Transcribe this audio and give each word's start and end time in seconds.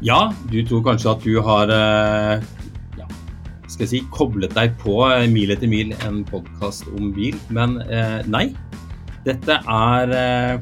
Ja, 0.00 0.32
du 0.48 0.62
tror 0.64 0.80
kanskje 0.84 1.12
at 1.12 1.24
du 1.24 1.34
har 1.44 1.70
eh, 1.74 2.44
ja, 2.96 3.06
skal 3.68 3.84
jeg 3.84 3.90
si, 3.90 4.00
koblet 4.14 4.54
deg 4.56 4.72
på 4.80 4.94
eh, 5.10 5.26
Mil 5.28 5.52
etter 5.52 5.68
mil, 5.68 5.92
en 6.06 6.22
podkast 6.28 6.88
om 6.96 7.10
bil, 7.16 7.36
men 7.52 7.76
eh, 7.84 8.20
nei. 8.24 8.46
Dette 9.26 9.58
er 9.60 10.14
eh, 10.16 10.54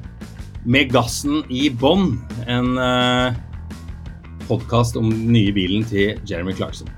Med 0.66 0.90
gassen 0.90 1.44
i 1.54 1.68
bånn, 1.70 2.16
en 2.50 2.74
eh, 2.82 3.38
podkast 4.48 4.98
om 4.98 5.12
den 5.12 5.30
nye 5.36 5.54
bilen 5.54 5.86
til 5.86 6.18
Jeremy 6.26 6.58
Clarkson. 6.58 6.90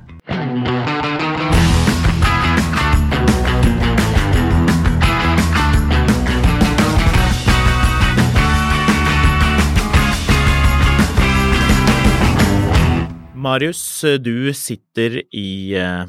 Marius, 13.41 13.80
du 14.23 14.51
sitter 14.56 15.20
i, 15.33 15.74
eh, 15.78 16.05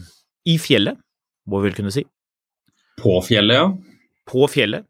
i 0.51 0.57
fjellet, 0.61 0.97
må 1.47 1.61
vi 1.61 1.69
vel 1.69 1.77
kunne 1.77 1.93
si. 1.93 2.03
På 3.01 3.19
fjellet, 3.25 3.55
ja. 3.57 3.69
På 4.29 4.47
fjellet. 4.51 4.85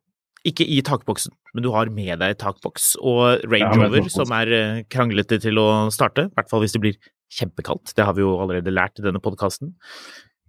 Ikke 0.48 0.66
i 0.66 0.80
takboksen, 0.82 1.32
men 1.54 1.64
du 1.64 1.70
har 1.76 1.92
med 1.94 2.18
deg 2.24 2.34
takboks 2.42 2.96
og 2.98 3.44
Range 3.46 3.78
Rover, 3.78 4.08
som 4.10 4.32
er 4.34 4.52
eh, 4.58 4.80
kranglete 4.90 5.38
til 5.44 5.60
å 5.62 5.68
starte. 5.94 6.26
I 6.32 6.36
hvert 6.40 6.50
fall 6.50 6.64
hvis 6.66 6.74
det 6.74 6.82
blir 6.82 6.98
kjempekaldt. 7.32 7.94
Det 7.96 8.04
har 8.08 8.16
vi 8.18 8.24
jo 8.26 8.34
allerede 8.42 8.74
lært 8.74 8.98
i 9.00 9.06
denne 9.06 9.22
podkasten. 9.24 9.76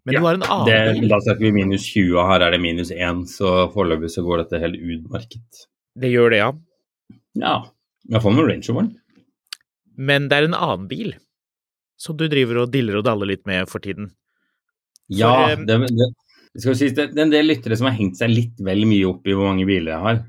Men 0.06 0.16
Ja, 0.16 0.20
du 0.22 0.26
har 0.26 0.38
en 0.38 0.42
annen 0.48 0.66
Det, 0.66 0.78
bil. 1.00 1.08
da 1.12 1.18
setter 1.22 1.44
vi 1.44 1.52
minus 1.54 1.84
20, 1.92 2.16
og 2.18 2.26
her 2.32 2.42
er 2.48 2.56
det 2.56 2.62
minus 2.64 2.90
1, 2.90 3.20
så 3.30 3.52
foreløpig 3.74 4.10
så 4.10 4.24
går 4.26 4.42
dette 4.42 4.62
helt 4.64 4.80
utmerket. 4.80 5.60
Det 6.00 6.10
gjør 6.10 6.32
det, 6.32 6.40
ja. 6.40 6.48
Ja, 7.38 7.52
iallfall 8.10 8.34
med 8.34 8.48
Range 8.48 8.66
Roveren. 8.72 8.90
Men 9.96 10.26
det 10.32 10.38
er 10.40 10.48
en 10.48 10.56
annen 10.56 10.88
bil 10.90 11.12
som 12.00 12.16
du 12.18 12.26
driver 12.28 12.62
og 12.64 12.72
diller 12.72 12.98
og 13.00 13.04
daller 13.06 13.26
litt 13.30 13.44
med 13.46 13.68
for 13.70 13.82
tiden. 13.84 14.10
Ja, 15.12 15.50
eh, 15.52 15.56
det, 15.68 15.76
det, 15.92 16.08
det 16.54 16.62
skal 16.64 16.76
si, 16.78 16.88
det, 16.94 17.08
det 17.14 17.20
er 17.20 17.26
en 17.26 17.34
del 17.34 17.46
lyttere 17.50 17.76
som 17.78 17.88
har 17.90 17.96
hengt 17.98 18.16
seg 18.20 18.32
litt 18.32 18.60
vel 18.64 18.84
mye 18.88 19.08
opp 19.10 19.26
i 19.28 19.34
hvor 19.36 19.50
mange 19.50 19.66
biler 19.68 19.94
jeg 19.94 20.02
har. 20.06 20.22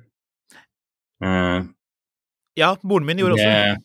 Uh, 1.23 1.69
Ja, 2.59 2.75
moren 2.85 3.05
min 3.07 3.17
gjorde 3.17 3.37
også 3.39 3.47
det. 3.49 3.61
det, 3.73 3.83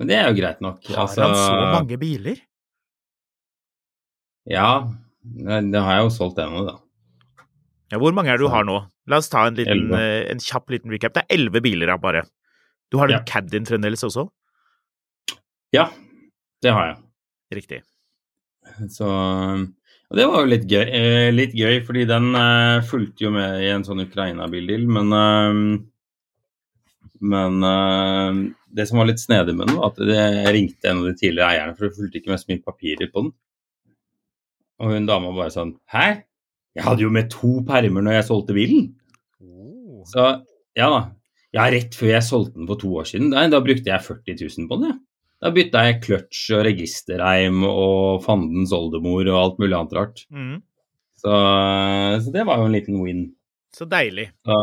men 0.00 0.08
det 0.10 0.16
er 0.18 0.26
jo 0.28 0.34
greit 0.36 0.60
nok. 0.64 0.82
Har 0.90 1.04
Altså, 1.06 1.22
han 1.24 1.36
så 1.38 1.68
mange 1.72 1.96
biler? 2.02 2.40
Ja, 4.50 4.68
det 5.24 5.60
det 5.72 5.80
har 5.80 5.96
jeg 6.00 6.04
jo 6.08 6.10
solgt 6.12 6.40
ennå, 6.42 6.64
da. 6.66 6.74
Ja, 7.92 8.00
hvor 8.02 8.12
mange 8.16 8.28
er 8.32 8.36
det 8.36 8.44
du 8.44 8.50
har 8.52 8.64
nå? 8.66 8.80
La 9.08 9.20
oss 9.22 9.30
ta 9.32 9.46
en, 9.46 9.56
liten, 9.56 9.86
eh, 9.96 10.24
en 10.32 10.40
kjapp 10.42 10.68
liten 10.72 10.90
recap. 10.92 11.14
Det 11.14 11.22
er 11.24 11.36
elleve 11.36 11.62
biler, 11.64 11.88
ja, 11.92 11.96
bare. 12.00 12.24
Du 12.92 12.98
har 13.00 13.08
den 13.08 13.20
Ja. 13.20 13.24
Caddien 13.28 13.64
fremdeles 13.68 14.02
også? 14.04 14.26
Ja, 15.72 15.88
det 16.64 16.72
har 16.74 16.90
jeg. 16.90 17.00
Riktig. 17.60 17.80
Så 18.90 19.06
Og 20.10 20.18
det 20.18 20.26
var 20.28 20.44
jo 20.44 20.50
litt 20.50 20.64
gøy, 20.70 20.84
eh, 20.84 21.30
litt 21.34 21.54
gøy 21.56 21.80
fordi 21.86 22.04
den 22.08 22.30
eh, 22.38 22.84
fulgte 22.88 23.26
jo 23.26 23.32
med 23.34 23.60
i 23.64 23.70
en 23.72 23.84
sånn 23.86 24.04
Ukraina-bildeal, 24.04 24.86
men 24.98 25.18
eh, 25.18 25.58
Men 27.24 27.62
eh, 27.64 28.38
det 28.74 28.84
som 28.88 28.98
var 29.00 29.06
litt 29.08 29.22
snedig 29.22 29.54
med 29.56 29.68
den, 29.70 29.78
var 29.78 29.92
at 29.92 30.00
det, 30.02 30.16
jeg 30.18 30.52
ringte 30.56 30.90
en 30.90 30.98
av 31.00 31.06
de 31.08 31.14
tidligere 31.16 31.46
eierne, 31.54 31.76
for 31.78 31.86
det 31.86 31.96
fulgte 31.96 32.18
ikke 32.20 32.32
med 32.32 32.40
så 32.42 32.50
mye 32.50 32.64
papirer 32.66 33.10
på 33.12 33.22
den. 33.24 33.30
Og 34.82 34.90
hun 34.92 35.06
dama 35.08 35.30
bare 35.32 35.52
sånn 35.54 35.76
Hæ? 35.94 36.06
Jeg 36.74 36.84
hadde 36.84 37.04
jo 37.06 37.12
med 37.14 37.30
to 37.32 37.60
permer 37.68 38.02
når 38.02 38.18
jeg 38.18 38.26
solgte 38.28 38.56
bilen. 38.56 38.88
Så 40.10 40.26
ja 40.76 40.88
da. 40.90 41.00
Ja, 41.54 41.68
rett 41.70 41.94
før 41.94 42.10
jeg 42.10 42.26
solgte 42.26 42.58
den 42.58 42.66
for 42.68 42.82
to 42.82 42.90
år 42.98 43.06
siden, 43.08 43.30
da, 43.32 43.46
da 43.48 43.60
brukte 43.62 43.88
jeg 43.92 44.02
40 44.02 44.40
000 44.42 44.68
på 44.68 44.80
den, 44.82 44.90
jeg. 44.90 44.98
Da 45.44 45.50
bytta 45.52 45.82
jeg 45.84 45.98
kløtsj 46.06 46.44
og 46.56 46.62
registerreim 46.64 47.58
og 47.68 48.22
fandens 48.24 48.72
oldemor 48.72 49.28
og 49.28 49.36
alt 49.42 49.58
mulig 49.60 49.76
annet 49.76 49.92
rart. 49.98 50.22
Mm. 50.32 50.54
Så, 51.20 51.34
så 52.24 52.32
det 52.32 52.46
var 52.48 52.62
jo 52.62 52.70
en 52.70 52.72
liten 52.76 52.96
win. 53.04 53.26
Så 53.76 53.84
deilig. 53.90 54.30
Så, 54.48 54.56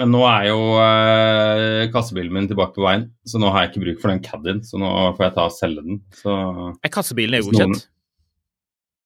men 0.00 0.10
nå 0.14 0.24
er 0.26 0.48
jo 0.48 0.58
eh, 0.82 1.84
kassebilen 1.94 2.34
min 2.34 2.48
tilbake 2.50 2.74
på 2.78 2.84
veien, 2.86 3.08
så 3.26 3.38
nå 3.42 3.50
har 3.54 3.64
jeg 3.64 3.72
ikke 3.72 3.84
bruk 3.84 4.02
for 4.02 4.12
den 4.12 4.22
Caddien, 4.24 4.60
så 4.66 4.78
nå 4.82 4.90
får 5.18 5.26
jeg 5.28 5.34
ta 5.38 5.46
og 5.46 5.54
selge 5.56 5.84
den. 5.86 5.98
Så 6.18 6.34
Er 6.86 6.92
kassebilen 6.94 7.38
EU-godkjent? 7.40 7.84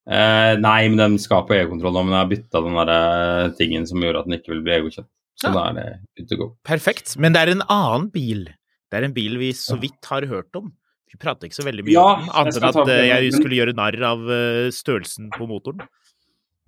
eh, 0.09 0.55
Nei, 0.61 0.79
men 0.93 1.00
den 1.00 1.19
skal 1.23 1.45
på 1.49 1.56
EU-kontroll 1.59 1.97
nå, 1.97 2.05
men 2.06 2.17
jeg 2.17 2.23
har 2.23 2.33
bytta 2.33 2.65
den 2.67 2.79
der 2.81 2.95
eh, 2.97 3.50
tingen 3.61 3.89
som 3.91 4.00
gjorde 4.05 4.23
at 4.25 4.29
den 4.31 4.39
ikke 4.39 4.55
vil 4.55 4.62
bli 4.67 4.77
EU-godkjent. 4.79 5.11
Så 5.41 5.50
Ja. 5.50 5.55
da 5.56 5.62
er 5.69 5.75
det 5.81 6.25
ut 6.25 6.33
å 6.37 6.41
gå. 6.45 6.49
Perfekt. 6.69 7.17
Men 7.19 7.34
det 7.34 7.41
er 7.43 7.50
en 7.56 7.65
annen 7.69 8.09
bil. 8.15 8.45
Det 8.93 9.00
er 9.00 9.09
en 9.09 9.17
bil 9.17 9.37
vi 9.41 9.50
så 9.59 9.75
vidt 9.81 10.06
har 10.12 10.23
hørt 10.31 10.55
om. 10.55 10.69
Vi 11.15 11.21
prater 11.23 11.47
ikke 11.47 11.61
så 11.61 11.67
veldig 11.67 11.85
mye 11.87 11.95
Ja, 11.95 12.07
om 12.19 12.31
annet 12.41 12.57
enn 12.59 12.71
at 12.71 12.89
eh, 12.91 13.05
jeg 13.07 13.35
skulle 13.37 13.59
gjøre 13.61 13.77
narr 13.79 13.97
av 14.03 14.25
eh, 14.35 14.71
størrelsen 14.75 15.29
på 15.35 15.47
motoren. 15.47 15.85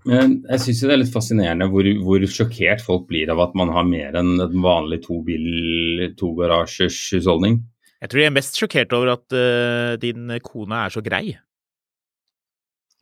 Men 0.06 0.36
jeg 0.52 0.62
syns 0.62 0.82
det 0.84 0.92
er 0.94 1.00
litt 1.00 1.10
fascinerende 1.10 1.66
hvor, 1.72 1.88
hvor 2.06 2.26
sjokkert 2.30 2.84
folk 2.86 3.08
blir 3.08 3.32
av 3.32 3.42
at 3.42 3.56
man 3.58 3.72
har 3.74 3.88
mer 3.88 4.14
enn 4.20 4.36
en 4.38 4.60
vanlig 4.62 5.00
to 5.08 5.18
bil, 5.26 6.04
to 6.20 6.30
garasjers 6.38 7.00
husholdning. 7.16 7.58
Jeg 8.04 8.12
tror 8.12 8.22
jeg 8.22 8.30
er 8.30 8.36
mest 8.36 8.60
sjokkert 8.60 8.94
over 8.94 9.16
at 9.16 9.34
uh, 9.34 9.96
din 9.98 10.30
kone 10.46 10.78
er 10.86 10.94
så 10.94 11.02
grei. 11.02 11.34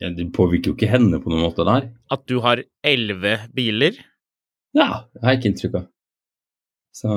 Ja, 0.01 0.09
Det 0.09 0.25
påvirker 0.33 0.71
jo 0.71 0.75
ikke 0.79 0.89
henne 0.89 1.19
på 1.21 1.29
noen 1.29 1.45
måte 1.45 1.67
der. 1.67 1.91
At 2.11 2.25
du 2.25 2.39
har 2.43 2.63
elleve 2.83 3.37
biler. 3.53 3.99
Ja, 4.75 5.05
det 5.13 5.21
har 5.21 5.35
jeg 5.35 5.43
ikke 5.43 5.51
inntrykk 5.53 5.77
av. 5.83 5.85
Så 6.95 7.11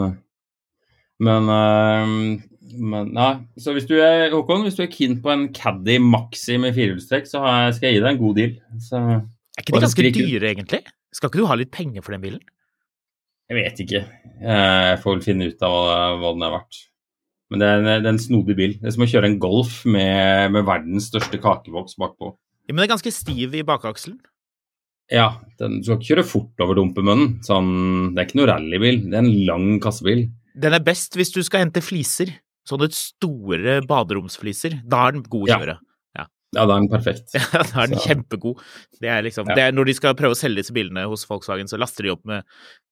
Men, 1.18 1.48
øhm, 1.50 2.42
men 2.74 3.14
Nei. 3.16 3.30
Så 3.60 3.72
hvis 3.76 3.88
du 3.88 3.96
er 4.02 4.28
Håkon, 4.34 4.66
hvis 4.66 4.76
du 4.76 4.84
er 4.84 4.92
keen 4.92 5.18
på 5.24 5.32
en 5.32 5.48
Caddy 5.56 5.98
Maxi 6.02 6.58
med 6.60 6.76
firehjulstrekk, 6.76 7.26
så 7.30 7.42
jeg, 7.44 7.78
skal 7.78 7.88
jeg 7.88 7.98
gi 7.98 8.04
deg 8.04 8.12
en 8.12 8.20
god 8.20 8.38
deal. 8.38 8.54
Så 8.84 9.00
Er 9.00 9.62
ikke 9.62 9.74
de 9.74 9.82
ganske 9.86 10.12
dyre, 10.18 10.52
egentlig? 10.52 10.82
Skal 11.16 11.30
ikke 11.30 11.40
du 11.40 11.48
ha 11.48 11.56
litt 11.58 11.72
penger 11.74 12.04
for 12.04 12.16
den 12.16 12.24
bilen? 12.24 12.44
jeg 13.48 13.56
vet 13.56 13.78
ikke. 13.84 14.00
Jeg 14.44 14.96
får 15.02 15.14
vel 15.14 15.24
finne 15.24 15.48
ut 15.48 15.62
av 15.64 15.74
hva, 15.74 15.98
hva 16.20 16.32
den 16.36 16.44
er 16.44 16.52
verdt. 16.52 16.80
Men 17.48 17.62
det 17.62 17.68
er, 17.68 17.78
en, 17.78 17.86
det 17.88 18.08
er 18.10 18.12
en 18.12 18.20
snodig 18.20 18.56
bil. 18.58 18.74
Det 18.76 18.90
er 18.90 18.94
som 18.94 19.04
å 19.06 19.08
kjøre 19.08 19.30
en 19.30 19.38
Golf 19.40 19.78
med, 19.88 20.52
med 20.52 20.66
verdens 20.68 21.08
største 21.08 21.40
kakeboks 21.40 21.96
bakpå. 22.00 22.34
Ja, 22.68 22.74
men 22.74 22.82
det 22.82 22.90
er 22.90 22.92
ganske 22.92 23.14
stiv 23.16 23.56
i 23.56 23.64
bakakselen. 23.64 24.18
Ja, 25.08 25.38
den, 25.56 25.78
du 25.80 25.86
skal 25.86 25.96
ikke 25.96 26.10
kjøre 26.10 26.26
fort 26.28 26.60
over 26.60 26.76
dumpemunnen. 26.76 27.38
Sånn, 27.46 27.70
det 28.12 28.20
er 28.20 28.28
ikke 28.28 28.40
noe 28.42 28.50
rallybil, 28.50 29.00
det 29.06 29.16
er 29.16 29.24
en 29.24 29.46
lang 29.48 29.70
kassebil. 29.80 30.26
Den 30.58 30.76
er 30.76 30.84
best 30.84 31.16
hvis 31.16 31.32
du 31.32 31.40
skal 31.46 31.64
hente 31.64 31.80
fliser. 31.80 32.34
Sånne 32.68 32.90
store 32.92 33.78
baderomsfliser. 33.88 34.82
Da 34.86 35.06
er 35.08 35.12
den 35.18 35.22
god 35.24 35.46
å 35.48 35.52
Ja. 35.52 35.58
kjøre. 35.62 35.78
Ja, 36.56 36.64
da 36.64 36.76
er 36.78 36.80
den 36.80 36.88
perfekt. 36.88 37.34
Ja, 37.52 37.60
da 37.62 37.82
er 37.82 37.86
den 37.90 37.98
Så- 37.98 38.06
kjempegod. 38.08 38.60
Det 39.02 39.08
er 39.12 39.22
liksom, 39.22 39.48
Ja. 39.50 39.54
det 39.54 39.64
er 39.66 39.72
når 39.76 39.84
de 39.90 39.92
skal 39.98 40.14
prøve 40.16 40.32
å 40.32 40.38
selge 40.38 40.62
disse 40.62 40.72
bilene 40.72 41.02
hos 41.06 41.26
Volkswagen, 41.28 41.68
så 41.68 41.76
laster 41.78 42.04
de 42.06 42.12
opp 42.14 42.22
med, 42.24 42.42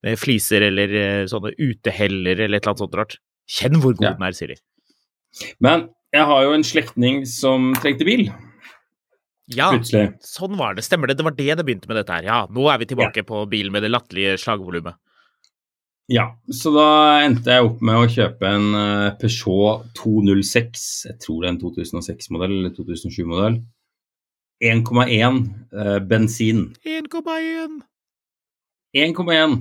med 0.05 0.19
fliser 0.21 0.61
eller 0.67 0.93
eh, 0.93 1.25
sånne 1.25 1.55
uteheller 1.57 2.37
eller 2.45 2.59
et 2.59 2.67
eller 2.67 2.75
annet 2.75 2.83
sånt 2.85 2.99
rart. 3.01 3.17
Kjenn 3.49 3.81
hvor 3.81 3.95
god 3.97 4.05
Ja. 4.05 4.13
den 4.13 4.27
er, 4.29 4.33
sier 4.37 4.49
de. 4.53 4.57
Men 5.59 5.89
jeg 6.13 6.27
har 6.29 6.43
jo 6.45 6.53
en 6.53 6.63
slektning 6.69 7.25
som 7.27 7.73
trengte 7.81 8.05
bil, 8.05 8.27
Ja, 9.49 9.71
plutselig. 9.73 10.19
sånn 10.21 10.57
var 10.59 10.75
det. 10.75 10.85
Stemmer 10.85 11.07
det. 11.09 11.17
Det 11.17 11.25
var 11.25 11.33
det 11.39 11.57
det 11.57 11.65
begynte 11.65 11.89
med 11.89 11.97
dette 11.97 12.13
her. 12.13 12.25
Ja, 12.29 12.47
nå 12.51 12.69
er 12.73 12.79
vi 12.79 12.85
tilbake 12.93 13.25
på 13.25 13.49
bilen 13.49 13.73
med 13.73 13.83
det 13.85 13.91
latterlige 13.93 14.37
slagvolumet. 14.37 14.97
Ja, 16.13 16.29
så 16.55 16.71
da 16.71 16.85
endte 17.27 17.51
jeg 17.51 17.65
opp 17.67 17.81
med 17.83 17.99
å 17.99 18.07
kjøpe 18.07 18.47
en 18.47 18.67
eh, 18.79 19.15
Peugeot 19.19 19.89
206, 19.99 20.85
jeg 21.09 21.17
tror 21.25 21.41
det 21.43 21.49
er 21.49 21.55
en 21.57 21.63
2006-modell 21.65 22.53
eller 22.61 22.75
2007-modell. 22.77 23.57
1,1 24.63 25.41
eh, 25.75 25.97
bensin. 26.09 26.61
1,1. 26.87 27.81
1,1. 28.97 29.57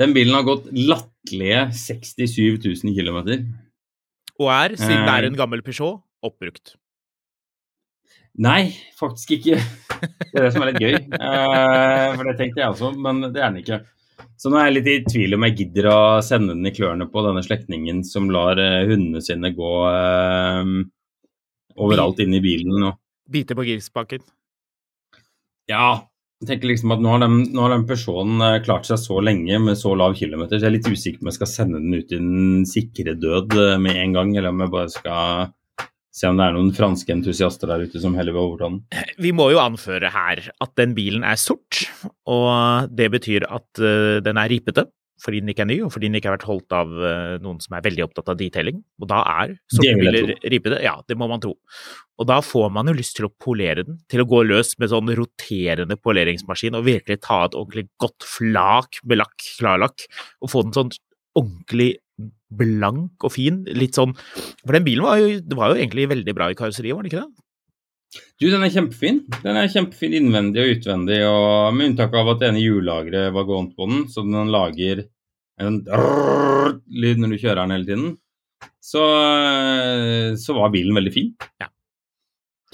Den 0.00 0.14
bilen 0.16 0.36
har 0.38 0.46
gått 0.46 0.70
latterlige 0.72 1.66
67 1.76 2.62
000 2.62 2.94
km. 2.96 3.18
Og 4.40 4.48
er, 4.54 4.76
siden 4.78 5.02
det 5.02 5.10
Eh. 5.10 5.18
er 5.18 5.26
en 5.28 5.36
gammel 5.36 5.60
Peugeot, 5.66 5.98
oppbrukt. 6.24 6.76
Nei, 8.38 8.70
faktisk 8.96 9.34
ikke. 9.36 9.58
Det 9.58 10.38
er 10.38 10.46
det 10.46 10.52
som 10.54 10.62
er 10.64 10.70
litt 10.70 10.80
gøy. 10.80 10.94
Eh, 10.94 12.14
for 12.16 12.24
det 12.30 12.38
tenkte 12.38 12.62
jeg 12.62 12.70
også, 12.70 12.94
men 12.96 13.20
det 13.34 13.42
er 13.42 13.50
den 13.50 13.60
ikke. 13.60 13.80
Så 14.36 14.50
nå 14.50 14.58
er 14.58 14.68
jeg 14.68 14.76
litt 14.76 14.90
i 14.90 14.96
tvil 15.06 15.36
om 15.36 15.46
jeg 15.46 15.56
gidder 15.60 15.88
å 15.92 16.00
sende 16.24 16.56
den 16.56 16.68
i 16.68 16.74
klørne 16.74 17.08
på 17.10 17.24
denne 17.26 17.42
slektningen 17.46 18.02
som 18.06 18.30
lar 18.32 18.60
eh, 18.60 18.84
hundene 18.90 19.22
sine 19.24 19.52
gå 19.56 19.72
eh, 19.88 20.72
overalt 21.82 22.22
inn 22.24 22.38
i 22.38 22.42
bilen. 22.44 22.88
Og, 22.90 22.98
Bite 23.32 23.56
på 23.56 23.66
girspaken. 23.68 24.24
ja, 25.70 25.90
jeg 26.42 26.48
tenker 26.48 26.72
liksom 26.72 26.90
at 26.90 27.02
nå 27.02 27.10
har 27.12 27.20
den, 27.22 27.36
nå 27.54 27.62
har 27.62 27.70
den 27.70 27.84
Peugeoten 27.86 28.42
eh, 28.42 28.60
klart 28.66 28.88
seg 28.88 28.98
så 28.98 29.20
lenge 29.22 29.60
med 29.62 29.78
så 29.78 29.92
lav 29.94 30.16
kilometer, 30.18 30.58
så 30.58 30.66
jeg 30.66 30.72
er 30.72 30.74
litt 30.74 30.88
usikker 30.90 31.20
på 31.20 31.22
om 31.22 31.30
jeg 31.30 31.36
skal 31.36 31.50
sende 31.52 31.78
den 31.78 31.94
ut 31.94 32.10
i 32.10 32.18
den 32.18 32.64
sikre 32.66 33.14
død 33.14 33.54
eh, 33.54 33.76
med 33.78 34.00
en 34.00 34.16
gang, 34.16 34.32
eller 34.34 34.50
om 34.50 34.64
jeg 34.64 34.72
bare 34.72 34.90
skal 34.90 35.52
se 36.12 36.28
om 36.28 36.38
det 36.38 36.46
er 36.46 36.56
noen 36.56 36.72
franske 36.76 37.12
entusiaster 37.14 37.70
der 37.70 37.86
ute 37.88 38.00
som 38.02 38.16
heller 38.18 38.34
vil 38.36 38.44
overta 38.44 38.68
den. 38.68 38.80
Vi 39.22 39.32
må 39.36 39.48
jo 39.54 39.62
anføre 39.62 40.12
her 40.12 40.42
at 40.52 40.74
den 40.78 40.96
bilen 40.96 41.24
er 41.24 41.40
sort, 41.40 41.86
og 42.28 42.90
det 42.92 43.08
betyr 43.14 43.48
at 43.48 43.70
uh, 43.80 44.18
den 44.24 44.40
er 44.40 44.52
ripete. 44.52 44.88
fordi 45.22 45.38
den 45.38 45.52
ikke 45.52 45.62
er 45.62 45.68
ny, 45.70 45.76
og 45.86 45.92
fordi 45.94 46.08
den 46.10 46.18
ikke 46.18 46.28
har 46.32 46.34
vært 46.34 46.48
holdt 46.48 46.74
av 46.74 46.88
uh, 46.90 47.36
noen 47.38 47.60
som 47.62 47.76
er 47.78 47.84
veldig 47.84 48.02
opptatt 48.08 48.32
av 48.32 48.38
detailing. 48.40 48.80
Og 48.98 49.06
da 49.06 49.20
er 49.22 49.52
sorte 49.70 49.92
biler 50.00 50.32
ripete. 50.42 50.80
Ja, 50.82 50.96
det 51.06 51.16
må 51.16 51.28
man 51.30 51.40
tro. 51.44 51.54
Og 52.18 52.26
da 52.26 52.40
får 52.42 52.72
man 52.74 52.90
jo 52.90 52.96
lyst 52.98 53.16
til 53.18 53.28
å 53.28 53.32
polere 53.40 53.84
den, 53.86 54.00
til 54.10 54.24
å 54.24 54.26
gå 54.28 54.42
løs 54.48 54.74
med 54.82 54.90
sånn 54.90 55.12
roterende 55.16 55.96
poleringsmaskin 55.96 56.74
og 56.74 56.88
virkelig 56.90 57.22
ta 57.22 57.44
et 57.46 57.54
ordentlig 57.54 57.86
godt 58.02 58.26
flak 58.26 58.98
med 59.06 59.22
lakk, 59.22 59.46
klarlakk, 59.60 60.08
og 60.42 60.52
få 60.52 60.66
den 60.66 60.76
sånn 60.76 60.92
ordentlig 61.38 61.92
blank 62.58 63.24
og 63.26 63.32
fin. 63.34 63.62
Litt 63.78 63.96
sånn 63.98 64.12
For 64.16 64.74
den 64.76 64.84
bilen 64.86 65.06
var 65.06 65.20
jo, 65.22 65.38
var 65.58 65.72
jo 65.72 65.80
egentlig 65.80 66.08
veldig 66.12 66.34
bra 66.36 66.50
i 66.52 66.58
karosseriet, 66.58 66.94
var 66.96 67.06
den 67.06 67.12
ikke 67.12 67.24
det? 67.24 67.42
Du, 68.42 68.44
den 68.52 68.60
er 68.66 68.72
kjempefin. 68.74 69.22
Den 69.40 69.56
er 69.56 69.70
kjempefin 69.72 70.12
innvendig 70.18 70.60
og 70.60 70.72
utvendig, 70.76 71.20
og 71.24 71.72
med 71.76 71.92
unntak 71.92 72.12
av 72.18 72.28
at 72.34 72.42
det 72.42 72.50
ene 72.50 72.60
hjullageret 72.60 73.32
var 73.32 73.46
gåent 73.48 73.72
på 73.78 73.86
den, 73.88 74.02
så 74.12 74.24
den 74.26 74.50
lager 74.52 75.04
en 75.62 75.78
lyd 76.92 77.22
når 77.22 77.32
du 77.32 77.38
kjører 77.40 77.62
den 77.62 77.74
hele 77.76 77.88
tiden, 77.88 78.10
så, 78.82 79.02
så 80.42 80.56
var 80.58 80.72
bilen 80.74 80.96
veldig 80.98 81.12
fin. 81.14 81.30
Ja. 81.62 81.70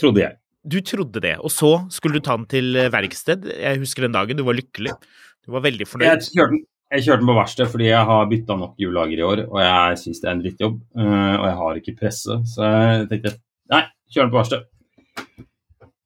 Trodde 0.01 0.25
jeg. 0.25 0.39
Du 0.69 0.81
trodde 0.85 1.23
det, 1.23 1.37
og 1.39 1.53
så 1.55 1.71
skulle 1.95 2.19
du 2.19 2.25
ta 2.27 2.35
den 2.37 2.49
til 2.51 2.75
verksted. 2.93 3.47
Jeg 3.55 3.81
husker 3.83 4.05
den 4.09 4.17
dagen, 4.17 4.39
du 4.41 4.45
var 4.47 4.59
lykkelig. 4.59 4.93
Du 5.47 5.55
var 5.55 5.63
veldig 5.65 5.87
fornøyd. 5.89 6.09
Jeg 6.11 6.27
kjørte, 6.35 6.57
den- 6.57 6.67
jeg 6.89 7.05
kjørte 7.05 7.21
den 7.21 7.29
på 7.29 7.37
verksted 7.37 7.69
fordi 7.73 7.91
jeg 7.91 8.09
har 8.09 8.31
bytta 8.31 8.57
nok 8.57 8.79
hjullager 8.81 9.21
i 9.21 9.27
år, 9.27 9.45
og 9.51 9.61
jeg 9.61 10.01
syns 10.03 10.23
det 10.23 10.29
er 10.29 10.35
en 10.37 10.43
drittjobb. 10.45 10.81
øh, 10.97 11.35
Og 11.39 11.47
jeg 11.49 11.57
har 11.61 11.81
ikke 11.83 11.97
presse, 12.01 12.39
så 12.55 12.73
jeg 12.73 13.09
tenkte 13.11 13.35
nei, 13.75 13.83
kjør 14.15 14.25
den 14.27 14.33
på 14.33 14.41
verksted. 14.41 14.67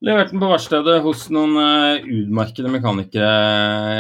Leverte 0.02 0.34
den 0.34 0.42
på 0.42 0.48
verkstedet 0.50 0.96
hos 1.04 1.28
noen 1.30 1.52
øh, 1.62 2.08
utmerkede 2.10 2.72
mekanikere 2.74 3.28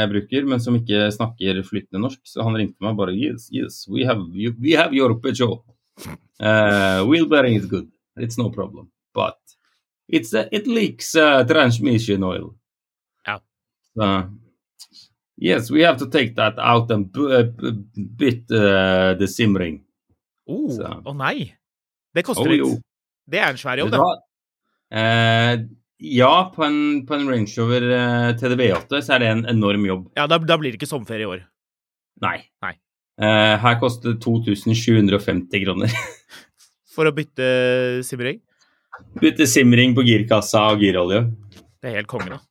jeg 0.00 0.10
bruker, 0.10 0.48
men 0.50 0.62
som 0.64 0.74
ikke 0.74 1.04
snakker 1.14 1.60
flytende 1.62 2.02
norsk. 2.02 2.18
Så 2.26 2.42
han 2.42 2.58
ringte 2.58 2.82
meg 2.82 2.96
bare 2.98 3.14
Yes, 3.14 3.46
yes, 3.54 3.84
we 3.86 4.02
have, 4.08 4.24
we 4.34 4.74
have 4.74 4.90
your 4.96 5.14
Peugeot. 5.22 5.62
Uh, 6.42 7.04
wheel 7.06 7.28
bearing 7.30 7.54
is 7.54 7.68
good. 7.70 7.86
It's 8.18 8.36
no 8.36 8.50
problem. 8.50 8.88
But 9.14 9.38
it's, 10.08 10.34
uh, 10.34 10.48
it 10.50 10.66
leaks 10.66 11.14
uh, 11.14 11.44
transmission 11.46 12.24
oil. 12.24 12.50
Ja. 13.28 13.38
Så 13.94 14.08
Yes, 15.42 15.70
we 15.74 15.82
have 15.82 15.98
to 15.98 16.06
take 16.06 16.36
that 16.38 16.58
out 16.62 16.90
and 16.94 17.10
uh, 17.18 17.42
bit 18.20 18.44
uh, 18.54 19.14
the 19.18 19.26
simring. 19.26 19.80
Å 20.46 20.58
Så- 20.76 21.14
nei! 21.18 21.50
Det 22.14 22.22
koster 22.26 22.46
Oh, 22.46 22.52
litt. 22.52 22.82
Det 23.32 23.40
er 23.40 23.50
en 23.54 23.58
svær 23.58 23.80
jobb, 23.80 23.90
det. 23.94 24.00
Eh, 24.92 25.62
ja, 26.12 26.32
på 26.52 26.64
en, 26.66 26.78
på 27.08 27.14
en 27.16 27.26
Range 27.30 27.48
Rover 27.56 27.86
eh, 27.96 28.28
TDB8 28.36 29.00
så 29.00 29.14
er 29.16 29.22
det 29.22 29.30
en 29.32 29.42
enorm 29.54 29.86
jobb. 29.88 30.02
Ja, 30.18 30.26
da, 30.28 30.36
da 30.38 30.58
blir 30.60 30.74
det 30.74 30.80
ikke 30.80 30.90
sommerferie 30.90 31.24
i 31.24 31.30
år. 31.30 31.44
Nei. 32.22 32.36
Nei. 32.62 32.74
Eh, 33.22 33.54
her 33.62 33.78
koster 33.80 34.12
det 34.12 34.20
2750 34.24 35.64
kroner. 35.64 35.94
For 36.94 37.08
å 37.08 37.14
bytte 37.16 37.48
simring. 38.04 38.42
Bytte 39.22 39.46
simring 39.48 39.94
på 39.96 40.04
girkassa 40.04 40.66
og 40.74 40.84
girolje. 40.84 41.24
Det 41.80 41.88
er 41.90 41.96
helt 42.02 42.10
konge, 42.10 42.34
da. 42.36 42.42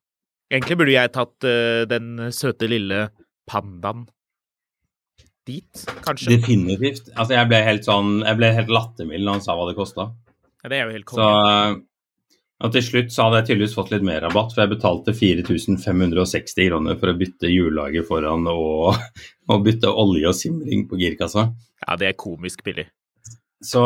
Egentlig 0.51 0.77
burde 0.81 0.95
jeg 0.95 1.13
tatt 1.15 1.47
uh, 1.47 1.83
den 1.89 2.27
søte 2.35 2.67
lille 2.69 3.05
pandaen 3.49 4.05
dit, 5.47 5.85
kanskje. 6.05 6.35
Definitivt. 6.35 7.07
Altså, 7.15 7.33
jeg 7.33 7.47
ble 7.49 7.61
helt 7.65 7.87
sånn 7.87 8.19
Jeg 8.21 8.37
ble 8.37 8.51
helt 8.53 8.69
lattermild 8.69 9.25
når 9.25 9.39
han 9.39 9.45
sa 9.47 9.55
hva 9.57 9.63
det 9.71 9.77
kosta. 9.79 10.11
Ja, 10.61 10.69
det 10.69 10.77
er 10.77 10.83
jo 10.85 10.99
helt 10.99 11.15
Så 11.15 11.29
og 12.61 12.69
til 12.75 12.83
slutt 12.85 13.13
så 13.13 13.25
hadde 13.25 13.39
jeg 13.39 13.47
tydeligvis 13.49 13.73
fått 13.73 13.91
litt 13.93 14.03
mer 14.05 14.21
rabatt, 14.21 14.51
for 14.53 14.61
jeg 14.61 14.71
betalte 14.75 15.15
4560 15.17 16.67
kroner 16.67 16.97
for 17.01 17.09
å 17.09 17.17
bytte 17.17 17.49
hjullager 17.49 18.05
foran 18.05 18.45
og, 18.51 18.99
og 19.51 19.63
bytte 19.65 19.89
olje 19.89 20.29
og 20.29 20.37
simring 20.37 20.85
på 20.89 20.99
girkassa. 21.01 21.47
Ja, 21.81 21.97
det 21.97 22.11
er 22.11 22.19
komisk 22.21 22.61
billig. 22.67 22.85
Så 23.65 23.81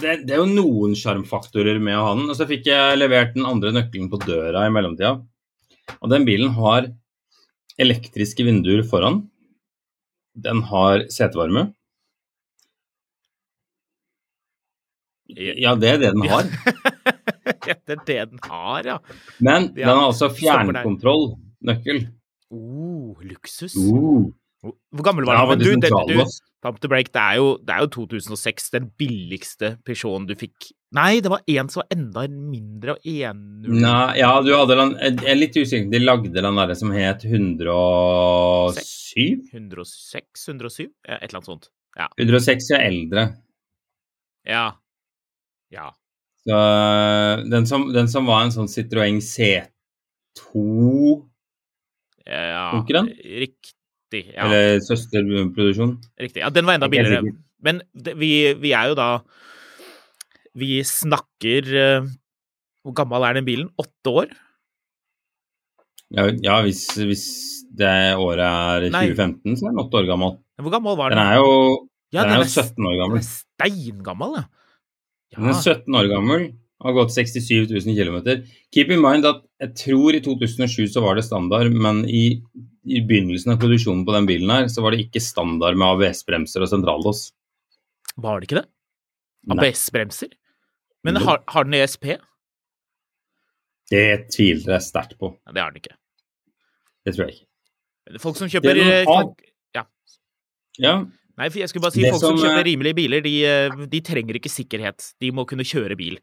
det, 0.00 0.26
det 0.28 0.36
er 0.36 0.42
jo 0.42 0.48
noen 0.48 0.92
sjarmfaktorer 0.96 1.80
med 1.80 1.96
å 1.96 2.04
ha 2.04 2.12
den. 2.18 2.28
Og 2.32 2.36
så 2.36 2.46
fikk 2.48 2.68
jeg 2.68 3.00
levert 3.00 3.32
den 3.36 3.48
andre 3.48 3.72
nøkkelen 3.76 4.12
på 4.12 4.20
døra 4.26 4.66
i 4.68 4.72
mellomtida. 4.72 5.16
Og 5.98 6.12
den 6.12 6.26
bilen 6.28 6.54
har 6.56 6.88
elektriske 7.80 8.46
vinduer 8.46 8.82
foran. 8.86 9.24
Den 10.38 10.62
har 10.70 11.06
setevarme. 11.10 11.70
Ja, 15.30 15.76
det 15.78 15.92
er 15.94 16.00
det 16.02 16.10
den 16.16 16.26
har. 16.30 16.48
det 17.86 17.94
er 17.94 18.04
det 18.06 18.20
den 18.32 18.40
har, 18.46 18.86
ja. 18.86 18.98
Men 19.38 19.70
den 19.76 19.86
har 19.86 20.06
altså 20.08 20.30
fjernkontrollnøkkel. 20.34 22.04
Oh, 22.50 23.14
luksus. 23.22 23.76
Oh. 23.78 24.30
Hvor 24.60 25.06
gammel 25.06 25.24
var 25.24 25.38
den? 25.38 25.46
Ja, 25.46 25.54
du, 25.54 25.70
den, 25.70 25.80
du 25.80 25.86
sentrallås. 25.86 26.40
Pump 26.60 26.80
to 26.82 26.90
break, 26.92 27.08
det 27.14 27.22
er, 27.22 27.38
jo, 27.40 27.54
det 27.64 27.72
er 27.72 27.86
jo 27.86 27.92
2006, 27.94 28.70
den 28.74 28.90
billigste 29.00 29.76
Peugeoten 29.86 30.26
du 30.28 30.34
fikk. 30.36 30.72
Nei, 30.96 31.20
det 31.22 31.30
var 31.30 31.40
en 31.46 31.68
som 31.70 31.84
var 31.84 31.88
enda 31.94 32.24
mindre, 32.26 32.96
og 32.96 33.04
1.0 33.06 33.76
Nei, 33.78 34.18
ja, 34.18 34.30
du 34.42 34.50
hadde 34.50 34.74
den 34.74 34.90
Jeg 34.98 35.28
er 35.30 35.38
litt 35.38 35.54
usikker. 35.54 35.86
De 35.92 36.00
lagde 36.02 36.32
den 36.34 36.58
derre 36.58 36.74
som 36.78 36.90
het 36.94 37.22
107? 37.28 38.74
106, 39.54 40.48
107? 40.50 40.90
Et 41.06 41.14
eller 41.14 41.38
annet 41.38 41.50
sånt. 41.52 41.70
106 42.18 42.70
er 42.74 42.80
eldre. 42.88 43.22
Ja. 44.48 44.66
Ja. 45.70 45.94
Så 46.42 46.56
den 47.52 47.66
som, 47.70 47.92
den 47.94 48.08
som 48.10 48.26
var 48.26 48.42
en 48.46 48.54
sånn 48.54 48.70
Citroën 48.70 49.20
C2, 49.22 50.62
ja. 52.26 52.70
Konkurrent? 52.74 53.10
Riktig. 53.24 54.24
Ja, 54.34 54.46
eller 54.46 54.80
søsterproduksjon 54.82 56.00
riktig. 56.18 56.42
Ja, 56.42 56.50
den 56.50 56.66
var 56.66 56.74
enda 56.78 56.88
billigere. 56.90 57.34
Men 57.62 57.82
det, 57.94 58.16
vi, 58.18 58.54
vi 58.58 58.72
er 58.74 58.90
jo 58.90 58.96
da 58.98 59.08
Vi 60.60 60.70
snakker 60.86 61.68
eh, 61.80 62.08
Hvor 62.84 62.94
gammel 63.00 63.24
er 63.28 63.38
den 63.38 63.46
bilen? 63.48 63.68
Åtte 63.80 64.12
år? 64.22 64.30
Ja, 66.10 66.24
ja 66.42 66.56
hvis, 66.66 66.82
hvis 67.06 67.24
det 67.78 67.90
året 68.18 68.42
er 68.42 68.86
Nei. 68.90 69.04
2015, 69.12 69.56
så 69.60 69.66
er 69.68 69.74
den 69.74 69.82
åtte 69.84 70.00
år 70.00 70.08
gammel. 70.08 70.32
Hvor 70.60 70.72
gammel 70.74 70.96
var 70.98 71.12
Den 71.14 71.20
den? 71.20 71.28
er 71.30 71.38
jo, 71.38 71.52
ja, 72.12 72.24
den 72.26 72.32
er 72.34 72.42
jo 72.42 72.48
s- 72.50 72.56
17 72.72 72.88
år 72.90 72.96
gammel. 72.98 73.20
Den 73.20 73.22
er 73.22 73.28
steingammel, 73.36 74.34
ja. 74.40 74.44
Den 75.36 75.52
er 75.52 75.60
17 75.62 75.98
år 76.00 76.08
gammel 76.10 76.48
har 76.80 76.94
gått 76.96 77.12
67 77.14 77.70
000 77.70 77.94
km. 77.94 78.18
Keep 78.74 78.90
in 78.96 79.02
mind 79.04 79.28
at 79.28 79.42
jeg 79.62 79.74
tror 79.84 80.16
i 80.16 80.22
2007 80.24 80.88
så 80.96 81.02
var 81.04 81.14
det 81.20 81.26
standard, 81.28 81.70
men 81.76 82.02
i, 82.08 82.40
i 82.88 83.02
begynnelsen 83.06 83.52
av 83.54 83.60
produksjonen 83.62 84.02
på 84.08 84.14
den 84.16 84.26
bilen 84.26 84.50
her, 84.50 84.66
så 84.72 84.82
var 84.82 84.96
det 84.96 85.04
ikke 85.06 85.20
standard 85.22 85.76
med 85.78 85.86
ABS-bremser 85.94 86.64
og 86.64 86.72
sentrallås. 86.72 87.26
Var 88.16 88.40
det 88.40 88.48
ikke 88.48 88.62
det? 88.62 88.68
ABS-bremser? 89.54 90.32
Men 91.06 91.20
har, 91.24 91.40
har 91.48 91.68
den 91.68 91.78
ESP? 91.78 92.12
Det 93.90 94.06
tviler 94.34 94.76
jeg 94.76 94.86
sterkt 94.86 95.16
på. 95.18 95.32
Ja, 95.46 95.54
det 95.56 95.62
har 95.64 95.72
den 95.72 95.80
ikke. 95.82 95.96
Det 97.06 97.14
tror 97.16 97.26
jeg 97.26 97.38
ikke. 97.38 97.46
Folk 98.20 98.36
som 98.38 98.50
kjøper 98.50 98.78
eh, 98.80 99.06
folk, 99.06 99.40
Ja. 99.76 99.84
Ja, 100.80 100.94
Nei, 101.40 101.48
for 101.48 101.62
jeg 101.62 101.70
skulle 101.70 101.86
bare 101.86 101.94
si 101.94 102.04
Det 102.04 102.12
folk 102.12 102.20
som, 102.20 102.36
som, 102.36 102.44
kjøper 102.44 102.60
eh, 102.60 102.68
rimelige 102.68 102.98
biler, 102.98 103.24
de, 103.24 103.32
eh, 103.48 103.80
de 103.88 104.02
trenger 104.04 104.36
ikke 104.36 104.52
sikkerhet. 104.52 105.10
De 105.22 105.30
må 105.32 105.46
kunne 105.48 105.64
kjøre 105.64 105.96
bil. 105.96 106.18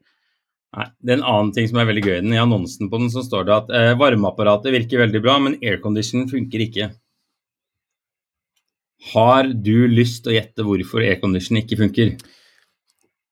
Nei, 0.77 0.85
det 1.01 1.13
er 1.13 1.19
en 1.21 1.25
annen 1.31 1.51
ting 1.55 1.69
som 1.69 1.79
er 1.81 1.87
veldig 1.89 2.03
gøy. 2.05 2.15
den. 2.19 2.35
I 2.35 2.41
annonsen 2.43 2.91
på 2.91 2.99
den 3.01 3.09
så 3.13 3.23
står 3.25 3.47
det 3.47 3.55
at 3.55 3.73
eh, 3.73 3.95
varmeapparatet 3.97 4.75
virker 4.75 5.01
veldig 5.01 5.21
bra, 5.25 5.37
men 5.41 5.57
aircondition 5.57 6.27
funker 6.29 6.65
ikke. 6.67 6.91
Har 9.13 9.49
du 9.49 9.87
lyst 9.89 10.23
til 10.25 10.33
å 10.33 10.37
gjette 10.37 10.65
hvorfor 10.67 11.05
aircondition 11.05 11.61
ikke 11.63 11.79
funker? 11.81 12.13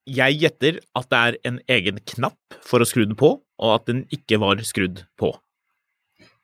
Jeg 0.06 0.38
gjetter 0.38 0.78
at 0.94 1.08
det 1.10 1.20
er 1.20 1.38
en 1.50 1.56
egen 1.78 1.98
knapp 2.14 2.60
for 2.62 2.84
å 2.84 2.86
skru 2.86 3.08
den 3.08 3.18
på, 3.18 3.32
og 3.42 3.72
at 3.74 3.88
den 3.90 4.04
ikke 4.14 4.38
var 4.42 4.62
skrudd 4.68 5.02
på. 5.18 5.32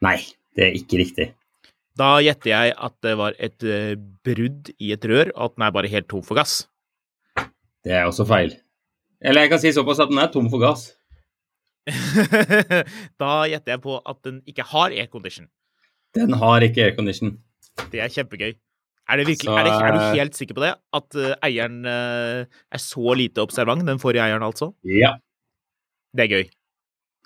Nei, 0.02 0.18
det 0.58 0.66
er 0.66 0.78
ikke 0.80 0.98
riktig. 1.02 1.28
Da 2.00 2.16
gjetter 2.24 2.54
jeg 2.54 2.74
at 2.74 2.96
det 3.06 3.14
var 3.20 3.36
et 3.38 3.66
eh, 3.68 3.94
brudd 4.26 4.72
i 4.80 4.94
et 4.96 5.06
rør, 5.06 5.30
og 5.36 5.52
at 5.52 5.58
den 5.58 5.68
er 5.68 5.76
bare 5.76 5.92
helt 5.92 6.10
tom 6.10 6.24
for 6.26 6.40
gass. 6.40 6.64
Det 7.86 7.94
er 7.94 8.08
også 8.10 8.26
feil. 8.30 8.56
Eller 9.22 9.46
jeg 9.46 9.54
kan 9.54 9.62
si 9.62 9.74
såpass 9.76 10.02
at 10.02 10.10
den 10.10 10.22
er 10.22 10.32
tom 10.34 10.50
for 10.50 10.64
gass. 10.64 10.92
da 13.22 13.32
gjetter 13.50 13.76
jeg 13.76 13.84
på 13.84 14.00
at 14.00 14.20
den 14.26 14.42
ikke 14.50 14.66
har 14.72 14.94
aircondition. 14.94 15.50
Den 16.18 16.34
har 16.42 16.66
ikke 16.66 16.88
aircondition. 16.88 17.36
Det 17.94 18.02
er 18.02 18.10
kjempegøy. 18.14 18.56
Er, 19.12 19.20
det 19.20 19.28
virkelig, 19.28 19.50
Så, 19.50 19.58
er, 19.60 19.68
det, 19.68 19.74
er 19.76 19.92
du 19.92 20.00
eh, 20.00 20.16
helt 20.22 20.38
sikker 20.40 20.56
på 20.56 20.64
det? 20.64 20.72
At 20.96 21.20
uh, 21.20 21.34
eieren 21.44 21.84
uh, 21.84 22.48
er 22.48 22.82
så 22.82 23.16
lite 23.20 23.44
observant, 23.44 23.84
den 23.88 24.00
forrige 24.00 24.24
eieren 24.24 24.46
altså? 24.48 24.72
Ja. 24.88 25.18
Det 26.16 26.26
er 26.26 26.36
gøy. 26.38 26.50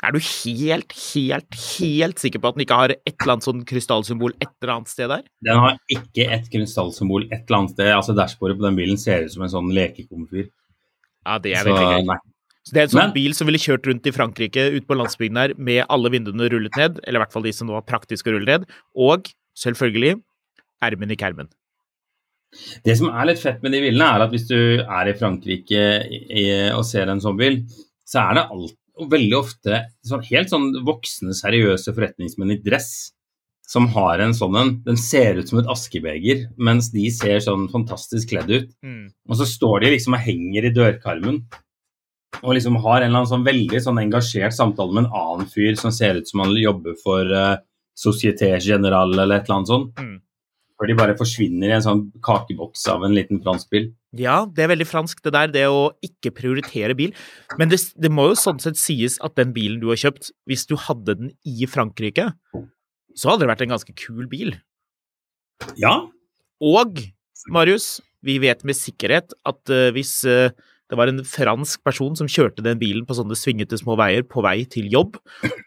Er 0.04 0.12
du 0.12 0.20
helt, 0.20 0.92
helt, 1.14 1.58
helt 1.80 2.20
sikker 2.22 2.42
på 2.42 2.50
at 2.50 2.58
den 2.58 2.66
ikke 2.66 2.78
har 2.78 2.94
et 2.94 3.14
eller 3.14 3.36
annet 3.36 3.48
sånn 3.48 3.64
krystallsymbol 3.70 4.36
et 4.44 4.52
eller 4.62 4.74
annet 4.76 4.92
sted 4.92 5.10
der? 5.14 5.24
Den 5.46 5.62
har 5.62 5.78
ikke 5.94 6.28
et 6.36 6.50
krystallsymbol 6.52 7.30
et 7.30 7.46
eller 7.46 7.62
annet 7.62 7.76
sted. 7.78 7.92
Altså 7.96 8.16
Dashbordet 8.18 8.58
på 8.60 8.68
den 8.68 8.78
bilen 8.82 9.02
ser 9.02 9.26
ut 9.26 9.34
som 9.34 9.46
en 9.46 9.54
sånn 9.54 9.72
lekekomfyr. 9.74 10.50
Ja, 11.26 11.38
det 11.42 11.56
er 11.58 11.70
veldig 11.70 11.88
gøy. 11.94 12.08
nei. 12.12 12.20
Så 12.66 12.74
det 12.74 12.82
er 12.82 12.88
en 12.88 12.94
sånn 12.96 13.04
Men- 13.06 13.14
bil 13.14 13.34
som 13.38 13.46
ville 13.46 13.62
kjørt 13.62 13.86
rundt 13.86 14.08
i 14.10 14.14
Frankrike, 14.14 14.62
ut 14.74 14.88
på 14.90 14.98
landsbygden 14.98 15.38
her, 15.38 15.54
med 15.58 15.86
alle 15.88 16.10
vinduene 16.10 16.50
rullet 16.50 16.76
ned, 16.78 17.00
eller 17.06 17.20
i 17.20 17.24
hvert 17.24 17.34
fall 17.34 17.46
de 17.46 17.54
som 17.54 17.68
var 17.68 17.86
praktiske 17.86 18.26
å 18.26 18.34
rulle 18.34 18.46
ned, 18.46 18.66
og 18.96 19.30
selvfølgelig 19.56 20.18
ermen 20.82 21.12
i 21.12 21.16
kermen. 21.16 21.50
Det 22.86 22.96
som 23.00 23.12
er 23.12 23.30
litt 23.30 23.42
fett 23.42 23.62
med 23.64 23.76
de 23.76 23.82
bilene, 23.84 24.08
er 24.08 24.26
at 24.26 24.34
hvis 24.34 24.48
du 24.50 24.58
er 24.82 25.10
i 25.10 25.18
Frankrike 25.18 25.84
og 26.76 26.86
ser 26.88 27.12
en 27.12 27.24
sånn 27.24 27.40
bil, 27.40 27.62
så 28.08 28.28
er 28.28 28.38
det 28.38 28.48
alt, 28.56 28.78
veldig 29.12 29.36
ofte 29.36 29.82
sånn, 30.08 30.24
helt 30.30 30.52
sånn 30.54 30.70
voksne, 30.88 31.36
seriøse 31.36 31.92
forretningsmenn 31.96 32.54
i 32.56 32.62
dress 32.64 33.12
som 33.68 33.88
har 33.96 34.22
en 34.22 34.34
sånn 34.38 34.56
en. 34.60 34.72
Den 34.86 34.98
ser 35.02 35.40
ut 35.40 35.50
som 35.50 35.60
et 35.60 35.70
askebeger, 35.72 36.46
mens 36.56 36.92
de 36.94 37.08
ser 37.12 37.42
sånn 37.44 37.68
fantastisk 37.74 38.32
kledd 38.32 38.52
ut. 38.54 38.74
Mm. 38.86 39.08
Og 39.30 39.40
så 39.40 39.48
står 39.50 39.84
de 39.84 39.96
liksom 39.96 40.16
og 40.16 40.24
henger 40.26 40.70
i 40.70 40.74
dørkarmen 40.76 41.42
og 42.44 42.56
liksom 42.58 42.76
har 42.84 43.00
en 43.00 43.08
eller 43.08 43.22
annen 43.22 43.30
sånn 43.30 43.46
veldig 43.46 43.80
sånn 43.84 44.02
engasjert 44.02 44.56
samtale 44.56 44.92
med 44.92 45.06
en 45.06 45.16
annen 45.16 45.50
fyr 45.52 45.78
som 45.80 45.94
ser 45.96 46.20
ut 46.20 46.30
som 46.30 46.44
han 46.44 46.56
jobber 46.60 46.98
for 47.00 47.32
uh, 47.32 47.56
Société 47.96 48.52
General 48.60 49.14
eller 49.14 49.38
et 49.38 49.48
eller 49.48 49.60
annet 49.60 49.72
sånt. 49.72 50.02
Mm. 50.02 50.18
For 50.76 50.92
de 50.92 50.96
bare 50.98 51.16
forsvinner 51.16 51.72
i 51.72 51.76
en 51.78 51.84
sånn 51.84 52.02
kakeboks 52.26 52.84
av 52.92 53.06
en 53.08 53.16
liten 53.16 53.40
fransk 53.44 53.70
bil. 53.72 53.90
Ja, 54.20 54.42
det 54.52 54.66
er 54.66 54.72
veldig 54.74 54.88
fransk, 54.90 55.22
det 55.24 55.32
der, 55.36 55.52
det 55.52 55.64
å 55.72 55.94
ikke 56.04 56.34
prioritere 56.36 56.96
bil. 57.00 57.14
Men 57.60 57.72
det, 57.72 57.80
det 57.96 58.12
må 58.12 58.30
jo 58.32 58.40
sånn 58.40 58.60
sett 58.64 58.80
sies 58.80 59.16
at 59.24 59.38
den 59.40 59.54
bilen 59.56 59.80
du 59.80 59.88
har 59.94 60.02
kjøpt, 60.02 60.34
hvis 60.50 60.68
du 60.68 60.76
hadde 60.80 61.16
den 61.22 61.32
i 61.48 61.68
Frankrike, 61.72 62.30
så 63.16 63.32
hadde 63.32 63.46
det 63.46 63.52
vært 63.54 63.66
en 63.66 63.76
ganske 63.76 63.96
kul 63.96 64.28
bil. 64.32 64.56
Ja. 65.80 65.96
Og, 66.60 67.00
Marius, 67.56 68.00
vi 68.26 68.38
vet 68.44 68.68
med 68.68 68.76
sikkerhet 68.76 69.36
at 69.48 69.72
uh, 69.72 69.90
hvis 69.96 70.18
uh, 70.28 70.52
det 70.92 71.00
var 71.00 71.10
en 71.10 71.24
fransk 71.26 71.84
person 71.88 72.16
som 72.20 72.30
kjørte 72.30 72.64
den 72.66 72.80
bilen 72.82 73.08
på 73.08 73.16
sånne 73.18 73.38
svingete 73.40 73.80
små 73.80 73.96
veier 74.00 74.26
på 74.28 74.44
vei 74.46 74.60
til 74.70 74.92
jobb, 74.92 75.18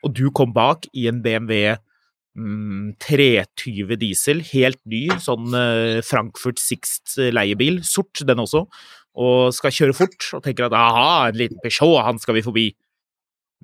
og 0.04 0.12
du 0.14 0.28
kom 0.34 0.52
bak 0.54 0.86
i 0.92 1.08
en 1.10 1.22
BMW 1.24 1.78
mm, 2.38 2.94
320 3.02 3.98
diesel, 4.00 4.42
helt 4.52 4.80
ny, 4.88 5.04
sånn 5.22 5.50
uh, 5.54 5.98
Frankfurt 6.06 6.62
Sixt-leiebil, 6.62 7.82
sort 7.86 8.22
den 8.28 8.42
også, 8.44 8.64
og 9.18 9.54
skal 9.56 9.74
kjøre 9.74 9.96
fort, 9.98 10.30
og 10.36 10.44
tenker 10.44 10.68
at 10.68 10.76
aha, 10.78 11.28
en 11.28 11.38
liten 11.40 11.60
Peugeot, 11.64 12.00
han 12.06 12.20
skal 12.22 12.38
vi 12.38 12.44
forbi. 12.46 12.66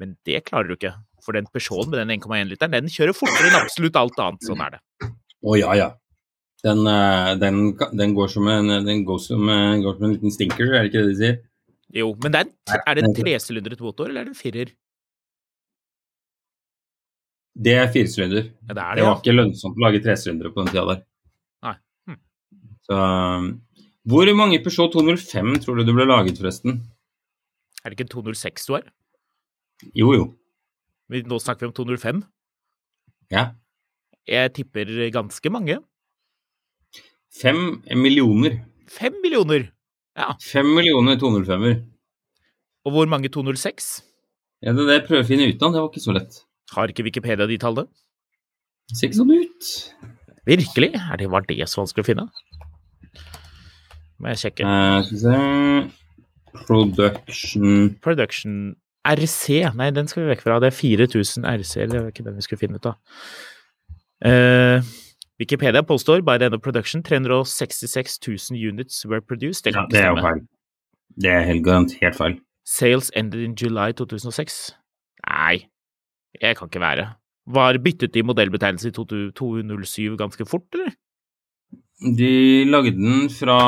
Men 0.01 0.17
det 0.27 0.43
klarer 0.49 0.71
du 0.71 0.77
ikke, 0.77 0.95
for 1.23 1.39
den 1.39 1.49
Peugeoten 1.53 1.95
med 1.95 2.03
den 2.03 2.17
1,1-literen, 2.19 2.75
den 2.75 2.91
kjører 2.93 3.17
fortere 3.17 3.51
enn 3.51 3.61
absolutt 3.63 3.99
alt 4.01 4.23
annet. 4.25 4.47
Sånn 4.49 4.65
er 4.65 4.77
det. 4.77 5.11
Å 5.45 5.59
ja, 5.61 5.75
ja. 5.79 5.91
Den, 6.65 6.87
uh, 6.89 7.35
den, 7.39 7.75
den, 7.93 8.15
går 8.17 8.31
som 8.33 8.49
en, 8.49 8.79
den 8.87 9.05
går 9.07 9.21
som, 9.21 9.51
en, 9.53 9.83
går 9.85 9.99
som 9.99 10.09
en 10.09 10.17
liten 10.17 10.33
stinker, 10.33 10.71
er 10.73 10.87
det 10.87 10.91
ikke 10.91 11.03
det 11.05 11.13
de 11.13 11.19
sier? 11.21 11.43
Jo, 11.95 12.09
men 12.25 12.33
det 12.35 12.41
er, 12.41 12.49
en, 12.49 12.81
er 12.81 12.97
det 12.97 13.05
en 13.05 13.15
tresylindret 13.15 13.83
motor, 13.85 14.09
eller 14.09 14.25
er 14.25 14.31
det 14.31 14.35
en 14.35 14.39
firer? 14.39 14.73
Det 17.55 17.75
er 17.79 17.91
firesylinder. 17.95 18.49
Ja, 18.67 18.75
det 18.75 18.75
Det 18.75 18.97
det, 18.99 19.05
var 19.07 19.21
ikke 19.21 19.35
lønnsomt 19.35 19.79
å 19.79 19.85
lage 19.85 20.03
tresylindere 20.03 20.51
på 20.51 20.65
den 20.65 20.73
tida 20.73 20.85
der. 20.89 21.03
Nei. 21.63 21.75
Hm. 22.11 22.19
Så 22.83 22.99
um, 22.99 23.49
Hvor 24.05 24.31
mange 24.35 24.59
Peugeot 24.65 24.93
205 24.93 25.61
tror 25.63 25.79
du 25.79 25.85
det 25.87 25.95
ble 25.95 26.07
laget, 26.09 26.39
forresten? 26.41 26.83
Er 27.85 27.91
det 27.91 27.99
ikke 27.99 28.09
en 28.09 28.15
206 28.17 28.67
du 28.67 28.73
har? 28.75 28.89
Jo, 29.95 30.15
jo. 30.17 30.25
Men 31.09 31.29
Nå 31.29 31.39
snakker 31.39 31.67
vi 31.67 31.71
om 31.71 31.77
205. 31.77 32.23
Ja. 33.31 33.53
Jeg 34.27 34.55
tipper 34.57 34.89
ganske 35.13 35.51
mange. 35.53 35.79
Fem 37.35 37.83
millioner. 37.99 38.63
Fem 38.89 39.15
millioner! 39.23 39.69
Ja. 40.17 40.35
Fem 40.41 40.69
millioner 40.71 41.19
205-er. 41.19 41.81
Og 42.87 42.95
hvor 42.95 43.09
mange 43.11 43.29
206? 43.33 44.03
Ja, 44.63 44.73
det 44.73 44.87
det 44.87 44.99
jeg 45.01 45.07
prøver 45.09 45.25
å 45.25 45.29
finne 45.29 45.49
ut 45.51 45.63
av. 45.63 45.75
Det 45.75 45.83
var 45.83 45.91
ikke 45.91 46.05
så 46.05 46.15
lett. 46.15 46.39
Har 46.75 46.91
ikke 46.91 47.07
Wikipedia 47.07 47.47
de 47.49 47.59
tallene? 47.61 47.91
Ser 48.93 49.09
ikke 49.09 49.21
sånn 49.23 49.33
ut. 49.33 49.71
Virkelig? 50.45 50.91
Er 50.99 51.21
det, 51.21 51.31
var 51.33 51.47
det 51.49 51.69
så 51.71 51.81
vanskelig 51.81 52.05
å 52.05 52.09
finne? 52.11 52.27
Må 54.21 54.33
jeg 54.33 54.43
sjekke. 54.45 54.67
Eh, 54.69 54.99
skal 55.07 55.15
vi 55.15 55.23
se 55.23 56.65
Production 56.65 57.95
Production 58.05 58.75
RC. 59.05 59.75
Nei, 59.77 59.91
den 59.91 60.09
skal 60.09 60.25
vi 60.25 60.31
vekk 60.33 60.45
fra. 60.45 60.61
Det 60.63 60.71
er 60.71 60.77
4000 60.77 61.45
RC. 61.45 61.75
Det 61.91 62.01
var 62.01 62.13
ikke 62.13 62.25
den 62.25 62.37
vi 62.37 62.45
skulle 62.47 62.61
finne 62.61 62.81
ut 62.81 62.87
av. 62.89 63.01
Uh, 64.25 64.81
Wikipedia 65.39 65.83
påstår 65.83 66.23
by 66.25 66.39
the 66.39 66.47
end 66.47 66.55
of 66.55 66.63
production 66.63 67.03
366 67.03 68.19
000 68.51 68.57
units 68.57 69.05
were 69.07 69.21
produced. 69.21 69.65
Det 69.65 69.75
Ja, 69.75 69.87
det 69.91 70.01
er 70.01 70.09
jo 70.09 70.17
feil. 70.23 70.47
Det 71.21 71.31
er 71.31 71.41
helt 71.41 71.65
garantert 71.65 72.17
feil. 72.17 72.41
Sales 72.65 73.11
ended 73.17 73.41
in 73.41 73.55
July 73.55 73.93
2006. 73.93 74.75
Nei, 75.29 75.69
jeg 76.41 76.57
kan 76.57 76.69
ikke 76.69 76.83
være. 76.83 77.07
Var 77.47 77.79
byttet 77.85 78.15
de 78.15 78.23
modellbetegnelse 78.25 78.89
i 78.89 78.95
207 79.37 80.17
ganske 80.17 80.47
fort, 80.49 80.69
eller? 80.73 80.95
De 82.19 82.65
lagde 82.69 82.93
den 82.97 83.31
fra 83.31 83.59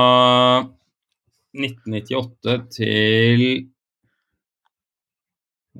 1998 1.57 2.77
til 2.77 3.45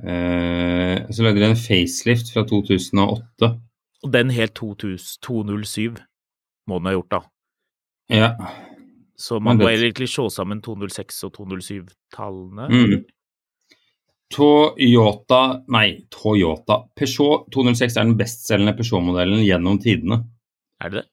eh, 0.05 0.99
Så 1.11 1.23
lagde 1.25 1.41
de 1.41 1.51
en 1.51 1.57
facelift 1.57 2.33
fra 2.35 2.45
2008. 2.47 3.51
Og 4.05 4.13
den 4.13 4.31
helt 4.31 4.55
2000, 4.55 5.21
207 5.23 5.97
må 6.67 6.79
den 6.79 6.87
ha 6.87 6.93
gjort, 6.93 7.11
da. 7.11 7.21
Ja. 8.13 8.31
Så 9.19 9.39
man 9.41 9.57
må 9.57 9.69
egentlig 9.69 10.09
se 10.13 10.29
sammen 10.31 10.63
206 10.63 11.23
og 11.25 11.33
207-tallene. 11.39 12.69
Mm. 12.69 13.05
Toyota 14.33 15.63
Nei, 15.71 16.03
Toyota. 16.11 16.81
Peugeot 16.99 17.47
206 17.55 17.97
er 17.97 18.07
den 18.09 18.17
bestselgende 18.19 18.75
Peugeot-modellen 18.79 19.45
gjennom 19.47 19.79
tidene. 19.83 20.23
Er 20.83 20.93
det 20.93 21.03
det? 21.05 21.11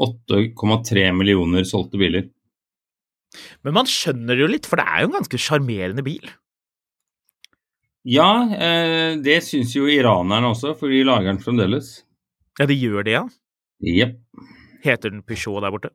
8,3 0.00 1.08
millioner 1.18 1.66
solgte 1.66 1.98
biler. 2.00 2.28
Men 3.66 3.74
man 3.76 3.88
skjønner 3.90 4.38
det 4.38 4.44
jo 4.44 4.50
litt, 4.52 4.68
for 4.70 4.80
det 4.80 4.86
er 4.86 5.02
jo 5.02 5.08
en 5.10 5.16
ganske 5.18 5.40
sjarmerende 5.42 6.04
bil. 6.06 6.30
Ja, 8.08 8.28
eh, 8.54 9.18
det 9.20 9.40
syns 9.44 9.74
jo 9.76 9.88
iranerne 9.90 10.54
også, 10.54 10.72
for 10.78 10.88
de 10.88 11.02
lager 11.04 11.28
den 11.34 11.42
fremdeles. 11.42 11.98
Ja, 12.58 12.64
de 12.70 12.76
gjør 12.78 13.04
det, 13.04 13.16
ja. 13.18 13.24
Jepp. 13.84 14.16
Heter 14.86 15.12
den 15.12 15.24
Peugeot 15.26 15.60
der 15.66 15.74
borte? 15.74 15.90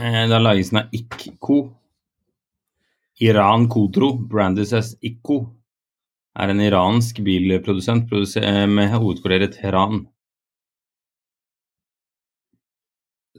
Eh, 0.00 0.24
Da 0.26 0.40
lages 0.40 0.72
den 0.72 0.80
av 0.82 0.96
Ikko. 0.96 1.60
Iran 3.20 3.66
Kodro, 3.68 4.14
brandes 4.16 4.72
as 4.76 4.94
Ikko, 5.04 5.42
er 6.40 6.52
en 6.52 6.62
iransk 6.64 7.20
bilprodusent 7.26 8.12
eh, 8.40 8.64
med 8.70 8.94
hovedkvarter 8.94 9.44
i 9.44 9.50
Teheran. 9.52 10.00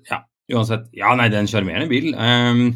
Ja, 0.10 0.22
uansett. 0.54 0.90
Ja, 0.98 1.16
nei, 1.18 1.30
det 1.32 1.40
er 1.40 1.46
en 1.46 1.50
sjarmerende 1.50 1.90
bil. 1.90 2.12
Um, 2.14 2.72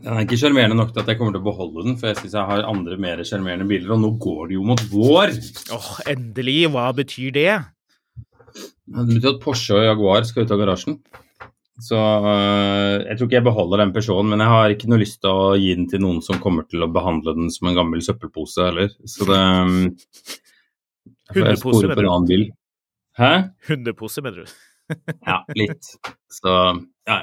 den 0.00 0.12
er 0.12 0.24
ikke 0.24 0.38
sjarmerende 0.40 0.76
nok 0.78 0.92
til 0.92 1.02
at 1.02 1.10
jeg 1.10 1.20
kommer 1.20 1.34
til 1.34 1.42
å 1.42 1.48
beholde 1.48 1.86
den, 1.86 1.96
for 2.00 2.10
jeg 2.10 2.20
syns 2.20 2.36
jeg 2.36 2.50
har 2.52 2.68
andre 2.68 3.00
mer 3.00 3.24
sjarmerende 3.26 3.68
biler, 3.70 3.90
og 3.94 4.04
nå 4.04 4.12
går 4.22 4.50
det 4.50 4.58
jo 4.58 4.66
mot 4.68 4.84
vår. 4.92 5.34
Åh, 5.76 5.90
endelig! 6.12 6.60
Hva 6.74 6.90
betyr 6.96 7.34
det? 7.36 7.50
Det 8.90 9.08
betyr 9.08 9.32
at 9.34 9.42
Porsche 9.42 9.76
og 9.78 9.84
Jaguar 9.86 10.28
skal 10.28 10.46
ut 10.46 10.54
av 10.54 10.62
garasjen. 10.62 11.00
Så 11.80 11.96
øh, 11.98 12.94
jeg 13.06 13.16
tror 13.16 13.28
ikke 13.28 13.38
jeg 13.38 13.46
beholder 13.46 13.82
den 13.82 13.92
Peugeoten, 13.94 14.32
men 14.32 14.44
jeg 14.44 14.52
har 14.52 14.74
ikke 14.74 14.90
noe 14.92 15.00
lyst 15.02 15.20
til 15.24 15.30
å 15.32 15.52
gi 15.58 15.70
den 15.78 15.88
til 15.90 16.02
noen 16.04 16.20
som 16.24 16.40
kommer 16.42 16.66
til 16.68 16.84
å 16.84 16.90
behandle 16.92 17.36
den 17.38 17.52
som 17.54 17.70
en 17.70 17.78
gammel 17.78 18.02
søppelpose 18.04 18.66
heller. 18.68 18.92
Så 19.08 19.28
det 19.28 19.38
um, 19.38 19.78
Hundepose, 21.34 21.86
mener 21.86 21.96
en 21.96 22.04
du? 22.04 22.10
annen 22.10 22.28
bil. 22.28 22.44
Hæ? 23.20 23.32
Hundepose, 23.70 24.24
mener 24.26 24.44
du? 24.44 24.58
Ja, 25.22 25.44
litt. 25.54 25.86
Så 26.34 26.52
ja. 27.06 27.18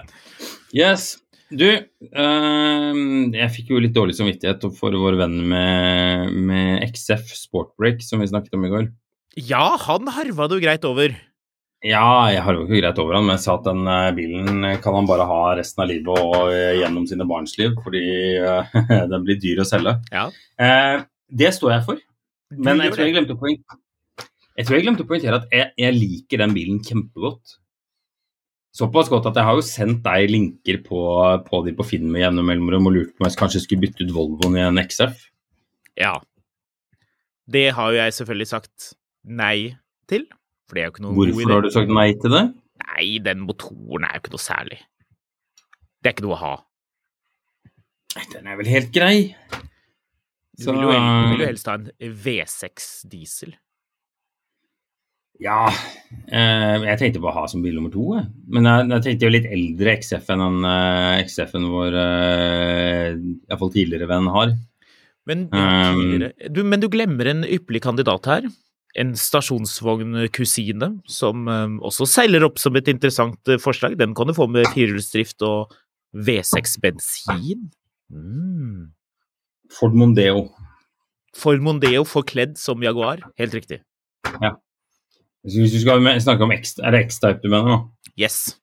Yes. 0.71 1.17
Du, 1.47 1.67
øhm, 1.67 3.33
jeg 3.35 3.51
fikk 3.55 3.69
jo 3.71 3.79
litt 3.79 3.95
dårlig 3.95 4.17
samvittighet 4.17 4.65
for 4.75 4.95
vår 4.99 5.15
venn 5.19 5.37
med, 5.47 6.33
med 6.49 6.83
XF 6.89 7.29
Sportbreak, 7.39 8.03
som 8.03 8.19
vi 8.23 8.27
snakket 8.27 8.55
om 8.57 8.65
i 8.67 8.71
går. 8.71 8.89
Ja, 9.37 9.77
han 9.85 10.09
harva 10.11 10.47
det 10.49 10.57
jo 10.57 10.63
greit 10.63 10.87
over. 10.87 11.15
Ja, 11.85 12.31
jeg 12.33 12.41
har 12.41 12.55
jo 12.57 12.63
ikke 12.65 12.79
greit 12.79 12.99
over 13.03 13.19
han, 13.19 13.27
men 13.27 13.35
jeg 13.35 13.43
sa 13.43 13.57
at 13.59 13.67
den 13.67 13.83
eh, 13.85 14.13
bilen 14.17 14.65
kan 14.81 14.95
han 14.97 15.09
bare 15.09 15.27
ha 15.29 15.41
resten 15.59 15.83
av 15.83 15.91
livet 15.91 16.09
og 16.09 16.49
eh, 16.49 16.79
gjennom 16.79 17.05
sine 17.09 17.27
barns 17.29 17.53
liv, 17.59 17.75
fordi 17.85 18.01
eh, 18.41 18.77
den 19.11 19.27
blir 19.27 19.37
dyr 19.41 19.61
å 19.61 19.67
selge. 19.67 19.93
Ja. 20.09 20.25
Eh, 20.57 21.03
det 21.27 21.53
står 21.53 21.75
jeg 21.75 21.85
for, 21.85 22.01
men 22.57 22.81
jeg 22.81 22.95
tror 22.95 23.05
jeg 23.05 23.61
jeg 24.57 24.65
tror 24.65 24.73
jeg 24.73 24.85
glemte 24.87 25.05
å 25.05 25.09
poengtere 25.09 25.37
at 25.37 25.51
jeg, 25.53 25.69
jeg 25.77 25.93
liker 25.93 26.41
den 26.41 26.53
bilen 26.55 26.79
kjempegodt. 26.81 27.59
Såpass 28.77 29.09
godt 29.09 29.29
at 29.29 29.37
jeg 29.37 29.45
har 29.45 29.57
jo 29.57 29.65
sendt 29.65 30.01
deg 30.05 30.31
linker 30.33 30.79
på, 30.85 31.01
på 31.45 31.59
de 31.65 31.73
på 31.77 31.85
Finn 31.85 32.09
med 32.13 32.23
jevne 32.23 32.45
mellomrom 32.45 32.89
og 32.89 32.95
lurt 32.95 33.13
på 33.13 33.21
om 33.21 33.29
jeg 33.29 33.37
kanskje 33.37 33.61
skulle 33.63 33.85
bytte 33.85 34.05
ut 34.05 34.13
Volvoen 34.15 34.57
i 34.57 34.63
en 34.65 34.81
XF. 34.81 35.27
Ja. 35.97 36.15
Det 37.49 37.67
har 37.77 37.93
jo 37.93 37.99
jeg 38.01 38.17
selvfølgelig 38.17 38.49
sagt 38.49 38.91
nei 39.25 39.77
til, 40.09 40.25
for 40.67 40.77
det 40.77 40.83
er 40.83 40.89
jo 40.89 40.93
ikke 40.95 41.05
noe 41.05 41.15
Hvorfor 41.17 41.53
har 41.55 41.65
du 41.65 41.69
sagt 41.73 41.93
nei 41.95 42.09
til 42.21 42.33
det? 42.35 42.45
Nei, 42.83 43.05
den 43.23 43.45
motoren 43.47 44.05
er 44.07 44.17
jo 44.17 44.23
ikke 44.23 44.33
noe 44.35 44.43
særlig. 44.43 44.79
Det 46.01 46.11
er 46.11 46.15
ikke 46.15 46.25
noe 46.27 46.35
å 46.37 46.41
ha. 46.43 46.55
Nei, 48.17 48.25
Den 48.33 48.49
er 48.51 48.59
vel 48.59 48.69
helt 48.71 48.91
grei. 48.95 49.15
Du 50.57 50.67
vil 50.71 50.83
jo, 50.83 50.91
hel- 50.91 51.07
du 51.07 51.31
vil 51.35 51.43
jo 51.45 51.49
helst 51.51 51.69
ha 51.69 51.77
en 51.77 51.89
V6 52.25 52.91
diesel. 53.11 53.55
Ja 55.37 55.67
eh, 55.69 56.77
Jeg 56.81 56.97
tenkte 56.97 57.21
på 57.21 57.29
å 57.29 57.35
ha 57.35 57.43
som 57.49 57.61
bil 57.61 57.75
nummer 57.77 57.93
to. 57.93 58.05
Jeg. 58.17 58.25
Men 58.49 58.65
jeg, 58.69 58.87
jeg 58.93 59.05
tenkte 59.05 59.27
jo 59.27 59.33
litt 59.35 59.49
eldre 59.53 59.93
XF-en 60.01 60.45
enn 60.47 60.65
uh, 60.65 61.19
XF-en 61.21 61.67
vår 61.69 61.97
uh, 61.97 63.19
iallfall 63.51 63.73
tidligere 63.75 64.09
venn 64.09 64.31
har. 64.33 64.55
Men, 65.27 65.43
tidligere. 65.51 66.31
Du, 66.49 66.63
men 66.65 66.81
du 66.81 66.87
glemmer 66.89 67.29
en 67.33 67.45
ypperlig 67.45 67.83
kandidat 67.85 68.29
her. 68.31 68.49
En 68.97 69.13
stasjonsvognkusine 69.19 70.87
som 71.05 71.43
um, 71.45 71.75
også 71.85 72.07
seiler 72.09 72.45
opp 72.47 72.57
som 72.61 72.77
et 72.79 72.87
interessant 72.89 73.51
uh, 73.51 73.59
forslag. 73.61 73.97
Den 73.99 74.15
kan 74.17 74.29
du 74.29 74.33
få 74.33 74.47
med 74.49 74.65
firehjulsdrift 74.73 75.43
og 75.45 75.75
V6 76.17 76.79
bensin. 76.81 77.67
Mm. 78.09 78.93
Ford 79.73 79.97
Mondeo. 79.97 80.47
Ford 81.37 81.61
Mondeo 81.61 82.05
forkledd 82.07 82.55
som 82.57 82.81
Jaguar. 82.81 83.21
Helt 83.37 83.53
riktig. 83.53 83.83
Ja. 84.41 84.55
Hvis 85.45 85.75
du 85.75 85.79
skal 85.83 86.01
snakke 86.23 86.47
om 86.47 86.53
X, 86.55 86.77
er 86.81 86.95
det 86.95 87.05
X-type 87.07 87.43
du 87.43 87.51
mener 87.51 87.69
nå? 87.69 87.77
Yes. 88.19 88.57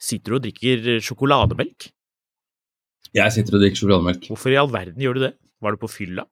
Sitter 0.00 0.34
du 0.34 0.38
og 0.38 0.44
drikker 0.44 1.00
sjokolademelk? 1.04 1.88
Jeg 3.16 3.34
sitter 3.34 3.56
og 3.56 3.64
drikker 3.64 3.80
sjokolademelk. 3.80 4.28
Hvorfor 4.30 4.52
i 4.52 4.58
all 4.60 4.70
verden 4.72 5.02
gjør 5.02 5.18
du 5.18 5.24
det? 5.24 5.32
Var 5.60 5.74
du 5.74 5.80
på 5.80 5.90
fylla? 5.90 6.26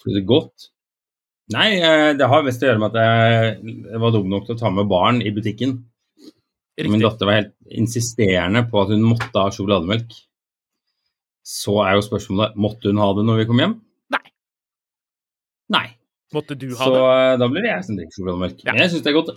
Fordi 0.00 0.16
det 0.16 0.24
er 0.24 0.28
godt. 0.28 0.70
Nei, 1.54 1.66
eh, 1.78 2.12
det 2.18 2.26
har 2.26 2.42
mest 2.46 2.62
å 2.64 2.66
gjøre 2.66 2.80
med 2.82 2.96
at 2.96 3.04
jeg 3.04 4.00
var 4.02 4.14
dum 4.14 4.30
nok 4.32 4.48
til 4.48 4.56
å 4.56 4.60
ta 4.60 4.70
med 4.74 4.88
barn 4.90 5.20
i 5.22 5.30
butikken. 5.34 5.76
Riktig. 6.76 6.92
Min 6.92 7.04
datter 7.04 7.28
var 7.28 7.38
helt 7.38 7.52
insisterende 7.72 8.64
på 8.68 8.82
at 8.82 8.90
hun 8.92 9.04
måtte 9.06 9.32
ha 9.38 9.52
sjokolademelk. 9.54 10.10
Så 11.46 11.78
er 11.86 11.94
jo 11.96 12.04
spørsmålet 12.04 12.58
måtte 12.58 12.90
hun 12.90 13.00
ha 13.00 13.06
det 13.16 13.24
når 13.28 13.38
vi 13.40 13.46
kom 13.48 13.62
hjem. 13.62 13.76
Nei. 14.12 14.24
Nei. 15.72 15.86
Måtte 16.34 16.58
du 16.58 16.66
ha 16.74 16.82
så 16.82 16.90
det? 16.92 17.04
Så 17.04 17.38
da 17.40 17.48
blir 17.52 17.64
det 17.64 17.70
jeg 17.70 17.86
som 17.86 18.00
drikker 18.00 18.18
sjokolademelk. 18.18 18.66
Ja. 18.66 18.74
Jeg 18.82 18.92
syns 18.92 19.06
det 19.06 19.12
er 19.12 19.18
godt. 19.20 19.32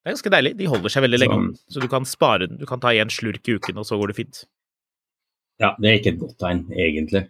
Det 0.00 0.08
er 0.08 0.16
ganske 0.16 0.32
deilig. 0.32 0.54
De 0.56 0.70
holder 0.72 0.94
seg 0.96 1.04
veldig 1.04 1.20
så. 1.20 1.26
lenge. 1.26 1.54
Så 1.68 1.84
du 1.84 1.88
kan 1.92 2.08
spare 2.08 2.48
den. 2.48 2.58
Du 2.58 2.64
kan 2.66 2.80
ta 2.82 2.94
én 2.96 3.12
slurk 3.12 3.52
i 3.52 3.58
uken, 3.60 3.78
og 3.78 3.86
så 3.86 4.00
går 4.00 4.10
det 4.10 4.16
fint. 4.16 4.42
Ja, 5.60 5.74
det 5.76 5.90
er 5.90 5.98
ikke 6.00 6.14
et 6.14 6.22
godt 6.22 6.38
tegn, 6.40 6.64
egentlig. 6.72 7.26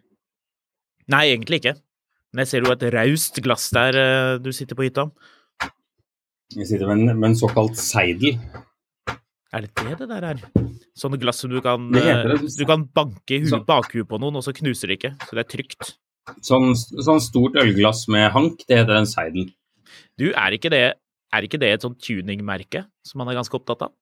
Nei, 1.10 1.24
egentlig 1.34 1.58
ikke. 1.58 1.74
Men 2.30 2.44
jeg 2.44 2.50
ser 2.52 2.66
jo 2.66 2.72
et 2.74 2.82
raust 2.94 3.40
glass 3.42 3.70
der 3.74 3.96
uh, 3.98 4.34
du 4.42 4.52
sitter 4.54 4.78
på 4.78 4.86
hytta. 4.86 5.08
Jeg 6.54 6.68
sitter 6.68 6.86
med 6.90 7.02
en, 7.02 7.18
med 7.18 7.32
en 7.32 7.38
såkalt 7.38 7.78
seidel. 7.78 8.38
Er 9.50 9.66
det 9.66 9.72
det 9.80 9.96
det 9.98 10.06
der 10.12 10.26
er? 10.28 10.44
Sånne 10.98 11.18
glass 11.18 11.42
som 11.42 11.50
du 11.50 11.58
kan, 11.64 11.88
uh, 11.90 12.36
du 12.38 12.64
kan 12.68 12.86
banke 12.94 13.40
i 13.40 13.60
bakhuet 13.66 14.06
på 14.10 14.20
noen, 14.22 14.38
og 14.38 14.46
så 14.46 14.54
knuser 14.54 14.92
det 14.92 15.00
ikke. 15.00 15.12
Så 15.26 15.34
det 15.34 15.42
er 15.42 15.50
trygt. 15.56 15.94
Sånn, 16.46 16.70
sånn, 16.78 17.22
stort 17.22 17.58
ølglass 17.58 18.04
med 18.12 18.28
hank, 18.34 18.62
det 18.68 18.78
heter 18.78 19.00
en 19.00 19.10
seidel. 19.10 19.50
Du, 20.20 20.28
er 20.30 20.54
ikke 20.54 20.70
det, 20.70 20.84
er 21.34 21.46
ikke 21.46 21.58
det 21.58 21.72
et 21.74 21.86
sånt 21.86 21.98
tuningmerke 22.04 22.84
som 23.06 23.22
man 23.22 23.32
er 23.32 23.40
ganske 23.40 23.58
opptatt 23.58 23.88
av? 23.88 23.96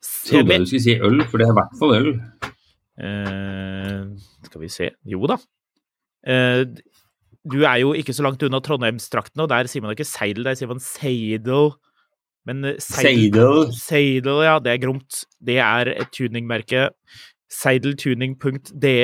Jeg 0.00 0.46
trodde 0.46 0.62
du 0.62 0.68
skulle 0.70 0.84
si 0.86 0.96
øl, 0.96 1.20
for 1.28 1.40
det 1.40 1.48
er 1.48 1.52
i 1.52 1.58
hvert 1.60 1.76
fall 1.80 1.96
øl. 1.98 2.12
Uh, 3.00 4.16
skal 4.48 4.64
vi 4.64 4.68
se 4.72 4.94
Jo 5.08 5.28
da. 5.28 5.36
Uh, 6.26 6.66
du 7.50 7.62
er 7.64 7.80
jo 7.82 7.94
ikke 7.96 8.12
så 8.12 8.24
langt 8.26 8.42
unna 8.44 8.60
Trondheimstraktene, 8.60 9.46
og 9.46 9.52
der 9.52 9.70
sier 9.70 9.84
man 9.84 9.94
ikke 9.94 10.08
seidel, 10.08 10.44
der 10.44 10.58
sier 10.58 10.70
man 10.70 10.82
seidel. 10.84 11.72
Men 12.48 12.64
uh, 12.64 12.76
seidel, 12.82 13.70
seidel, 13.76 14.44
ja, 14.46 14.58
det 14.62 14.74
er 14.74 14.84
gromt. 14.84 15.24
Det 15.40 15.58
er 15.64 15.92
et 15.96 16.12
tuningmerke. 16.16 16.90
Seideltuning.de 17.50 18.94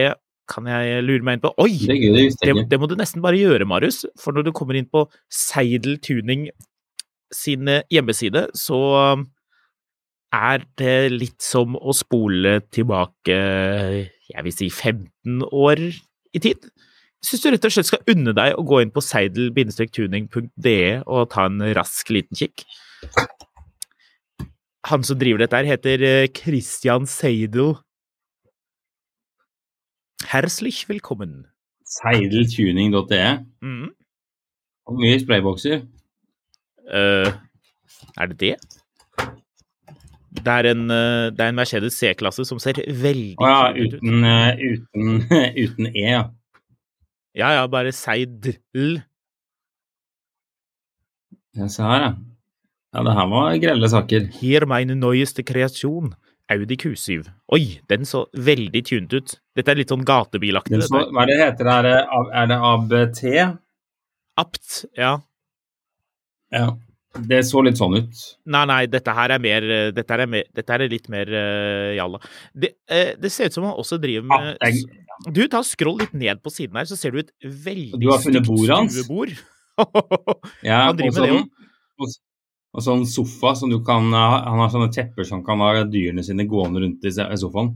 kan 0.46 0.68
jeg 0.70 1.02
lure 1.02 1.26
meg 1.26 1.37
inn 1.37 1.42
på 1.42 1.50
Oi! 1.58 1.73
Det, 1.88 1.96
det, 2.38 2.52
det, 2.70 2.78
må 2.78 2.87
du 2.87 2.94
nesten 2.99 3.25
bare 3.25 3.40
gjøre, 3.40 3.66
Marius. 3.66 4.04
For 4.23 4.37
når 4.37 4.46
du 4.46 4.52
kommer 4.54 4.78
inn 4.78 4.87
på 4.87 5.08
Seidel 5.32 5.99
Tuning 5.99 6.46
sin 7.35 7.66
hjemmeside, 7.90 8.44
så 8.54 8.78
er 10.37 10.64
det 10.78 10.96
litt 11.14 11.42
som 11.42 11.76
å 11.76 11.94
spole 11.96 12.61
tilbake, 12.75 13.37
jeg 14.30 14.46
vil 14.46 14.54
si 14.54 14.68
15 14.70 15.42
år 15.50 15.82
i 15.87 16.42
tid. 16.42 16.68
Syns 17.25 17.42
du 17.42 17.49
rett 17.50 17.64
og 17.64 17.73
slett 17.73 17.88
skal 17.88 18.12
unne 18.12 18.35
deg 18.37 18.58
å 18.58 18.64
gå 18.66 18.82
inn 18.82 18.92
på 18.94 19.02
seidel-tuning.de 19.04 20.78
og 21.06 21.30
ta 21.32 21.46
en 21.49 21.64
rask 21.76 22.12
liten 22.12 22.38
kikk. 22.38 22.67
Han 24.86 25.02
som 25.06 25.19
driver 25.19 25.43
dette 25.43 25.58
her, 25.58 25.67
heter 25.67 26.04
eh, 26.06 26.28
Christian 26.30 27.08
Seidel 27.10 27.75
Herzlich 30.26 30.88
velkommen. 30.88 31.47
Seideltuning.de. 31.84 33.45
Mm. 33.62 33.90
Hvor 34.86 34.99
mye 35.02 35.19
spraybokser? 35.21 35.84
Uh, 36.86 37.30
er 38.17 38.30
det 38.30 38.40
det? 38.40 38.54
Det 40.36 40.52
er 40.52 40.69
en, 40.71 40.90
uh, 40.90 41.30
det 41.34 41.40
er 41.40 41.50
en 41.50 41.58
Mercedes 41.58 41.99
C-klasse 41.99 42.45
som 42.47 42.58
ser 42.62 42.78
veldig 42.86 43.34
Å 43.43 43.50
ja, 43.50 43.62
uten, 43.75 44.23
uh, 44.23 44.52
uten, 44.54 45.23
uten, 45.64 45.90
E, 45.90 46.04
ja. 46.06 46.26
Ja 47.36 47.52
ja, 47.52 47.66
bare 47.68 47.92
Seidl. 47.92 48.56
Ja, 51.56 51.68
se 51.68 51.84
her, 51.84 52.06
ja. 52.06 52.14
Ja, 52.96 53.02
det 53.04 53.12
her 53.18 53.28
var 53.28 53.58
grelle 53.60 53.88
saker. 53.92 54.30
Her 54.38 54.64
meine 54.68 54.96
neueste 54.96 55.44
kreasjon. 55.44 56.14
Audi 56.49 56.76
Q7. 56.78 57.26
Oi, 57.56 57.80
den 57.90 58.06
så 58.06 58.22
veldig 58.32 58.82
tunet 58.86 59.14
ut. 59.18 59.32
Dette 59.58 59.72
er 59.72 59.80
litt 59.80 59.90
sånn 59.90 60.04
gatebilaktig. 60.06 60.78
Så, 60.86 61.00
hva 61.10 61.25
er 61.25 61.32
det 61.32 61.38
heter? 61.40 61.70
Er 61.72 61.86
det, 61.88 61.94
er 62.40 62.50
det 62.52 62.58
ABT? 62.68 63.22
Apt, 64.38 64.68
ja. 64.94 65.16
Ja. 66.54 66.68
Det 67.16 67.40
så 67.49 67.62
litt 67.64 67.80
sånn 67.80 67.96
ut. 67.96 68.22
Nei, 68.52 68.62
nei, 68.68 68.82
dette 68.92 69.12
her 69.16 69.32
er 69.32 69.40
mer 69.40 69.64
Dette 69.96 70.16
er, 70.18 70.26
mer, 70.28 70.44
dette 70.54 70.75
er 70.75 70.84
litt 70.92 71.08
mer 71.12 71.30
uh, 71.32 71.92
jalla. 71.96 72.20
Det, 72.52 72.75
uh, 72.92 73.12
det, 73.18 73.32
ser 73.32 73.50
ut 73.50 73.56
som 73.56 73.66
han 73.66 73.80
også 73.80 73.99
driver 74.02 74.28
med 74.28 74.52
jeg... 74.60 74.84
Du, 75.24 75.42
ta 75.48 75.62
Skroll 75.64 76.02
litt 76.02 76.14
ned 76.16 76.42
på 76.44 76.52
siden 76.52 76.76
her, 76.76 76.88
så 76.88 76.98
ser 76.98 77.14
du 77.14 77.22
et 77.22 77.32
veldig 77.42 78.00
Du 78.00 78.10
har 78.12 78.20
funnet 78.20 78.46
bordet 78.46 78.76
hans? 78.76 78.98
ja, 80.66 80.82
han 80.88 80.98
driver 80.98 81.20
med 81.20 81.22
det 81.22 81.32
jo. 81.32 82.12
Og 82.76 82.84
sånn 82.84 83.06
sofa 83.08 83.54
som 83.56 83.72
du 83.72 83.78
kan 83.84 84.10
Han 84.12 84.60
har 84.60 84.68
sånne 84.72 84.90
tepper 84.92 85.24
som 85.24 85.40
kan 85.44 85.62
ha 85.64 85.72
dyrene 85.88 86.24
sine 86.26 86.44
gående 86.48 86.84
rundt 86.84 87.06
i 87.08 87.12
sofaen. 87.16 87.72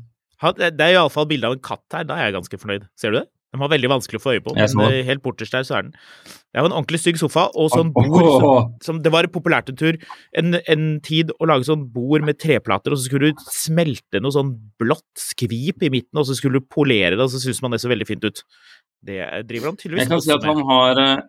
Det 0.56 0.72
er 0.76 0.94
iallfall 0.94 1.28
bilde 1.28 1.48
av 1.48 1.56
en 1.56 1.62
katt 1.64 1.96
her. 1.96 2.04
Da 2.08 2.16
er 2.16 2.28
jeg 2.28 2.36
ganske 2.38 2.60
fornøyd. 2.60 2.86
Ser 3.00 3.12
du 3.12 3.20
det? 3.20 3.26
Den 3.50 3.62
var 3.64 3.72
veldig 3.72 3.88
vanskelig 3.90 4.20
å 4.20 4.22
få 4.22 4.34
øye 4.36 4.42
på, 4.44 4.52
men 4.54 4.80
eh, 4.86 5.00
helt 5.08 5.24
borterst 5.24 5.56
der 5.56 5.64
så 5.66 5.80
er 5.80 5.88
den. 5.88 5.94
Det 6.22 6.58
er 6.58 6.62
jo 6.62 6.68
en 6.70 6.76
ordentlig 6.76 7.00
stygg 7.02 7.18
sofa, 7.18 7.48
og 7.58 7.72
sånn 7.72 7.90
bord 7.94 8.28
som, 8.28 8.76
som 8.86 9.00
Det 9.02 9.10
var 9.10 9.26
populært 9.34 9.72
en 9.72 9.78
tur 9.80 9.98
en, 10.38 10.54
en, 10.60 10.84
tid 11.02 11.32
å 11.34 11.48
lage 11.50 11.66
sånn 11.66 11.88
bord 11.90 12.22
med 12.26 12.38
treplater, 12.38 12.94
og 12.94 13.00
så 13.00 13.08
skulle 13.08 13.32
du 13.32 13.42
smelte 13.50 14.22
noe 14.22 14.34
sånn 14.34 14.52
blått 14.78 15.08
skvip 15.18 15.82
i 15.82 15.90
midten, 15.90 16.22
og 16.22 16.28
så 16.28 16.38
skulle 16.38 16.62
du 16.62 16.70
polere 16.70 17.16
det, 17.16 17.26
og 17.26 17.34
så 17.34 17.42
syns 17.42 17.58
man 17.64 17.74
det 17.74 17.82
så 17.82 17.90
veldig 17.90 18.06
fint 18.06 18.28
ut. 18.28 18.44
Det 19.02 19.18
driver 19.48 19.72
han 19.72 19.80
tydeligvis 19.80 19.98
med. 19.98 20.06
Jeg 20.06 20.14
kan 20.14 20.24
si 20.28 20.34
at 20.36 20.46
han 20.46 20.62
har 20.70 21.02
eh, 21.02 21.26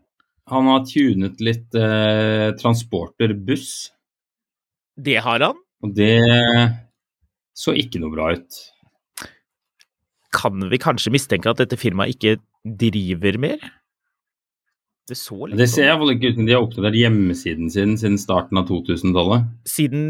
han 0.51 0.67
har 0.67 0.85
tunet 0.85 1.41
litt 1.41 1.75
eh, 1.79 2.51
transporterbuss. 2.59 3.73
Det 4.99 5.17
har 5.23 5.47
han? 5.47 5.59
Og 5.81 5.93
det 5.97 6.17
så 7.57 7.73
ikke 7.77 8.01
noe 8.01 8.13
bra 8.13 8.31
ut. 8.35 8.61
Kan 10.35 10.67
vi 10.71 10.79
kanskje 10.81 11.13
mistenke 11.13 11.51
at 11.51 11.59
dette 11.59 11.79
firmaet 11.79 12.15
ikke 12.15 12.37
driver 12.63 13.39
mer? 13.41 13.61
Det 15.09 15.17
så 15.19 15.47
litt 15.47 15.59
Det 15.59 15.67
ser 15.69 15.89
iallfall 15.89 16.13
ikke 16.13 16.31
ut 16.31 16.37
som 16.39 16.47
de 16.47 16.55
har 16.55 16.65
oppdatert 16.65 16.97
hjemmesiden 16.99 17.71
sin 17.73 17.95
siden 17.99 18.19
starten 18.21 18.59
av 18.61 18.69
2000-tallet. 18.69 19.47
Siden, 19.67 20.05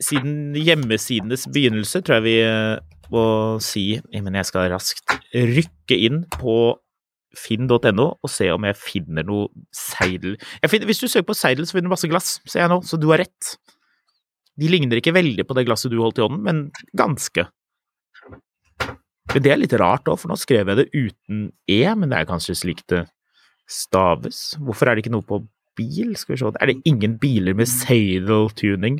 siden, 0.00 0.38
hjemmesidenes 0.56 1.48
begynnelse, 1.52 2.00
tror 2.06 2.20
jeg 2.20 2.26
vi 2.28 2.36
eh, 2.46 3.00
må 3.10 3.24
si 3.64 3.84
Men 4.14 4.38
jeg 4.38 4.48
skal 4.48 4.70
raskt 4.72 5.18
rykke 5.34 5.98
inn 5.98 6.22
på 6.30 6.54
finn.no 7.36 8.06
og 8.10 8.30
se 8.30 8.48
om 8.50 8.64
jeg 8.66 8.78
finner 8.78 9.26
noe 9.26 9.50
seidel 9.74 10.34
finner, 10.66 10.88
Hvis 10.88 11.02
du 11.02 11.06
søker 11.06 11.28
på 11.28 11.38
seidel, 11.38 11.66
så 11.66 11.76
finner 11.76 11.90
du 11.90 11.94
masse 11.94 12.10
glass, 12.10 12.38
ser 12.46 12.64
jeg 12.64 12.72
nå, 12.72 12.80
så 12.86 12.98
du 12.98 13.06
har 13.12 13.22
rett. 13.22 13.52
De 14.58 14.70
ligner 14.70 14.98
ikke 14.98 15.14
veldig 15.14 15.46
på 15.46 15.56
det 15.56 15.66
glasset 15.68 15.92
du 15.92 16.00
holdt 16.00 16.18
i 16.18 16.24
hånden, 16.24 16.42
men 16.46 16.64
ganske. 16.98 17.46
Men 19.30 19.44
det 19.44 19.50
er 19.52 19.60
litt 19.60 19.74
rart 19.78 20.08
òg, 20.10 20.18
for 20.18 20.32
nå 20.32 20.36
skrev 20.40 20.72
jeg 20.72 20.78
det 20.80 20.88
uten 20.90 21.42
E, 21.70 21.82
men 21.94 22.10
det 22.10 22.18
er 22.18 22.26
kanskje 22.26 22.56
slik 22.58 22.82
det 22.90 23.04
staves. 23.70 24.56
Hvorfor 24.58 24.90
er 24.90 24.98
det 24.98 25.04
ikke 25.04 25.14
noe 25.14 25.26
på 25.26 25.38
bil? 25.78 26.16
Skal 26.18 26.34
vi 26.34 26.40
se, 26.40 26.50
Er 26.58 26.72
det 26.72 26.80
ingen 26.88 27.14
biler 27.22 27.54
med 27.54 27.70
Seidel-tuning 27.70 28.98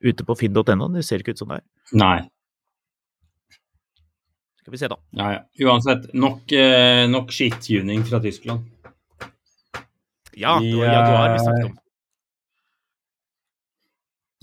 ute 0.00 0.24
på 0.24 0.38
finn.no? 0.40 0.88
Det 0.94 1.04
ser 1.04 1.20
ikke 1.20 1.36
ut 1.36 1.44
som 1.44 1.52
det 1.52 1.60
er. 1.60 1.66
Nei. 1.92 2.16
Skal 4.62 4.72
vi 4.72 4.80
se, 4.80 4.88
da. 4.88 4.98
Ja, 5.20 5.28
ja. 5.36 5.68
Uansett, 5.68 6.08
nok, 6.16 6.52
eh, 6.56 7.04
nok 7.12 7.28
skittuning 7.30 8.00
fra 8.08 8.22
Tyskland. 8.24 8.64
Ja, 10.36 10.56
det 10.60 10.72
var 10.76 10.88
Jaguar 10.88 11.32
vi 11.32 11.44
snakket 11.44 11.68
om. 11.68 11.78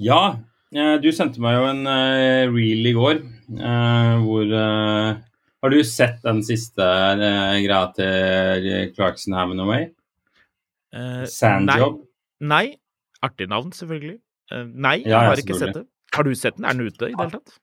Ja, 0.01 0.21
eh, 0.73 0.95
du 1.01 1.09
sendte 1.13 1.41
meg 1.41 1.57
jo 1.57 1.65
en 1.69 1.87
uh, 1.89 2.53
reel 2.53 2.89
i 2.89 2.93
går 2.97 3.19
hvor 4.23 4.53
uh, 4.53 5.19
Har 5.63 5.73
du 5.73 5.79
sett 5.87 6.21
den 6.23 6.41
siste 6.43 6.87
greia 7.17 7.83
til 7.97 8.93
Clarkson 8.95 9.35
Hammond? 9.37 9.93
Uh, 10.93 11.23
Sandjob? 11.29 12.01
Nei. 12.41 12.47
nei. 12.49 12.65
Artig 13.23 13.47
navn, 13.47 13.71
selvfølgelig. 13.71 14.17
Eh, 14.51 14.65
nei, 14.67 14.97
Ja, 15.05 15.23
jeg 15.23 15.29
har 15.31 15.41
ikke 15.43 15.59
sett 15.59 15.77
det. 15.77 15.85
Har 16.13 16.27
du 16.27 16.33
sett 16.35 16.57
den? 16.57 16.65
Er 16.67 16.75
den 16.75 16.89
ute 16.89 17.07
i 17.07 17.13
det 17.13 17.15
hele 17.15 17.37
tatt? 17.37 17.55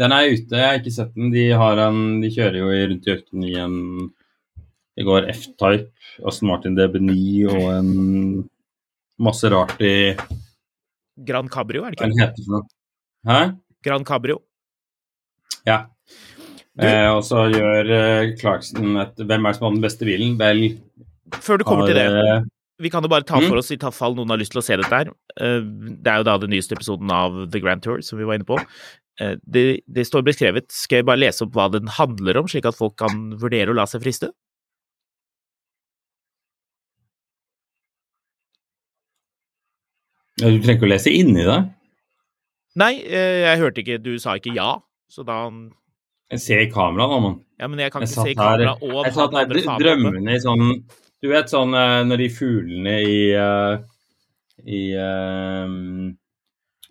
Den 0.00 0.14
er 0.16 0.30
ute, 0.32 0.56
jeg 0.56 0.66
har 0.66 0.78
ikke 0.80 0.94
sett 0.94 1.12
den. 1.14 1.32
De, 1.34 1.44
har 1.60 1.82
en, 1.84 2.00
de 2.22 2.30
kjører 2.32 2.56
jo 2.62 2.70
rundt 2.72 3.06
i 3.08 3.14
ørkenen 3.14 3.48
i 3.50 3.54
en 3.60 3.76
Det 4.96 5.04
går 5.06 5.28
F-Type, 5.32 5.92
Aston 6.26 6.48
Martin 6.50 6.76
DB9 6.76 7.12
og 7.52 7.66
en 7.72 7.92
masse 9.22 9.48
rart 9.52 9.78
i 9.84 10.16
Gran 11.28 11.48
Cabrio, 11.52 11.84
er 11.84 11.92
det 11.92 12.00
ikke? 12.00 12.08
den 12.10 12.20
heter 12.20 12.46
for 12.46 12.56
noe? 12.56 12.66
Hæ? 13.28 13.40
Gran 13.84 14.04
Cabrio. 14.08 14.40
Ja. 15.66 15.86
Eh, 16.80 17.08
og 17.12 17.22
så 17.26 17.44
gjør 17.52 17.90
eh, 17.92 18.30
Clarkson 18.40 18.94
et 19.02 19.18
Hvem 19.20 19.44
er 19.44 19.50
det 19.52 19.58
som 19.58 19.66
har 19.66 19.74
den 19.74 19.82
beste 19.84 20.06
bilen? 20.08 20.38
Vel 20.40 20.78
Før 21.42 21.58
du 21.60 21.64
kommer 21.66 21.86
til 21.90 21.98
det, 21.98 22.06
eh, 22.08 22.46
vi 22.80 22.88
kan 22.88 23.04
jo 23.04 23.10
bare 23.12 23.26
ta 23.28 23.36
Mm. 23.40 23.48
for 23.50 23.58
oss 23.60 23.70
i 23.70 23.76
tatt 23.76 23.92
fall 23.94 24.14
noen 24.16 24.30
har 24.32 24.38
lyst 24.40 24.52
til 24.54 24.62
å 24.62 24.64
se 24.64 24.76
dette 24.80 24.88
her. 24.88 25.10
Eh, 25.36 25.60
Det 26.00 26.06
er 26.08 26.16
jo 26.22 26.28
da 26.30 26.38
den 26.38 26.50
nyeste 26.50 26.72
episoden 26.78 27.10
av 27.12 27.50
The 27.50 27.60
Grand 27.60 27.82
Tour, 27.82 28.00
som 28.00 28.18
vi 28.18 28.24
var 28.24 28.38
inne 28.38 28.46
på. 28.48 28.56
Eh, 29.20 29.36
Det, 29.44 29.82
det 29.86 30.06
står 30.06 30.22
beskrevet. 30.24 30.70
Skal 30.72 30.96
jeg 31.02 31.06
bare 31.06 31.20
lese 31.20 31.42
opp 31.44 31.52
hva 31.52 31.70
den 31.70 31.86
handler 31.86 32.38
om, 32.38 32.46
slik 32.48 32.64
at 32.64 32.74
folk 32.78 32.96
kan 32.96 33.36
vurdere 33.36 33.68
å 33.68 33.74
la 33.76 33.84
seg 33.84 34.00
friste? 34.00 34.30
Du 40.40 40.46
trenger 40.46 40.78
ikke 40.78 40.88
å 40.88 40.92
lese 40.94 41.12
inni 41.12 41.44
det. 41.44 41.58
Nei, 42.80 42.92
jeg 43.02 43.58
hørte 43.60 43.82
ikke 43.82 43.98
Du 44.02 44.12
sa 44.22 44.36
ikke 44.38 44.54
ja, 44.56 44.76
så 45.10 45.24
da 45.26 45.42
Jeg 46.30 46.40
ser 46.44 46.60
i 46.62 46.70
kamera 46.70 47.08
nå, 47.10 47.20
mann. 47.24 47.38
Ja, 47.58 47.68
men 47.68 47.82
jeg 47.82 47.92
kan 47.92 48.04
Jeg 48.06 48.12
ikke 48.12 48.22
se 48.22 48.30
i 48.30 48.38
her- 48.38 48.66
og 48.78 49.04
Jeg 49.04 49.14
satt 49.16 49.34
oppe. 49.34 49.78
drømmende 49.82 50.36
i 50.36 50.40
sånn 50.42 50.84
Du 51.20 51.28
vet 51.28 51.50
sånn 51.52 51.74
eh, 51.76 52.00
når 52.06 52.22
de 52.22 52.28
fuglene 52.32 52.94
i 53.04 53.18
uh, 53.36 53.76
i 54.64 54.80
uh, 54.96 56.12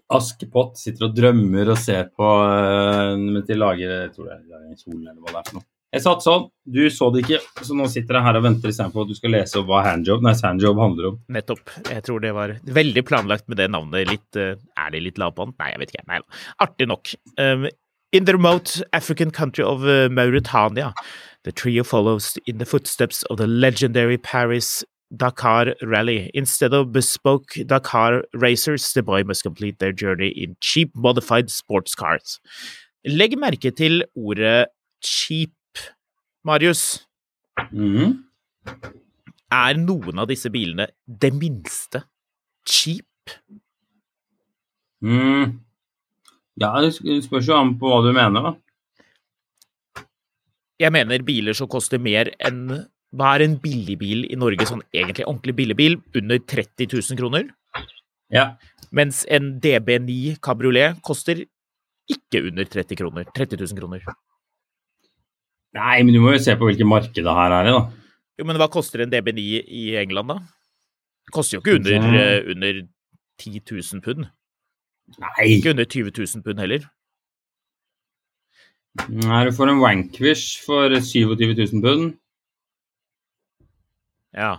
Askepott 0.10 0.78
sitter 0.82 1.08
og 1.08 1.16
drømmer 1.18 1.70
og 1.70 1.78
ser 1.78 2.08
på 2.14 2.26
uh, 2.26 3.16
mens 3.18 3.46
de 3.48 3.58
lager 3.58 3.92
jeg 3.94 4.14
tror 4.16 4.30
det 4.30 4.38
er 4.38 4.64
en 4.64 4.78
kjole 4.80 5.04
eller 5.06 5.20
hva 5.22 5.34
det 5.34 5.42
er 5.42 5.50
for 5.50 5.60
noe. 5.60 5.68
Jeg 5.90 6.04
satt 6.06 6.22
sånn, 6.22 6.44
du 6.70 6.84
så 6.94 7.08
det 7.14 7.24
ikke, 7.24 7.40
så 7.66 7.74
nå 7.74 7.88
sitter 7.90 8.20
jeg 8.20 8.26
her 8.28 8.38
og 8.38 8.44
venter 8.46 8.70
istedenfor 8.70 9.08
at 9.08 9.10
du 9.10 9.18
skal 9.18 9.34
lese 9.34 9.62
hva 9.66 9.80
handjob, 9.88 10.22
nei, 10.22 10.36
handjob 10.38 10.78
handler 10.78 11.08
om. 11.10 11.16
Nettopp. 11.34 11.72
Jeg 11.90 12.04
tror 12.06 12.22
det 12.22 12.34
var 12.38 12.54
veldig 12.78 13.04
planlagt 13.10 13.48
med 13.50 13.58
det 13.58 13.72
navnet. 13.74 14.06
Litt, 14.10 14.38
uh, 14.38 14.54
er 14.78 14.94
det 14.94 15.02
litt 15.08 15.18
lavpånd? 15.22 15.56
Nei, 15.58 15.72
jeg 15.74 15.82
vet 15.82 15.94
ikke. 15.96 16.06
Nei 16.12 16.20
da. 16.22 16.42
Artig 16.68 16.90
nok. 16.92 17.14
Um, 17.42 17.66
in 18.12 18.26
the 18.26 18.34
remote 18.34 18.82
African 18.94 19.32
country 19.32 19.64
of 19.64 19.84
uh, 19.86 20.10
Mauritania, 20.10 20.94
the 21.44 21.52
trio 21.52 21.84
follows 21.84 22.38
in 22.46 22.58
the 22.58 22.66
footsteps 22.66 23.24
of 23.24 23.38
the 23.38 23.48
legendary 23.48 24.18
Paris 24.18 24.84
Dakar 25.16 25.74
Rally. 25.82 26.30
Instead 26.34 26.74
of 26.74 26.92
bespoke 26.92 27.54
Dakar 27.66 28.24
racers, 28.34 28.94
the 28.94 29.04
boy 29.04 29.24
must 29.24 29.44
complete 29.44 29.80
their 29.80 29.92
journey 29.92 30.30
in 30.30 30.56
cheap 30.62 30.92
modified 30.96 31.50
sports 31.50 31.96
cars. 31.96 32.40
Legg 33.06 33.38
merke 33.40 33.72
til 33.76 34.04
ordet 34.16 34.68
cheap, 35.02 35.54
Marius. 36.44 37.06
Mhm. 37.72 38.26
Er 39.52 39.74
noen 39.78 40.20
av 40.20 40.28
disse 40.28 40.50
bilene 40.50 40.88
det 41.08 41.34
minste 41.34 42.04
cheap? 42.68 43.06
Mm. 45.02 45.60
Ja, 46.60 46.74
det 46.84 46.94
spørs 47.26 47.48
jo 47.48 47.56
an 47.56 47.76
på 47.80 47.92
hva 47.92 48.02
du 48.04 48.12
mener, 48.16 48.50
da. 48.50 50.04
Jeg 50.80 50.96
mener 50.96 51.24
biler 51.28 51.56
som 51.58 51.68
koster 51.72 52.00
mer 52.00 52.32
enn 52.40 52.86
Hva 53.10 53.34
er 53.36 53.42
en 53.48 53.56
billigbil 53.58 54.28
i 54.30 54.38
Norge, 54.38 54.68
sånn 54.70 54.84
egentlig 54.94 55.26
ordentlig 55.26 55.56
billigbil, 55.58 55.96
under 56.20 56.38
30 56.46 56.92
000 56.94 57.18
kroner? 57.18 57.48
Ja. 58.30 58.52
Mens 58.94 59.24
en 59.34 59.56
DB9 59.64 60.36
kabriolet 60.46 61.00
koster 61.02 61.42
ikke 62.10 62.44
under 62.52 62.70
30 62.70 63.00
kroner. 63.00 63.26
30 63.34 63.58
000 63.64 63.80
kroner. 63.80 64.06
Nei, 65.78 65.98
men 66.04 66.14
du 66.14 66.22
må 66.22 66.36
jo 66.36 66.44
se 66.44 66.54
på 66.58 66.70
hvilket 66.70 66.90
marked 66.90 67.18
det 67.18 67.36
her 67.40 67.56
er 67.58 67.72
i, 67.72 67.74
da. 67.74 67.82
Jo, 68.40 68.46
men 68.48 68.62
hva 68.62 68.70
koster 68.72 69.04
en 69.04 69.12
DB9 69.12 69.48
i 69.66 69.84
England, 70.00 70.36
da? 70.36 70.38
Det 71.26 71.34
koster 71.36 71.58
jo 71.58 71.64
ikke 71.64 71.80
under, 71.82 72.14
eh, 72.22 72.46
under 72.54 72.84
10 73.42 73.62
000 73.74 74.06
pund. 74.06 74.30
Nei. 75.18 75.50
Ikke 75.58 75.74
under 75.74 75.88
20 75.90 76.14
000 76.16 76.46
pund 76.46 76.62
heller. 76.62 76.88
Nei, 79.10 79.44
du 79.48 79.54
får 79.56 79.72
en 79.72 79.84
Wankwish 79.84 80.64
for 80.66 80.94
27 80.94 81.54
000 81.56 81.84
pund. 81.84 82.18
Ja. 84.36 84.58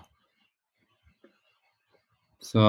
Så 2.50 2.62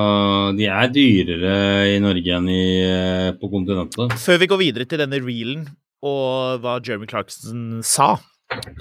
de 0.57 0.67
er 0.69 0.91
dyrere 0.93 1.53
i 1.95 2.01
Norge 2.03 2.35
enn 2.37 2.49
i, 2.51 2.65
eh, 2.85 3.29
på 3.39 3.49
kontinentet. 3.49 4.13
Før 4.21 4.41
vi 4.41 4.49
går 4.51 4.61
videre 4.61 4.85
til 4.85 5.01
denne 5.01 5.21
reelen 5.23 5.65
og 6.05 6.61
hva 6.61 6.77
Jeremy 6.81 7.07
Clarkson 7.09 7.81
sa, 7.85 8.15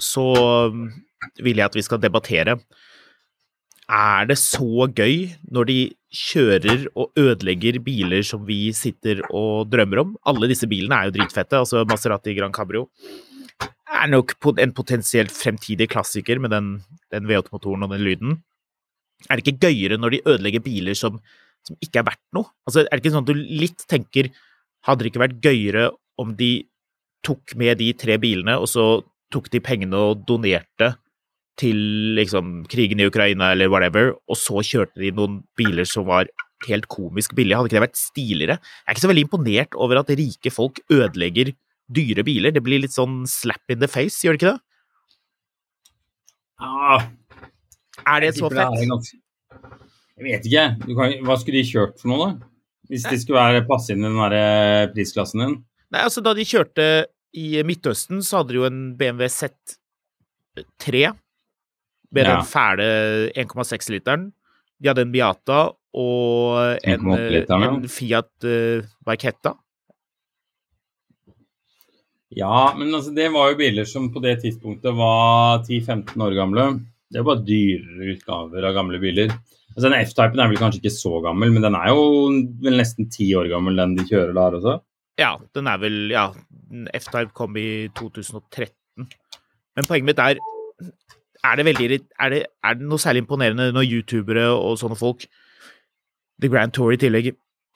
så 0.01 0.25
um, 0.69 0.89
vil 1.41 1.61
jeg 1.61 1.69
at 1.69 1.77
vi 1.77 1.85
skal 1.85 2.01
debattere. 2.01 2.57
Er 3.91 4.27
det 4.29 4.37
så 4.39 4.87
gøy 4.87 5.25
når 5.51 5.67
de 5.67 5.79
kjører 6.15 6.85
og 6.95 7.11
ødelegger 7.19 7.81
biler 7.83 8.23
som 8.23 8.45
vi 8.47 8.69
sitter 8.75 9.19
og 9.29 9.67
drømmer 9.71 10.03
om? 10.05 10.15
Alle 10.27 10.47
disse 10.51 10.69
bilene 10.71 10.95
er 10.95 11.09
jo 11.09 11.17
dritfette, 11.17 11.59
altså 11.59 11.83
Maserati 11.89 12.35
Gran 12.37 12.55
Cabrio 12.55 12.87
er 14.01 14.09
nok 14.09 14.33
en 14.59 14.73
potensielt 14.73 15.33
fremtidig 15.35 15.89
klassiker 15.91 16.39
med 16.41 16.53
den, 16.53 16.71
den 17.13 17.27
V8-motoren 17.29 17.85
og 17.85 17.93
den 17.93 18.03
lyden. 18.05 18.39
Er 19.29 19.37
det 19.37 19.45
ikke 19.45 19.67
gøyere 19.67 19.99
når 19.99 20.15
de 20.15 20.23
ødelegger 20.25 20.63
biler 20.65 20.97
som, 20.97 21.19
som 21.67 21.77
ikke 21.83 22.01
er 22.01 22.07
verdt 22.09 22.23
noe? 22.35 22.49
Altså, 22.65 22.85
er 22.85 22.95
det 22.95 23.03
ikke 23.03 23.13
sånn 23.15 23.27
at 23.27 23.31
du 23.31 23.43
litt 23.61 23.85
tenker 23.91 24.31
hadde 24.87 25.03
det 25.03 25.11
ikke 25.11 25.25
vært 25.27 25.41
gøyere 25.43 25.89
om 26.21 26.33
de 26.37 26.51
tok 27.25 27.53
med 27.59 27.77
de 27.77 27.91
tre 27.93 28.17
bilene, 28.21 28.55
og 28.57 28.69
så 28.69 28.85
tok 29.31 29.51
de 29.53 29.61
pengene 29.61 29.99
og 30.09 30.23
donerte 30.25 30.95
til 31.59 31.77
liksom 32.17 32.63
krigen 32.71 32.99
i 33.01 33.07
Ukraina 33.09 33.51
eller 33.53 33.69
whatever, 33.69 34.13
og 34.29 34.37
så 34.39 34.61
kjørte 34.65 35.01
de 35.01 35.11
noen 35.11 35.41
biler 35.59 35.85
som 35.85 36.05
var 36.07 36.29
helt 36.67 36.87
komisk 36.87 37.33
billige? 37.35 37.57
Hadde 37.57 37.69
ikke 37.71 37.79
det 37.79 37.85
vært 37.89 37.99
stiligere? 37.99 38.55
Jeg 38.61 38.87
er 38.87 38.95
ikke 38.95 39.03
så 39.05 39.11
veldig 39.11 39.25
imponert 39.27 39.75
over 39.75 39.99
at 40.01 40.09
rike 40.17 40.51
folk 40.53 40.79
ødelegger 40.89 41.53
dyre 41.91 42.23
biler. 42.23 42.51
Det 42.55 42.63
blir 42.63 42.79
litt 42.81 42.95
sånn 42.95 43.25
slap 43.27 43.61
in 43.73 43.79
the 43.83 43.87
face, 43.91 44.21
gjør 44.23 44.37
det 44.37 44.41
ikke 44.41 44.53
det? 44.53 44.61
Ah, 46.61 47.07
Er 48.07 48.19
det 48.21 48.35
så 48.37 48.49
fett? 48.49 48.77
det 48.79 48.87
ganske- 48.89 49.19
Jeg 50.17 50.23
vet 50.25 50.45
ikke. 50.45 50.87
Du 50.87 50.95
kan, 50.95 51.11
hva 51.25 51.35
skulle 51.39 51.57
de 51.63 51.63
kjørt 51.71 51.99
for 51.99 52.07
noe, 52.09 52.25
da? 52.39 52.47
Hvis 52.89 53.03
de 53.09 53.17
skulle 53.17 53.39
være, 53.39 53.65
passe 53.67 53.89
inn 53.91 54.03
i 54.03 54.07
den 54.07 54.17
der 54.19 54.33
eh, 54.37 54.87
prisklassen 54.93 55.39
din? 55.41 55.63
Nei, 55.91 56.01
altså 56.03 56.21
Da 56.23 56.33
de 56.33 56.43
kjørte 56.45 57.05
i 57.33 57.63
Midtøsten, 57.63 58.21
så 58.21 58.37
hadde 58.41 58.49
de 58.53 58.59
jo 58.59 58.65
en 58.65 58.95
BMW 58.97 59.25
Z3 59.27 61.13
med 62.11 62.25
Ja. 62.27 62.35
den 62.37 62.45
fæle 62.45 62.87
1,6-literen. 63.35 64.31
De 64.81 64.89
hadde 64.89 65.01
en 65.05 65.11
Beata 65.13 65.61
og 65.93 66.77
en, 66.83 67.07
en 67.11 67.87
Fiat 67.91 68.29
uh, 68.47 68.83
Barchetta. 69.05 69.53
Ja, 72.31 72.73
men 72.77 72.93
altså, 72.95 73.11
det 73.15 73.27
var 73.33 73.51
jo 73.51 73.57
biler 73.59 73.87
som 73.89 74.07
på 74.13 74.21
det 74.23 74.37
tidspunktet 74.43 74.95
var 74.95 75.65
10-15 75.67 76.15
år 76.23 76.35
gamle. 76.37 76.67
Det 77.11 77.19
er 77.19 77.25
jo 77.25 77.27
bare 77.27 77.43
dyrere 77.43 78.13
utgaver 78.13 78.67
av 78.69 78.77
gamle 78.77 79.01
biler. 79.03 79.33
Altså, 79.75 79.89
Den 79.89 79.97
F-typen 79.99 80.39
er 80.39 80.51
vel 80.51 80.59
kanskje 80.61 80.79
ikke 80.81 80.93
så 80.95 81.19
gammel, 81.25 81.51
men 81.51 81.63
den 81.65 81.75
er 81.75 81.89
jo 81.91 82.05
vel 82.63 82.79
nesten 82.79 83.09
ti 83.11 83.27
år 83.35 83.49
gammel, 83.51 83.75
den 83.79 83.97
de 83.99 84.07
kjører 84.07 84.31
der 84.37 84.57
også. 84.61 84.77
Ja, 85.19 85.33
den 85.55 85.67
er 85.67 85.77
vel 85.81 85.97
Ja, 86.11 86.29
F-Type 86.95 87.33
kom 87.35 87.57
i 87.59 87.89
2013. 87.99 88.71
Men 89.75 89.87
poenget 89.87 90.07
mitt 90.13 90.19
er 90.23 90.39
Er 91.43 91.55
det 91.57 91.65
veldig 91.65 91.87
er 92.21 92.29
det, 92.29 92.41
er 92.63 92.75
det 92.77 92.85
noe 92.85 93.01
særlig 93.01 93.23
imponerende 93.23 93.71
når 93.73 93.87
youtubere 93.89 94.43
og 94.53 94.75
sånne 94.77 94.97
folk, 94.99 95.25
The 96.41 96.49
Grand 96.49 96.73
Tour 96.75 96.93
i 96.93 96.99
tillegg, 97.01 97.31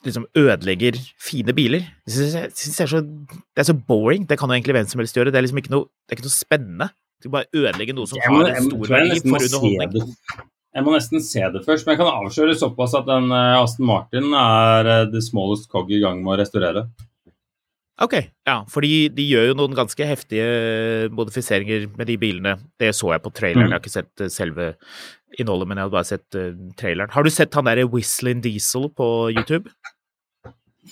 liksom 0.06 0.28
ødelegger 0.38 1.00
fine 1.22 1.54
biler? 1.58 1.88
Jeg 2.06 2.14
synes, 2.14 2.36
jeg 2.38 2.52
synes 2.54 2.78
det, 2.78 2.84
er 2.86 2.92
så, 2.92 3.02
det 3.02 3.64
er 3.64 3.70
så 3.72 3.78
boring. 3.88 4.28
Det 4.30 4.38
kan 4.38 4.50
jo 4.50 4.58
egentlig 4.60 4.76
hvem 4.78 4.90
som 4.92 5.02
helst 5.02 5.18
gjøre. 5.18 5.34
Det 5.34 5.40
er 5.42 5.48
liksom 5.48 5.62
ikke 5.64 5.74
noe, 5.74 5.90
det 6.06 6.14
er 6.14 6.20
ikke 6.20 6.28
noe 6.28 6.36
spennende. 6.38 6.90
Du 7.24 7.30
bare 7.34 7.50
ødelegge 7.56 7.96
noe 7.98 8.06
som 8.12 8.20
Jeg 8.22 8.30
må- 8.34 8.44
har 8.46 8.54
en 8.60 8.70
stor 8.70 8.86
jeg 8.86 8.94
verdi 8.94 9.20
for 9.26 9.48
underholdning. 9.50 10.14
Jeg 10.76 10.84
må 10.84 10.92
nesten 10.92 11.22
se 11.24 11.40
det 11.40 11.62
først, 11.66 11.86
men 11.88 11.96
jeg 11.96 12.02
kan 12.04 12.14
avsløre 12.20 12.54
såpass 12.60 12.94
at 13.00 13.06
den 13.08 13.32
eh, 13.32 13.56
Aston 13.64 13.86
Martin 13.88 14.34
er 14.36 14.90
eh, 14.92 15.06
the 15.14 15.22
smallest 15.24 15.70
cog 15.72 15.90
i 15.90 16.02
gang 16.04 16.20
med 16.22 16.36
å 16.36 16.40
restaurere. 16.42 16.84
Ok, 18.04 18.14
ja, 18.44 18.58
fordi 18.68 19.08
de 19.16 19.24
gjør 19.24 19.46
jo 19.54 19.58
noen 19.62 19.76
ganske 19.78 20.04
heftige 20.04 20.46
modifiseringer 21.16 21.86
med 21.96 22.10
de 22.10 22.18
bilene. 22.20 22.58
Det 22.82 22.90
så 22.98 23.14
jeg 23.14 23.24
på 23.24 23.32
traileren, 23.32 23.70
Mm. 23.70 23.72
jeg 23.72 23.78
har 23.78 23.84
ikke 23.86 23.94
sett 23.94 24.22
eh, 24.26 24.28
selve 24.34 24.66
innholdet, 25.40 25.68
men 25.70 25.78
jeg 25.80 25.86
hadde 25.88 25.96
bare 25.96 26.10
sett 26.10 26.36
eh, 26.36 26.52
traileren. 26.76 27.14
Har 27.16 27.24
du 27.24 27.30
sett 27.32 27.54
han 27.56 27.64
derre 27.70 27.88
Whistling 27.88 28.42
Diesel 28.44 28.90
på 28.92 29.32
YouTube? 29.32 29.72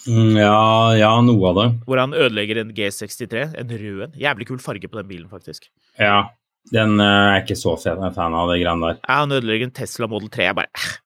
Mm, 0.07 0.37
ja, 0.39 0.93
ja, 0.97 1.11
noe 1.21 1.49
av 1.51 1.59
det. 1.59 1.67
Hvor 1.85 1.99
han 2.01 2.15
ødelegger 2.17 2.63
en 2.63 2.71
G63, 2.73 3.43
en 3.59 3.69
rød 3.83 4.01
en. 4.07 4.15
Jævlig 4.17 4.47
kul 4.49 4.63
farge 4.63 4.87
på 4.89 4.97
den 5.01 5.07
bilen, 5.11 5.27
faktisk. 5.29 5.67
Ja, 5.99 6.29
den 6.71 6.95
eh, 7.03 7.35
er 7.35 7.43
ikke 7.43 7.59
så 7.59 7.75
fan 7.83 7.99
av 8.33 8.49
det 8.49 8.61
greiene 8.63 8.93
der. 8.93 8.99
Ja, 9.03 9.19
han 9.25 9.35
ødelegger 9.35 9.67
en 9.69 9.75
Tesla 9.75 10.07
Model 10.09 10.31
3. 10.33 10.47
Jeg 10.49 10.55
bare 10.55 10.71
eh, 10.73 10.97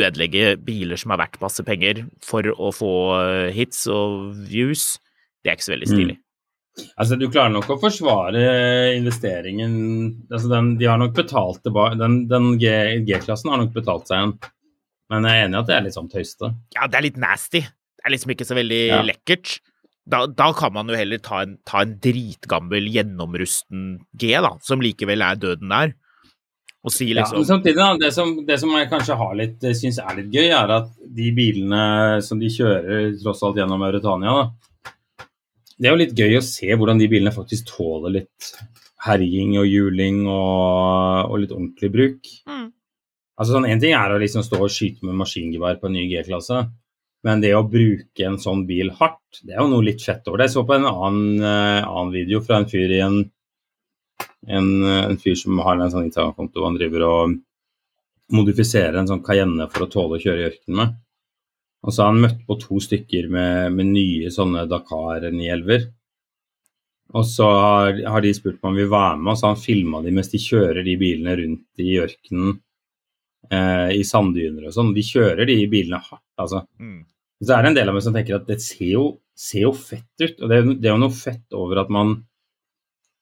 ødelegge 0.00 0.56
biler 0.64 0.96
som 0.96 1.12
er 1.14 1.20
verdt 1.20 1.36
masse 1.44 1.62
penger 1.68 2.06
for 2.24 2.48
å 2.56 2.72
få 2.74 2.92
eh, 3.20 3.50
hits 3.54 3.84
og 3.92 4.32
views, 4.48 4.94
det 5.44 5.50
er 5.52 5.58
ikke 5.58 5.66
så 5.68 5.74
veldig 5.76 5.90
stilig. 5.90 6.16
Mm. 6.16 6.20
Altså, 6.98 7.16
Du 7.20 7.28
klarer 7.30 7.52
nok 7.54 7.68
å 7.70 7.76
forsvare 7.78 8.40
investeringen 8.96 9.74
altså 10.32 10.48
den, 10.50 10.72
De 10.80 10.88
har 10.90 10.98
nok 10.98 11.12
betalt 11.14 11.60
tilbake 11.62 11.98
Den, 12.00 12.16
den 12.26 12.48
G-klassen 12.58 13.52
har 13.52 13.60
nok 13.62 13.70
betalt 13.76 14.10
seg 14.10 14.24
en. 14.24 14.32
Men 15.12 15.28
jeg 15.28 15.38
er 15.38 15.46
enig 15.46 15.54
i 15.54 15.60
at 15.60 15.68
det 15.70 15.76
er 15.76 15.84
litt 15.84 15.94
sånn 15.94 16.08
tøyste. 16.10 16.48
Ja, 16.74 16.88
det 16.90 16.98
er 16.98 17.04
litt 17.06 17.20
nasty. 17.20 17.60
Det 17.62 18.08
er 18.08 18.14
liksom 18.16 18.32
ikke 18.34 18.46
så 18.48 18.56
veldig 18.58 18.80
Ja. 18.88 19.02
lekkert. 19.06 19.58
Da, 20.08 20.24
da 20.26 20.48
kan 20.56 20.72
man 20.74 20.88
jo 20.90 20.96
heller 20.98 21.20
ta 21.22 21.42
en, 21.44 21.54
ta 21.64 21.84
en 21.84 21.94
dritgammel, 22.02 22.88
gjennomrusten 22.92 23.84
G, 24.20 24.32
da, 24.44 24.50
som 24.64 24.82
likevel 24.84 25.22
er 25.24 25.38
døden 25.40 25.70
der, 25.72 25.94
og 26.84 26.92
si 26.92 27.06
Ja, 27.08 27.22
liksom 27.22 27.38
men 27.40 27.46
samtidig, 27.48 27.78
da, 27.78 27.86
det 28.02 28.10
som, 28.12 28.34
det 28.44 28.58
som 28.60 28.74
jeg 28.76 28.90
kanskje 28.90 29.16
har 29.16 29.32
litt, 29.38 29.64
syns 29.78 30.00
er 30.02 30.18
litt 30.18 30.34
gøy, 30.34 30.50
er 30.52 30.74
at 30.76 30.90
de 31.16 31.30
bilene 31.36 32.20
som 32.26 32.40
de 32.42 32.50
kjører 32.52 33.14
tross 33.22 33.40
alt 33.46 33.56
gjennom 33.62 33.80
Mauritania, 33.80 34.34
da, 34.42 34.73
det 35.84 35.90
er 35.90 35.92
jo 35.92 36.00
litt 36.00 36.16
gøy 36.16 36.38
å 36.38 36.44
se 36.44 36.70
hvordan 36.72 36.96
de 36.96 37.10
bilene 37.12 37.32
faktisk 37.34 37.74
tåler 37.74 38.14
litt 38.22 38.46
herjing 39.04 39.58
og 39.60 39.68
juling 39.68 40.22
og, 40.24 41.28
og 41.28 41.42
litt 41.42 41.52
ordentlig 41.52 41.90
bruk. 41.92 42.30
Mm. 42.48 42.70
Altså 43.36 43.52
sånn, 43.52 43.68
En 43.68 43.82
ting 43.82 43.92
er 43.92 44.14
å 44.14 44.22
liksom 44.22 44.46
stå 44.46 44.62
og 44.64 44.72
skyte 44.72 45.04
med 45.04 45.18
maskingevær 45.20 45.76
på 45.82 45.90
en 45.90 45.96
ny 45.98 46.06
G-klasse, 46.08 46.62
men 47.28 47.44
det 47.44 47.52
å 47.52 47.66
bruke 47.68 48.24
en 48.24 48.40
sånn 48.40 48.64
bil 48.68 48.94
hardt, 48.96 49.42
det 49.42 49.52
er 49.52 49.60
jo 49.60 49.68
noe 49.74 49.84
litt 49.84 50.00
fett 50.00 50.24
over 50.30 50.40
det. 50.40 50.48
Jeg 50.48 50.56
så 50.56 50.64
på 50.64 50.76
en 50.78 50.88
annen, 50.88 51.44
uh, 51.44 51.84
annen 51.84 52.14
video 52.16 52.40
fra 52.44 52.62
en 52.62 52.68
fyr 52.70 52.96
i 52.96 53.04
en 53.04 53.20
en, 54.46 54.84
en 54.84 55.16
fyr 55.20 55.36
som 55.40 55.58
har 55.64 55.80
en 55.80 55.92
sånn 55.92 56.08
Instagram-konto 56.08 56.64
han 56.66 56.76
driver 56.78 57.06
og 57.08 57.36
modifiserer 58.34 58.98
en 59.00 59.08
sånn 59.08 59.22
Cayenne 59.24 59.68
for 59.72 59.86
å 59.86 59.90
tåle 59.90 60.18
å 60.18 60.22
kjøre 60.22 60.42
i 60.42 60.46
ørkenen 60.50 60.80
med. 60.80 60.98
Og 61.84 61.92
så 61.92 62.02
har 62.02 62.14
han 62.14 62.22
møtt 62.24 62.40
på 62.48 62.56
to 62.62 62.80
stykker 62.80 63.28
med, 63.32 63.74
med 63.76 63.92
nye 63.92 64.32
sånne 64.32 64.64
Dakar 64.70 65.26
911-er. 65.28 65.86
Og 67.14 67.26
så 67.28 67.46
har, 67.46 67.98
har 68.10 68.24
de 68.24 68.32
spurt 68.34 68.62
om 68.62 68.70
han 68.72 68.78
vil 68.80 68.90
være 68.90 69.18
med, 69.20 69.30
og 69.34 69.38
så 69.38 69.46
har 69.46 69.54
han 69.54 69.62
filma 69.62 70.00
de 70.02 70.14
mens 70.16 70.32
de 70.32 70.40
kjører 70.40 70.80
de 70.86 70.94
bilene 70.98 71.34
rundt 71.38 71.82
i 71.84 71.98
ørkenen 72.00 72.54
eh, 73.52 73.90
i 73.98 74.00
sanddyner 74.08 74.70
og 74.70 74.74
sånn. 74.74 74.94
De 74.96 75.04
kjører 75.04 75.44
de 75.50 75.58
bilene 75.70 76.00
hardt, 76.00 76.24
altså. 76.40 76.64
mm. 76.80 77.02
Så 77.44 77.52
er 77.52 77.64
det 77.64 77.70
en 77.72 77.76
del 77.76 77.90
av 77.90 77.96
meg 77.96 78.04
som 78.06 78.14
tenker 78.16 78.38
at 78.38 78.46
det 78.48 78.60
ser 78.64 78.88
jo, 78.94 79.04
ser 79.36 79.66
jo 79.66 79.74
fett 79.76 80.22
ut. 80.22 80.38
Og 80.40 80.48
det, 80.48 80.60
det 80.80 80.88
er 80.88 80.94
jo 80.94 81.02
noe 81.02 81.14
fett 81.14 81.56
over 81.58 81.82
at 81.82 81.90
man, 81.92 82.14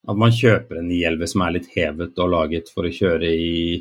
at 0.07 0.21
man 0.21 0.35
kjøper 0.37 0.79
en 0.79 0.87
911 0.87 1.33
som 1.33 1.43
er 1.43 1.57
litt 1.57 1.71
hevet 1.75 2.21
og 2.23 2.31
laget 2.31 2.71
for 2.71 2.87
å 2.87 2.93
kjøre 2.95 3.33
i, 3.33 3.81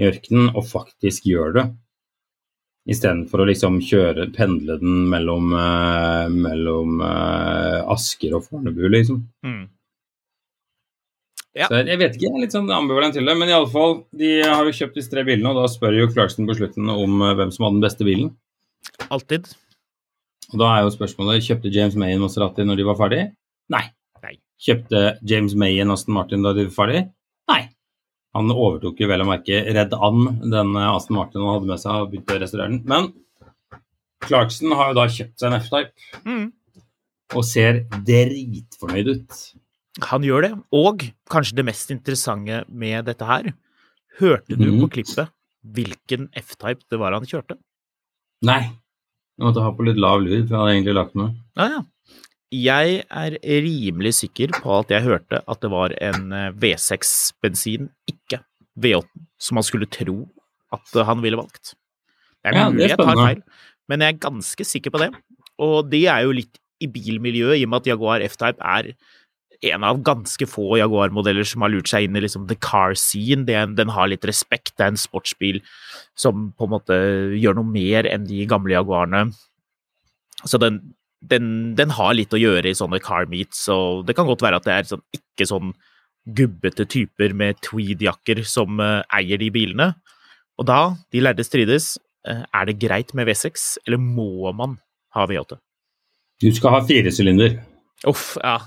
i 0.00 0.08
ørkenen, 0.08 0.54
og 0.56 0.64
faktisk 0.70 1.28
gjør 1.28 1.58
det. 1.58 1.66
Istedenfor 2.90 3.44
å 3.44 3.46
liksom 3.46 3.78
kjøre, 3.86 4.26
pendle 4.34 4.78
den 4.80 5.04
mellom, 5.12 5.52
uh, 5.54 6.26
mellom 6.32 6.98
uh, 6.98 7.86
Asker 7.94 8.34
og 8.34 8.48
Fornebu, 8.48 8.88
liksom. 8.90 9.22
Mm. 9.46 9.68
Ja. 11.52 11.68
Så 11.68 11.82
jeg, 11.82 11.98
vet 12.00 12.14
ikke, 12.16 12.26
jeg 12.30 12.32
er 12.32 12.44
litt 12.46 12.54
sånn 12.54 12.70
ambivalent 12.72 13.14
til 13.16 13.28
det. 13.28 13.34
Men 13.38 13.50
i 13.50 13.56
alle 13.56 13.68
fall, 13.70 13.98
de 14.16 14.38
har 14.40 14.64
jo 14.66 14.76
kjøpt 14.76 14.96
disse 14.96 15.12
tre 15.12 15.24
bilene, 15.28 15.52
og 15.52 15.60
da 15.60 15.68
spør 15.70 15.98
jo 15.98 16.08
Clarkson 16.12 16.48
på 16.48 16.56
slutten 16.56 16.88
om 16.92 17.20
eh, 17.20 17.34
hvem 17.38 17.52
som 17.52 17.66
hadde 17.66 17.78
den 17.78 17.84
beste 17.84 18.08
bilen. 18.08 18.32
Alltid. 19.12 19.50
Og 20.52 20.60
da 20.60 20.70
er 20.72 20.86
jo 20.86 20.94
spørsmålet 20.94 21.44
kjøpte 21.44 21.72
James 21.72 21.96
May 22.00 22.16
en 22.16 22.24
Maserati 22.24 22.64
når 22.66 22.80
de 22.80 22.88
var 22.88 22.98
ferdig? 22.98 23.20
Nei. 23.72 23.84
Nei. 24.24 24.34
Kjøpte 24.62 25.04
James 25.28 25.54
May 25.58 25.78
en 25.82 25.92
Aston 25.94 26.16
Martin 26.16 26.44
da 26.44 26.54
de 26.56 26.66
var 26.70 26.76
ferdig? 26.76 27.04
Nei. 27.52 27.62
Han 28.36 28.52
overtok 28.52 29.00
jo 29.02 29.08
vel 29.10 29.24
å 29.24 29.28
merke 29.28 29.60
Red 29.76 29.92
An, 29.92 30.24
den 30.40 30.76
eh, 30.78 30.88
Aston 30.88 31.18
Martin 31.18 31.42
han 31.42 31.58
hadde 31.58 31.68
med 31.68 31.82
seg, 31.82 31.98
og 31.98 32.12
begynte 32.12 32.36
å 32.36 32.40
restaurere 32.40 32.72
den. 32.72 32.82
Men 32.88 33.10
Clarkson 34.22 34.72
har 34.78 34.92
jo 34.92 34.98
da 35.00 35.08
kjøpt 35.10 35.40
seg 35.40 35.50
en 35.50 35.58
F-Type 35.58 36.22
Mm. 36.28 36.46
og 37.34 37.44
ser 37.48 37.82
dritfornøyd 38.06 39.10
ut. 39.10 39.42
Han 40.08 40.24
gjør 40.24 40.46
det. 40.46 40.52
Og 40.72 41.04
kanskje 41.32 41.58
det 41.58 41.66
mest 41.68 41.90
interessante 41.92 42.62
med 42.68 43.04
dette 43.10 43.28
her 43.28 43.52
Hørte 44.20 44.58
du 44.60 44.66
mm. 44.68 44.80
på 44.82 44.88
klippet 44.98 45.30
hvilken 45.62 46.26
F-type 46.36 46.84
det 46.90 46.98
var 47.00 47.14
han 47.16 47.24
kjørte? 47.24 47.56
Nei. 48.44 48.60
Jeg 49.38 49.46
måtte 49.46 49.62
ha 49.64 49.70
på 49.72 49.86
litt 49.86 50.00
lav 50.00 50.20
lyd, 50.20 50.44
for 50.44 50.54
jeg 50.54 50.60
hadde 50.60 50.74
egentlig 50.74 50.94
lagt 50.98 51.14
meg. 51.16 51.36
Ja, 51.56 51.68
ja. 51.78 51.80
Jeg 52.52 53.02
er 53.08 53.36
rimelig 53.42 54.12
sikker 54.18 54.52
på 54.60 54.74
at 54.82 54.90
jeg 54.92 55.06
hørte 55.06 55.40
at 55.48 55.60
det 55.64 55.70
var 55.72 55.94
en 56.04 56.32
eh, 56.36 56.50
V6-bensin, 56.60 57.88
ikke 58.10 58.42
V8, 58.82 59.08
som 59.40 59.56
man 59.56 59.64
skulle 59.66 59.88
tro 59.88 60.18
at 60.72 60.96
eh, 60.96 61.06
han 61.08 61.22
ville 61.24 61.40
valgt. 61.40 61.72
Det 62.42 62.52
er 62.52 62.58
mulig 62.74 62.88
jeg 62.90 62.98
tar 63.00 63.16
feil, 63.26 63.42
men 63.88 64.04
jeg 64.04 64.14
er 64.14 64.20
ganske 64.26 64.66
sikker 64.68 64.92
på 64.92 65.00
det. 65.00 65.10
Og 65.62 65.88
det 65.92 66.04
er 66.10 66.26
jo 66.26 66.36
litt 66.36 66.60
i 66.82 66.88
bilmiljøet, 66.90 67.60
i 67.60 67.64
og 67.64 67.70
med 67.72 67.82
at 67.84 67.90
Jaguar 67.92 68.24
F-Type 68.26 68.60
er 68.60 68.92
en 69.72 69.84
av 69.86 70.00
ganske 70.02 70.46
få 70.50 70.74
Jaguar-modeller 70.80 71.46
som 71.46 71.62
har 71.62 71.70
lurt 71.70 71.86
seg 71.86 72.08
inn 72.08 72.16
i 72.18 72.22
liksom 72.24 72.48
the 72.50 72.56
car 72.58 72.96
scene. 72.98 73.46
En- 73.48 73.76
den 73.78 73.92
har 73.94 74.08
litt 74.10 74.24
respekt. 74.26 74.72
Det 74.76 74.82
er 74.84 74.90
en 74.90 74.98
sportsbil 74.98 75.60
som 76.18 76.48
på 76.58 76.66
en 76.66 76.72
måte 76.74 76.96
gjør 77.38 77.60
noe 77.60 77.70
mer 77.70 78.08
enn 78.10 78.26
de 78.26 78.42
gamle 78.50 78.74
Jaguarene. 78.74 79.28
Så 80.42 80.58
den, 80.58 80.80
den, 81.30 81.48
den 81.78 81.92
har 81.94 82.14
litt 82.16 82.34
å 82.34 82.40
gjøre 82.40 82.72
i 82.72 82.76
sånne 82.76 83.00
car 83.02 83.28
meets, 83.30 83.64
og 83.72 84.06
det 84.08 84.16
kan 84.18 84.28
godt 84.28 84.42
være 84.44 84.58
at 84.58 84.68
det 84.68 84.74
er 84.74 84.88
sånn, 84.90 85.04
ikke 85.14 85.48
sånn 85.48 85.74
gubbete 86.38 86.86
typer 86.90 87.34
med 87.34 87.60
tweed-jakker 87.66 88.42
som 88.46 88.82
uh, 88.82 89.00
eier 89.14 89.40
de 89.42 89.50
bilene. 89.54 89.92
Og 90.60 90.68
da, 90.68 90.80
de 91.14 91.22
lærde 91.22 91.46
strides, 91.46 91.94
uh, 92.28 92.44
er 92.46 92.68
det 92.68 92.78
greit 92.82 93.14
med 93.18 93.30
V6, 93.30 93.68
eller 93.86 94.02
må 94.02 94.52
man 94.56 94.76
ha 95.16 95.26
V8? 95.30 95.58
Du 96.42 96.50
skal 96.54 96.76
ha 96.76 96.82
firesylinder. 96.86 97.58
Uff, 98.10 98.36
ja. 98.42 98.58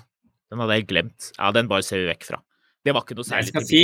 Den 0.52 0.62
hadde 0.62 0.78
jeg 0.78 0.88
glemt. 0.88 1.32
Ja, 1.36 1.50
den 1.56 1.68
bare 1.68 1.84
ser 1.84 2.04
vi 2.04 2.10
vekk 2.12 2.28
fra. 2.28 2.40
Det 2.86 2.94
var 2.94 3.04
ikke 3.04 3.18
noe 3.18 3.26
Jeg 3.26 3.32
særlig 3.34 3.52
skal 3.52 3.66
si. 3.68 3.82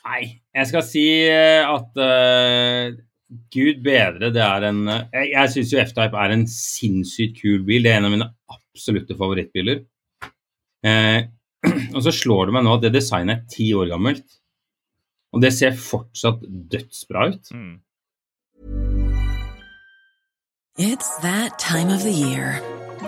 Nei, 0.00 0.22
jeg 0.56 0.68
skal 0.70 0.84
si 0.84 1.04
eh, 1.28 1.68
at 1.68 2.00
eh, 2.00 2.96
Gud 3.30 3.82
bedre, 3.84 4.32
det 4.34 4.42
er 4.42 4.64
en 4.66 4.88
eh, 4.90 5.04
Jeg, 5.14 5.30
jeg 5.36 5.52
syns 5.54 5.72
jo 5.72 5.82
F-Type 5.84 6.18
er 6.18 6.32
en 6.34 6.46
sinnssykt 6.50 7.38
kul 7.38 7.62
bil. 7.66 7.84
Det 7.86 7.92
er 7.92 8.00
en 8.00 8.08
av 8.08 8.14
mine 8.16 8.30
absolutte 8.50 9.14
favorittbiler. 9.18 9.84
Eh, 10.86 11.20
og 11.94 12.02
så 12.02 12.14
slår 12.14 12.48
det 12.48 12.56
meg 12.56 12.66
nå 12.66 12.74
at 12.74 12.86
det 12.86 12.94
designet 12.96 13.36
er 13.36 13.54
ti 13.54 13.70
år 13.76 13.92
gammelt. 13.92 14.26
Og 15.30 15.44
det 15.44 15.52
ser 15.54 15.78
fortsatt 15.78 16.42
dødsbra 16.72 17.28
ut. 17.30 17.52
Mm. 17.54 17.78
It's 20.80 21.10
that 21.22 21.58
time 21.58 21.90
of 21.90 22.02
the 22.02 22.10
year. 22.10 22.60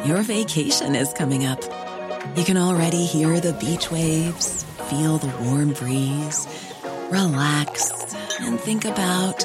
Your 0.07 0.23
vacation 0.23 0.95
is 0.95 1.13
coming 1.15 1.47
up. 1.47 1.63
You 2.37 2.45
can 2.45 2.57
already 2.57 3.05
hear 3.05 3.41
the 3.41 3.55
beach 3.55 3.91
waves, 3.91 4.65
feel 4.89 5.19
the 5.19 5.33
warm 5.45 5.73
breeze, 5.73 6.47
relax, 7.11 7.91
and 8.41 8.61
think 8.61 8.85
about 8.85 9.45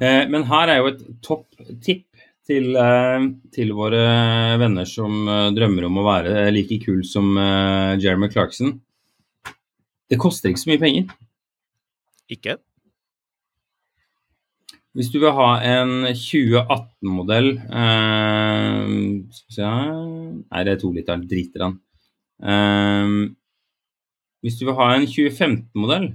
Men 0.00 0.46
her 0.48 0.70
er 0.72 0.78
jo 0.80 0.90
et 0.94 1.00
topp 1.24 1.44
tipp 1.84 2.06
til, 2.50 2.72
eh, 2.76 3.26
til 3.54 3.74
våre 3.76 4.00
venner 4.60 4.88
som 4.88 5.28
eh, 5.28 5.50
drømmer 5.56 5.86
om 5.88 6.00
å 6.00 6.06
være 6.06 6.48
like 6.54 6.80
kul 6.84 7.02
som 7.06 7.36
eh, 7.38 7.98
Jeremy 8.02 8.30
Clarkson. 8.32 8.74
Det 10.10 10.18
koster 10.20 10.50
ikke 10.50 10.64
så 10.64 10.72
mye 10.72 10.82
penger. 10.82 11.14
Ikke? 12.30 12.58
Hvis 14.98 15.10
du 15.12 15.20
vil 15.22 15.34
ha 15.36 15.50
en 15.62 15.92
2018-modell 16.18 17.52
eh, 17.62 18.88
Skal 19.30 19.52
vi 19.52 19.54
se 19.54 19.68
Nei, 19.68 20.64
det 20.66 20.72
er 20.72 20.80
to 20.82 20.90
liter. 20.94 21.22
Driter 21.30 21.66
han. 21.68 21.76
Eh, 22.42 23.14
hvis 24.40 24.56
du 24.58 24.64
vil 24.66 24.78
ha 24.78 24.88
en 24.96 25.06
2015-modell, 25.06 26.10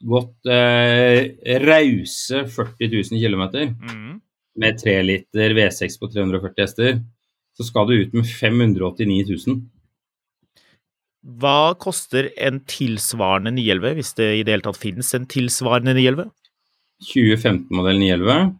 gått 0.00 0.46
eh, 0.48 1.28
rause 1.64 2.44
40 2.48 2.88
000 2.88 3.20
km 3.20 3.42
Mm. 3.80 4.20
med 4.56 4.78
3 4.80 5.02
liter 5.02 5.50
V6 5.56 5.98
på 6.00 6.08
340 6.12 6.62
hester, 6.64 7.00
så 7.56 7.64
skal 7.66 7.86
du 7.86 7.94
ut 8.00 8.12
med 8.16 8.26
589 8.26 9.36
000. 9.46 9.60
Hva 11.40 11.74
koster 11.76 12.30
en 12.40 12.62
tilsvarende 12.64 13.52
911, 13.52 13.94
hvis 13.98 14.14
det 14.16 14.28
i 14.38 14.42
det 14.42 14.54
hele 14.54 14.64
tatt 14.64 14.80
finnes 14.80 15.10
en 15.14 15.26
tilsvarende 15.28 15.92
911? 15.94 16.30
2015-modell 17.10 18.00
911. 18.00 18.54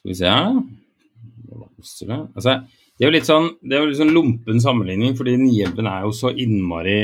Skal 0.00 0.10
vi 0.10 0.16
se 0.16 0.30
Hva 0.30 1.66
koster 1.76 2.08
det? 2.08 2.20
Altså, 2.36 2.54
det 3.00 3.06
er 3.06 3.08
jo 3.08 3.14
litt 3.14 3.28
sånn, 3.30 3.46
det 3.64 3.78
er 3.78 3.80
jo 3.80 3.88
litt 3.88 3.96
sånn 3.96 4.12
lumpen 4.12 4.58
sammenligning, 4.60 5.14
fordi 5.16 5.32
911 5.40 5.86
er 5.88 6.02
jo 6.04 6.10
så 6.18 6.32
innmari 6.36 6.96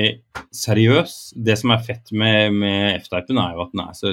seriøs. 0.52 1.14
Det 1.40 1.56
som 1.56 1.72
er 1.72 1.80
fett 1.86 2.12
med, 2.12 2.52
med 2.52 2.98
F-typen, 2.98 3.40
er 3.40 3.54
jo 3.56 3.62
at 3.64 3.72
den 3.72 3.80
er 3.86 3.96
så, 3.96 4.12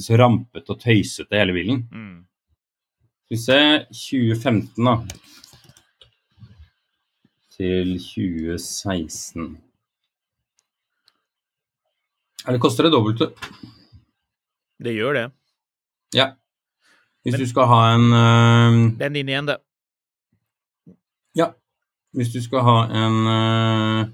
så 0.00 0.16
rampete 0.22 0.72
og 0.72 0.80
tøysete, 0.80 1.36
hele 1.36 1.52
bilen. 1.52 1.84
Mm. 1.92 2.16
Skal 3.28 3.36
vi 3.36 3.42
se 3.44 3.60
2015, 3.92 4.88
da. 4.88 4.96
Til 7.60 7.92
2016. 8.00 9.50
Ja, 12.46 12.54
det 12.56 12.64
koster 12.64 12.88
det 12.88 12.94
dobbelte. 12.96 13.34
Det 14.80 14.96
gjør 14.96 15.12
det. 15.20 15.26
Ja. 16.16 16.30
Hvis 17.20 17.36
Men- 17.36 17.42
du 17.44 17.50
skal 17.52 17.68
ha 17.68 17.82
en 17.92 18.06
uh, 18.16 18.96
Den 18.96 19.20
inn 19.20 19.28
igjen, 19.28 19.50
det. 19.52 19.60
Ja. 21.38 21.52
Hvis 22.16 22.32
du 22.32 22.40
skal 22.42 22.64
ha 22.66 22.78
en 23.04 23.18
øh, 23.30 24.08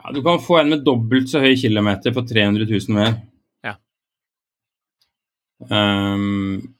Ja, 0.00 0.12
du 0.14 0.22
kan 0.24 0.40
få 0.40 0.58
en 0.60 0.72
med 0.72 0.84
dobbelt 0.84 1.28
så 1.30 1.40
høy 1.42 1.56
kilometer 1.60 2.12
for 2.16 2.28
300 2.28 2.66
000 2.68 2.96
mer. 2.96 3.18
Ja. 3.64 3.74
Um, 5.68 6.74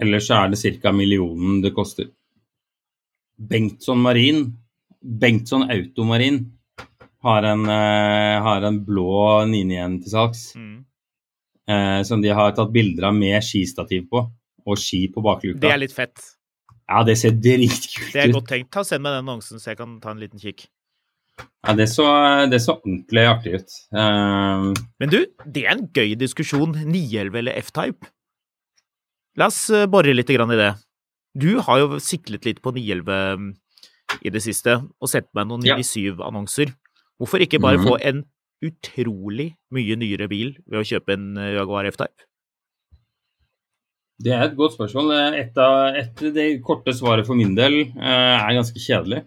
ellers 0.00 0.26
så 0.26 0.40
er 0.40 0.50
det 0.50 0.58
ca. 0.82 0.92
millionen 0.92 1.60
det 1.62 1.70
koster. 1.74 2.10
Bengtsson 3.38 4.02
Marin, 4.02 4.42
Bengtsson 5.00 5.68
Automarin, 5.70 6.44
har 7.22 7.46
en, 7.46 7.62
uh, 7.70 8.42
har 8.42 8.66
en 8.66 8.82
blå 8.84 9.44
991 9.46 10.02
til 10.02 10.14
salgs. 10.16 10.44
Mm. 10.58 10.76
Uh, 11.70 12.02
som 12.02 12.22
de 12.22 12.34
har 12.34 12.54
tatt 12.58 12.74
bilder 12.74 13.12
av 13.12 13.14
med 13.14 13.38
skistativ 13.46 14.08
på, 14.10 14.26
og 14.66 14.78
ski 14.78 15.06
på 15.14 15.22
bakluka. 15.22 15.62
Det 15.62 15.70
er 15.70 15.84
litt 15.84 15.94
fett. 15.94 16.32
Ja, 16.88 17.02
det 17.06 17.16
ser 17.20 17.30
dritkult 17.38 18.12
Det 18.12 18.20
er 18.24 18.32
godt 18.34 18.48
tenkt. 18.50 18.70
Ta 18.74 18.82
Send 18.84 19.02
meg 19.04 19.14
den 19.14 19.24
annonsen, 19.26 19.60
så 19.62 19.70
jeg 19.72 19.78
kan 19.78 19.98
ta 20.02 20.10
en 20.12 20.20
liten 20.22 20.40
kikk. 20.42 20.66
Ja, 21.64 21.72
det 21.78 21.86
så, 21.88 22.04
det 22.50 22.58
så 22.60 22.74
ordentlig 22.76 23.22
artig 23.30 23.54
ut. 23.62 23.76
Eh, 23.94 24.66
Men 25.00 25.12
du, 25.12 25.20
det 25.46 25.64
er 25.64 25.76
en 25.76 25.86
gøy 25.94 26.14
diskusjon. 26.20 26.74
911 26.84 27.38
eller 27.38 27.56
F-type? 27.62 28.10
La 29.40 29.46
oss 29.48 29.62
eh, 29.72 29.86
bore 29.88 30.12
litt 30.12 30.28
grann 30.28 30.52
i 30.52 30.58
det. 30.60 30.72
Du 31.38 31.60
har 31.64 31.78
jo 31.80 31.98
siklet 32.02 32.44
litt 32.44 32.60
på 32.60 32.74
911 32.76 33.38
mm, 33.38 33.46
i 34.28 34.32
det 34.34 34.42
siste, 34.44 34.74
og 35.00 35.08
sett 35.08 35.30
meg 35.32 35.48
noen 35.48 35.64
97-annonser. 35.64 36.74
Hvorfor 37.22 37.40
ikke 37.40 37.60
bare 37.62 37.78
Mhm. 37.80 37.86
få 37.88 37.96
en 38.02 38.24
utrolig 38.62 39.54
mye 39.72 39.96
nyere 39.96 40.28
bil 40.28 40.52
ved 40.68 40.82
å 40.82 40.84
kjøpe 40.86 41.14
en 41.16 41.36
eh, 41.38 41.54
Jaguar 41.56 41.86
F-type? 41.88 42.26
Det 44.22 44.32
er 44.34 44.44
et 44.46 44.56
godt 44.58 44.76
spørsmål. 44.76 45.12
Et 45.38 45.58
av 45.58 45.96
et, 45.98 46.24
det 46.34 46.46
korte 46.64 46.94
svaret 46.94 47.26
for 47.26 47.38
min 47.38 47.56
del 47.58 47.80
eh, 47.82 48.36
er 48.36 48.58
ganske 48.58 48.82
kjedelig. 48.82 49.24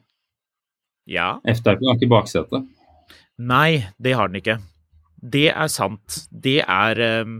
Ja. 1.10 1.36
F-typen 1.51 1.89
har 1.89 1.99
ikke 1.99 2.12
baksete. 2.13 2.63
Nei, 3.45 3.84
det 4.01 4.15
har 4.15 4.31
den 4.31 4.39
ikke. 4.39 4.58
Det 5.19 5.49
er 5.51 5.69
sant. 5.71 6.21
Det 6.31 6.62
er 6.62 7.01
eh, 7.03 7.36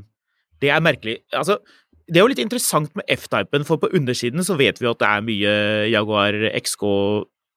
Det 0.62 0.72
er 0.72 0.84
merkelig. 0.84 1.20
Altså, 1.34 1.60
det 2.08 2.20
er 2.20 2.26
jo 2.26 2.32
litt 2.34 2.44
interessant 2.44 2.92
med 2.96 3.08
F-typen, 3.10 3.66
for 3.66 3.82
på 3.82 3.90
undersiden 3.94 4.44
så 4.46 4.58
vet 4.60 4.82
vi 4.82 4.90
at 4.90 5.00
det 5.02 5.08
er 5.10 5.26
mye 5.26 5.54
Jaguar 5.90 6.36
XK 6.60 6.84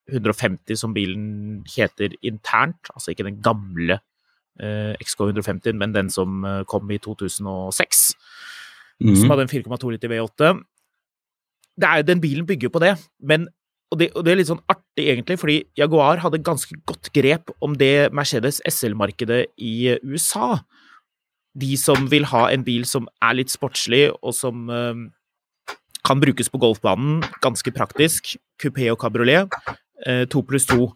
150 0.09 0.79
som 0.81 0.95
bilen 0.97 1.65
heter 1.69 2.15
internt. 2.23 2.89
Altså 2.95 3.13
ikke 3.13 3.27
den 3.27 3.43
gamle 3.45 3.99
eh, 4.63 4.95
XK 5.03 5.27
150, 5.35 5.77
men 5.77 5.93
den 5.93 6.09
som 6.11 6.47
kom 6.71 6.89
i 6.91 7.01
2006 7.03 8.08
som 9.01 9.15
Mhm. 9.15 9.31
hadde 9.31 9.43
en 9.43 9.49
4,2 9.49 9.91
liter 9.93 10.09
V8. 10.09 10.61
Det 11.79 11.87
er, 11.89 12.03
den 12.03 12.21
bilen 12.21 12.47
bygger 12.47 12.63
jo 12.69 12.71
på 12.71 12.81
det, 12.81 12.99
men 13.23 13.49
og 13.91 13.99
det, 14.01 14.11
og 14.15 14.25
det 14.25 14.33
er 14.33 14.37
litt 14.37 14.49
sånn 14.51 14.61
artig, 14.69 15.07
egentlig, 15.09 15.39
fordi 15.39 15.65
Jaguar 15.79 16.19
hadde 16.19 16.43
ganske 16.45 16.75
godt 16.85 17.11
grep 17.15 17.49
om 17.63 17.73
det 17.75 18.13
Mercedes 18.13 18.61
SL-markedet 18.69 19.47
i 19.59 19.97
USA. 20.05 20.59
De 21.57 21.75
som 21.77 22.07
vil 22.09 22.25
ha 22.25 22.49
en 22.53 22.63
bil 22.65 22.85
som 22.85 23.09
er 23.23 23.33
litt 23.35 23.49
sportslig, 23.49 24.13
og 24.23 24.35
som 24.35 24.69
eh, 24.69 24.93
kan 26.05 26.21
brukes 26.21 26.51
på 26.51 26.61
golfbanen, 26.61 27.23
ganske 27.41 27.73
praktisk. 27.73 28.37
Kupé 28.61 28.91
og 28.93 28.99
kabriolet. 28.99 29.49
eh, 30.07 30.27
To 30.27 30.43
pluss 30.43 30.67
to. 30.67 30.93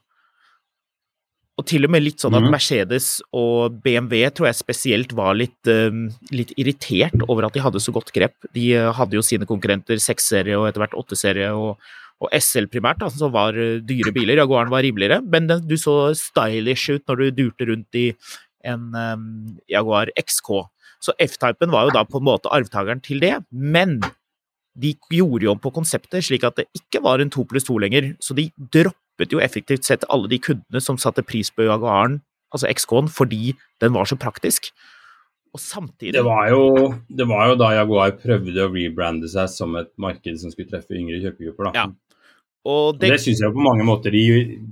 Og 1.60 1.66
til 1.68 1.84
og 1.84 1.90
med 1.92 2.02
litt 2.02 2.22
sånn 2.22 2.34
at 2.34 2.42
Mhm. 2.42 2.50
Mercedes 2.54 3.20
og 3.36 3.82
BMW 3.84 4.30
tror 4.30 4.48
jeg 4.48 4.56
spesielt 4.56 5.12
var 5.12 5.34
litt, 5.36 5.66
eh, 5.68 5.90
litt 6.32 6.52
irritert 6.56 7.12
over 7.28 7.44
at 7.44 7.52
de 7.52 7.60
hadde 7.60 7.80
så 7.80 7.92
godt 7.92 8.12
grep. 8.12 8.34
De 8.54 8.72
eh, 8.74 8.92
hadde 8.92 9.12
jo 9.12 9.20
sine 9.22 9.44
konkurrenter 9.44 9.96
6-serie 10.00 10.56
og 10.56 10.68
etter 10.68 10.80
hvert 10.80 10.96
8-serie 10.96 11.50
og, 11.52 11.76
og 12.22 12.28
SL 12.32 12.70
primært, 12.72 12.98
da, 13.00 13.10
som 13.10 13.30
var 13.32 13.52
eh, 13.52 13.80
dyre 13.84 14.14
biler. 14.16 14.40
Jaguaren 14.40 14.70
var 14.70 14.82
rimeligere, 14.82 15.20
men 15.22 15.46
den, 15.46 15.68
du 15.68 15.76
så 15.76 16.14
stylish 16.16 16.88
ut 16.88 17.04
når 17.06 17.16
du 17.16 17.30
durte 17.42 17.68
rundt 17.68 18.00
i 18.00 18.14
en 18.64 18.94
um, 18.94 19.58
Jaguar 19.68 20.08
XK. 20.16 20.68
Så 21.02 21.12
F-typen 21.18 21.70
var 21.70 21.88
jo 21.88 21.96
da 21.96 22.04
på 22.06 22.20
en 22.20 22.28
måte 22.28 22.48
arvtakeren 22.48 23.02
til 23.02 23.18
det, 23.20 23.44
men 23.50 24.00
de 24.78 24.94
gjorde 25.10 25.42
jo 25.44 25.50
om 25.52 25.58
på 25.60 25.72
konseptet 25.74 26.24
slik 26.24 26.44
at 26.48 26.56
det 26.56 26.68
ikke 26.78 27.02
var 27.02 27.20
en 27.20 27.28
to 27.28 27.44
pluss 27.44 27.66
to 27.66 27.76
lenger, 27.76 28.14
så 28.22 28.32
de 28.38 28.48
droppet 28.72 28.96
jo 29.32 29.42
effektivt 29.42 29.84
sett 29.84 30.06
alle 30.08 30.30
de 30.30 30.38
kundene 30.42 30.80
som 30.82 30.98
satte 31.00 31.24
pris 31.26 31.50
på 31.52 31.66
Jaguaren, 31.66 32.20
altså 32.52 32.68
XK-en, 32.72 33.10
fordi 33.12 33.54
den 33.82 33.94
var 33.94 34.08
så 34.08 34.16
praktisk. 34.16 34.72
Og 35.52 35.60
samtidig 35.60 36.14
Det 36.16 36.24
var, 36.24 36.48
jo, 36.48 36.94
det 37.08 37.26
var 37.28 37.50
jo 37.50 37.58
da 37.60 37.74
Jaguar 37.76 38.14
prøvde 38.16 38.64
å 38.64 38.70
rebrande 38.72 39.28
seg 39.28 39.50
som 39.52 39.76
et 39.76 39.90
marked 40.00 40.38
som 40.40 40.52
skulle 40.52 40.70
treffe 40.70 40.96
yngre 40.96 41.20
kjøpegrupper. 41.20 41.68
Da. 41.68 41.72
Ja. 41.76 42.22
Og 42.72 42.98
Det, 42.98 43.10
det, 43.10 43.20
synes 43.20 43.42
jeg 43.42 43.52
på 43.52 43.64
mange 43.64 43.84
måter 43.84 44.14
de 44.14 44.22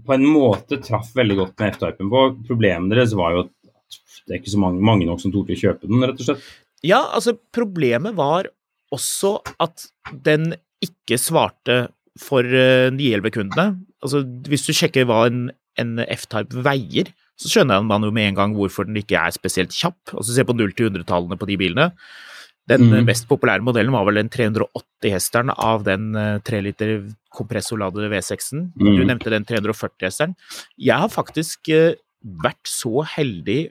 på 0.06 0.14
en 0.14 0.24
måte 0.24 0.78
traff 0.80 1.10
veldig 1.16 1.36
godt 1.42 1.54
med 1.58 1.74
F-typen 1.74 2.10
på. 2.12 2.24
Problemet 2.48 2.94
deres 2.94 3.12
var 3.18 3.34
jo 3.34 3.44
at 3.44 3.54
det 4.24 4.36
er 4.36 4.40
ikke 4.40 4.54
så 4.54 4.62
mange, 4.62 4.80
mange 4.86 5.08
nok 5.08 5.20
som 5.20 5.32
torde 5.34 5.56
å 5.56 5.58
kjøpe 5.58 5.90
den, 5.90 6.04
rett 6.06 6.20
og 6.22 6.28
slett. 6.28 6.48
Ja, 6.86 7.02
altså, 7.12 7.34
problemet 7.52 8.16
var 8.16 8.48
også 8.94 9.40
at 9.60 9.88
den 10.24 10.54
ikke 10.80 11.18
svarte 11.20 11.90
for 12.20 12.46
uh, 12.46 12.88
911-kundene. 12.94 13.66
Altså, 14.02 14.22
hvis 14.48 14.64
du 14.66 14.72
sjekker 14.76 15.04
hva 15.08 15.26
en, 15.28 15.50
en 15.80 15.98
F-type 16.08 16.62
veier, 16.64 17.10
så 17.40 17.48
skjønner 17.52 17.84
man 17.84 18.04
jo 18.04 18.10
med 18.12 18.30
en 18.30 18.38
gang 18.38 18.54
hvorfor 18.56 18.84
den 18.88 18.98
ikke 19.00 19.16
er 19.20 19.32
spesielt 19.32 19.72
kjapp. 19.76 19.98
Altså, 20.14 20.34
Se 20.36 20.44
på 20.44 20.56
0 20.56 20.72
til 20.76 20.90
100-tallene 20.90 21.38
på 21.40 21.48
de 21.48 21.56
bilene. 21.60 21.90
Den 22.68 22.92
eh, 22.92 23.02
mest 23.02 23.26
populære 23.30 23.64
modellen 23.64 23.92
var 23.92 24.04
vel 24.06 24.20
den 24.20 24.28
380-hesteren 24.30 25.50
av 25.56 25.84
den 25.88 26.14
eh, 26.16 26.38
3 26.46 26.60
liter 26.66 26.92
kompressorladede 27.34 28.10
V6-en. 28.12 28.68
Du 28.76 28.84
Mhm. 28.90 29.06
nevnte 29.08 29.32
den 29.32 29.44
340-hesteren. 29.48 30.36
Jeg 30.78 30.96
har 31.00 31.08
faktisk 31.12 31.68
eh, 31.72 31.94
vært 32.44 32.68
så 32.68 33.02
heldig 33.16 33.70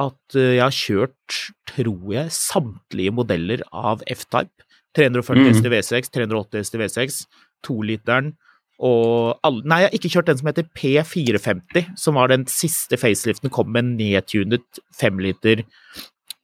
at 0.00 0.36
eh, 0.36 0.56
jeg 0.56 0.64
har 0.64 0.76
kjørt, 0.76 1.38
tror 1.68 2.12
jeg, 2.14 2.32
samtlige 2.32 3.12
modeller 3.12 3.62
av 3.72 4.02
F-Type. 4.08 4.64
340 4.96 5.38
mm. 5.44 5.48
hester 5.52 5.70
V6, 5.70 6.10
380 6.10 6.58
hester 6.64 6.80
V6, 6.82 7.20
2-literen 7.68 8.32
og 8.80 9.40
alle 9.44 9.66
Nei, 9.68 9.82
jeg 9.82 9.90
har 9.90 9.98
ikke 9.98 10.12
kjørt 10.14 10.30
den 10.30 10.38
som 10.40 10.48
heter 10.48 10.68
P450, 10.78 11.90
som 12.00 12.16
var 12.16 12.32
den 12.32 12.46
siste 12.48 12.96
faceliften. 13.00 13.52
Kom 13.52 13.68
med 13.74 13.84
en 13.84 13.92
nedtunet 13.98 14.80
5-liter 14.96 15.64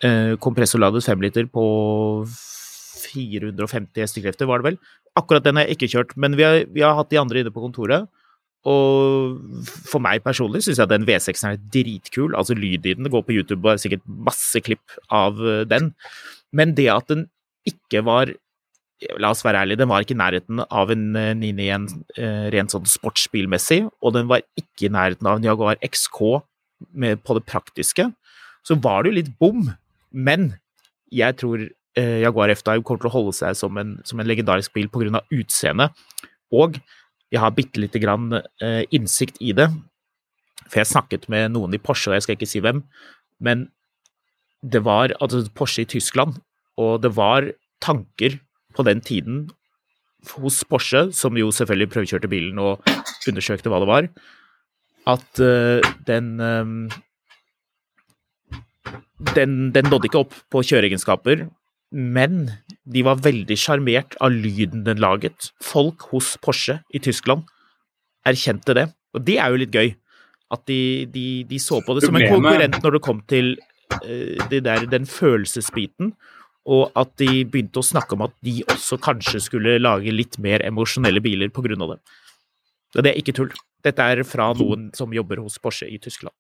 eh, 0.05 0.35
kompressorladet 0.43 1.05
5-liter 1.07 1.49
på 1.53 1.65
450 3.07 4.05
hestekrefter, 4.05 4.49
var 4.49 4.61
det 4.61 4.73
vel. 4.73 4.79
Akkurat 5.17 5.45
den 5.47 5.57
har 5.57 5.67
jeg 5.67 5.79
ikke 5.79 5.93
kjørt, 5.95 6.15
men 6.21 6.37
vi 6.37 6.45
har, 6.45 6.63
vi 6.73 6.85
har 6.85 6.97
hatt 6.99 7.11
de 7.13 7.21
andre 7.21 7.41
inne 7.41 7.55
på 7.55 7.65
kontoret. 7.65 8.09
Og 8.67 9.37
for 9.87 10.03
meg 10.03 10.25
personlig 10.25 10.65
syns 10.65 10.81
jeg 10.81 10.89
at 10.89 10.93
den 10.93 11.07
V6-en 11.07 11.53
er 11.55 11.61
dritkul. 11.73 12.35
Altså 12.35 12.57
lyd 12.59 12.83
i 12.83 12.97
den. 12.97 13.07
Det 13.07 13.13
går 13.15 13.23
på 13.29 13.37
YouTube 13.37 13.63
og 13.63 13.77
er 13.77 13.83
sikkert 13.83 14.03
masse 14.27 14.61
klipp 14.67 14.97
av 15.15 15.39
eh, 15.39 15.63
den. 15.71 15.93
Men 16.57 16.75
det 16.77 16.91
at 16.93 17.09
den 17.13 17.29
ikke 17.67 18.03
var 18.07 18.33
La 19.21 19.29
oss 19.35 19.45
være 19.45 19.61
ærlige, 19.61 19.83
den 19.83 19.91
var 19.91 20.05
ikke 20.05 20.15
i 20.15 20.21
nærheten 20.23 20.63
av 20.65 20.91
en 20.93 21.09
eh, 21.21 21.35
991 21.37 21.97
eh, 22.17 22.45
rent 22.55 22.73
sånn 22.73 22.87
sportsbilmessig, 22.89 23.83
og 24.01 24.15
den 24.17 24.29
var 24.31 24.45
ikke 24.57 24.89
i 24.89 24.93
nærheten 24.93 25.29
av 25.29 25.37
en 25.37 25.45
Jaguar 25.45 25.77
XK 25.85 26.21
med, 26.97 27.21
på 27.21 27.37
det 27.37 27.45
praktiske. 27.49 28.09
Så 28.65 28.79
var 28.81 29.05
det 29.05 29.13
jo 29.13 29.19
litt 29.21 29.35
bom 29.39 29.69
Men 30.11 30.55
jeg 31.13 31.37
tror 31.37 31.61
eh, 31.61 32.23
Jaguar 32.23 32.51
F-Dive 32.55 32.83
kommer 32.87 33.03
til 33.03 33.11
å 33.11 33.17
holde 33.19 33.35
seg 33.37 33.59
som 33.59 33.77
en, 33.77 33.99
som 34.09 34.21
en 34.21 34.27
legendarisk 34.27 34.73
bil 34.73 34.89
pga. 34.89 35.21
utseendet. 35.29 35.93
Og 36.51 36.81
jeg 37.33 37.43
har 37.43 37.53
bitte 37.53 37.83
lite 37.83 38.01
grann 38.01 38.33
eh, 38.33 38.85
innsikt 38.95 39.37
i 39.45 39.53
det. 39.53 39.69
For 40.67 40.81
jeg 40.81 40.91
snakket 40.91 41.29
med 41.29 41.53
noen 41.55 41.75
i 41.77 41.83
Porsche, 41.83 42.11
og 42.11 42.17
jeg 42.17 42.27
skal 42.27 42.39
ikke 42.39 42.49
si 42.49 42.63
hvem, 42.65 42.81
men 43.45 43.69
det 44.65 44.83
var 44.87 45.13
altså 45.21 45.45
Porsche 45.55 45.85
i 45.85 45.91
Tyskland, 45.91 46.41
og 46.81 47.03
det 47.05 47.13
var 47.15 47.51
tanker 47.85 48.39
på 48.77 48.85
den 48.87 49.01
tiden 49.05 49.47
hos 50.37 50.63
Porsche, 50.69 51.09
som 51.15 51.37
jo 51.39 51.51
selvfølgelig 51.55 51.93
prøvekjørte 51.93 52.31
bilen 52.31 52.59
og 52.63 52.83
undersøkte 53.29 53.71
hva 53.73 53.81
det 53.83 53.91
var, 53.91 54.09
at 55.07 55.43
uh, 55.43 55.93
den 56.09 56.33
um, 56.43 56.79
den, 59.37 59.71
den 59.75 59.89
nådde 59.91 60.11
ikke 60.11 60.25
opp 60.25 60.35
på 60.53 60.63
kjøreegenskaper, 60.67 61.47
men 61.97 62.49
de 62.93 63.05
var 63.07 63.23
veldig 63.25 63.57
sjarmert 63.59 64.17
av 64.23 64.35
lyden 64.35 64.85
den 64.87 65.01
laget. 65.03 65.51
Folk 65.63 66.09
hos 66.13 66.35
Porsche 66.43 66.81
i 66.95 67.01
Tyskland 67.03 67.47
erkjente 68.27 68.75
det, 68.77 68.89
og 69.15 69.25
det 69.27 69.39
er 69.41 69.53
jo 69.53 69.63
litt 69.63 69.75
gøy. 69.75 69.95
At 70.53 70.63
de, 70.71 71.07
de, 71.11 71.43
de 71.49 71.59
så 71.59 71.81
på 71.83 71.97
det 71.97 72.05
som 72.05 72.15
en 72.15 72.29
konkurrent 72.31 72.77
når 72.79 72.95
det 72.95 73.03
kom 73.03 73.23
til 73.31 73.57
uh, 73.99 74.51
der, 74.51 74.87
den 74.91 75.07
følelsesbiten, 75.11 76.13
og 76.67 76.97
at 76.99 77.13
de 77.21 77.45
begynte 77.47 77.81
å 77.81 77.87
snakke 77.87 78.17
om 78.17 78.25
at 78.27 78.35
de 78.45 78.59
også 78.67 78.99
kanskje 79.03 79.43
skulle 79.45 79.77
lage 79.79 80.15
litt 80.15 80.39
mer 80.43 80.65
emosjonelle 80.67 81.23
biler 81.23 81.53
av 81.55 81.93
det. 81.95 82.01
Det 82.97 83.11
er 83.13 83.21
ikke 83.21 83.35
tull. 83.37 83.53
Dette 83.85 84.03
er 84.03 84.23
fra 84.27 84.51
noen 84.57 84.91
som 84.97 85.13
jobber 85.15 85.39
hos 85.45 85.61
Porsche 85.63 85.87
i 85.87 85.99
Tyskland. 86.03 86.35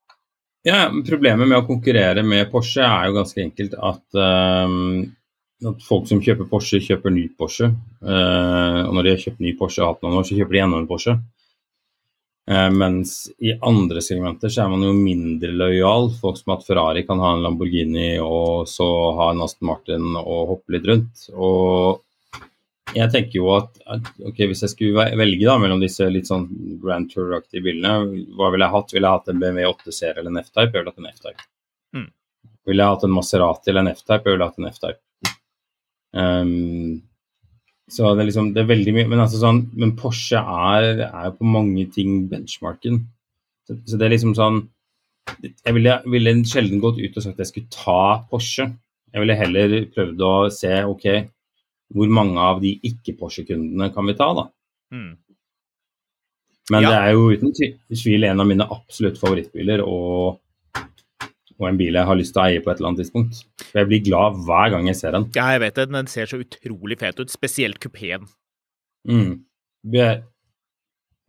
Ja, 0.66 0.88
Problemet 0.90 1.46
med 1.46 1.60
å 1.60 1.66
konkurrere 1.66 2.24
med 2.26 2.50
Porsche 2.50 2.82
er 2.82 3.06
jo 3.06 3.20
ganske 3.20 3.42
enkelt 3.42 3.76
at, 3.78 4.02
um, 4.18 5.04
at 5.62 5.84
folk 5.86 6.08
som 6.10 6.22
kjøper 6.22 6.48
Porsche, 6.50 6.80
kjøper 6.82 7.14
ny 7.14 7.28
Porsche. 7.38 7.70
Uh, 8.02 8.82
og 8.88 8.96
når 8.96 9.06
de 9.06 9.12
har 9.14 9.22
kjøpt 9.22 9.44
ny 9.44 9.54
Porsche 9.60 9.84
og 9.84 9.92
hatt 9.92 10.02
noen 10.02 10.18
år, 10.18 10.26
så 10.26 10.38
kjøper 10.38 10.58
de 10.58 10.64
enda 10.64 10.80
en 10.82 10.88
Porsche. 10.90 11.14
Uh, 12.46 12.70
mens 12.70 13.24
i 13.42 13.56
andre 13.66 13.98
segmenter 14.04 14.52
så 14.52 14.62
er 14.62 14.70
man 14.70 14.84
jo 14.86 14.92
mindre 14.94 15.50
lojal. 15.50 16.12
Folk 16.20 16.38
som 16.38 16.52
har 16.52 16.60
hatt 16.60 16.68
Ferrari 16.68 17.02
kan 17.06 17.22
ha 17.22 17.32
en 17.34 17.42
Lamborghini 17.42 18.16
og 18.22 18.68
så 18.70 18.86
ha 19.18 19.32
en 19.32 19.42
Aston 19.42 19.66
Martin 19.72 20.12
og 20.20 20.52
hoppe 20.52 20.76
litt 20.76 20.86
rundt. 20.86 21.26
Og 21.34 22.04
jeg 22.94 23.10
tenker 23.12 23.40
jo 23.40 23.48
at, 23.56 23.72
at 23.90 24.06
okay, 24.28 24.46
hvis 24.46 24.62
jeg 24.62 24.72
skulle 24.72 25.08
velge 25.18 25.48
da 25.48 25.56
mellom 25.58 25.82
disse 25.82 26.06
litt 26.12 26.30
sånn 26.30 26.46
Grand 26.82 27.10
Tour-aktige 27.10 27.64
bilene, 27.66 28.22
hva 28.38 28.52
ville 28.54 28.68
jeg 28.68 28.74
hatt? 28.76 28.94
Ville 28.94 29.10
jeg 29.10 29.20
hatt 29.20 29.32
en 29.32 29.42
BMW 29.42 29.66
8-serie 29.72 30.22
eller 30.22 30.32
en 30.32 30.42
F-Type? 30.44 30.70
Jeg 30.70 30.78
ville 30.78 30.94
hatt 30.94 31.02
en 31.02 31.10
F-Type. 31.10 31.48
Mm. 31.96 32.06
Ville 32.70 32.86
jeg 32.86 32.94
hatt 32.94 33.08
en 33.08 33.16
Maserati 33.16 33.72
eller 33.72 33.84
en 33.84 33.92
F-Type? 33.92 34.22
Jeg 34.22 34.36
ville 34.36 34.48
hatt 34.48 34.62
en 34.62 34.70
F-Type. 34.70 35.34
Um, 36.16 37.02
så 37.90 38.14
det 38.16 38.24
er 38.24 38.28
liksom 38.30 38.48
det 38.54 38.64
er 38.64 38.70
veldig 38.70 38.92
mye 38.96 39.08
Men, 39.12 39.20
altså 39.22 39.38
sånn, 39.38 39.60
men 39.78 39.92
Porsche 39.98 40.40
er, 40.40 41.04
er 41.06 41.34
på 41.36 41.46
mange 41.46 41.84
ting 41.94 42.24
benchmarken. 42.30 43.04
Så, 43.66 43.76
så, 43.86 43.98
det 43.98 44.08
er 44.08 44.14
liksom 44.16 44.34
sånn 44.38 44.64
Jeg 45.44 45.76
ville, 45.76 46.00
ville 46.10 46.34
sjelden 46.50 46.82
gått 46.82 46.98
ut 46.98 47.14
og 47.14 47.22
sagt 47.22 47.38
at 47.38 47.44
jeg 47.44 47.52
skulle 47.52 47.74
ta 47.74 48.26
Porsche. 48.30 48.66
Jeg 49.14 49.22
ville 49.22 49.38
heller 49.38 49.76
prøvd 49.94 50.24
å 50.26 50.34
se 50.54 50.72
OK, 50.86 51.06
hvor 51.94 52.10
mange 52.10 52.42
av 52.42 52.58
de 52.62 52.74
ikke-Porsche-kundene 52.84 53.88
kan 53.94 54.10
vi 54.10 54.14
ta, 54.18 54.28
da? 54.36 54.44
Mm. 54.94 55.14
Men 56.74 56.82
ja. 56.82 56.90
det 56.90 56.98
er 56.98 57.14
jo 57.14 57.30
uten 57.30 57.54
tvil 57.54 58.26
en 58.26 58.42
av 58.42 58.48
mine 58.50 58.66
absolutt 58.74 59.20
favorittbiler, 59.20 59.82
og, 59.86 60.40
og, 61.56 61.66
en 61.68 61.78
bil 61.78 61.94
jeg 61.94 62.08
har 62.10 62.18
lyst 62.18 62.34
til 62.34 62.42
å 62.42 62.46
eie 62.48 62.62
på 62.62 62.72
et 62.72 62.80
eller 62.80 62.90
annet 62.90 63.04
tidspunkt. 63.04 63.44
For 63.76 63.82
jeg 63.82 63.88
blir 63.90 64.04
glad 64.06 64.38
hver 64.46 64.70
gang 64.72 64.86
jeg 64.88 64.96
ser 64.96 65.12
den. 65.12 65.26
Ja, 65.36 65.50
jeg 65.52 65.60
vet 65.60 65.76
det. 65.76 65.84
Den 65.92 66.06
ser 66.08 66.30
så 66.30 66.38
utrolig 66.40 66.96
fet 67.02 67.18
ut, 67.20 67.28
spesielt 67.28 67.76
kupeen. 67.82 68.22
Mm. 69.04 69.42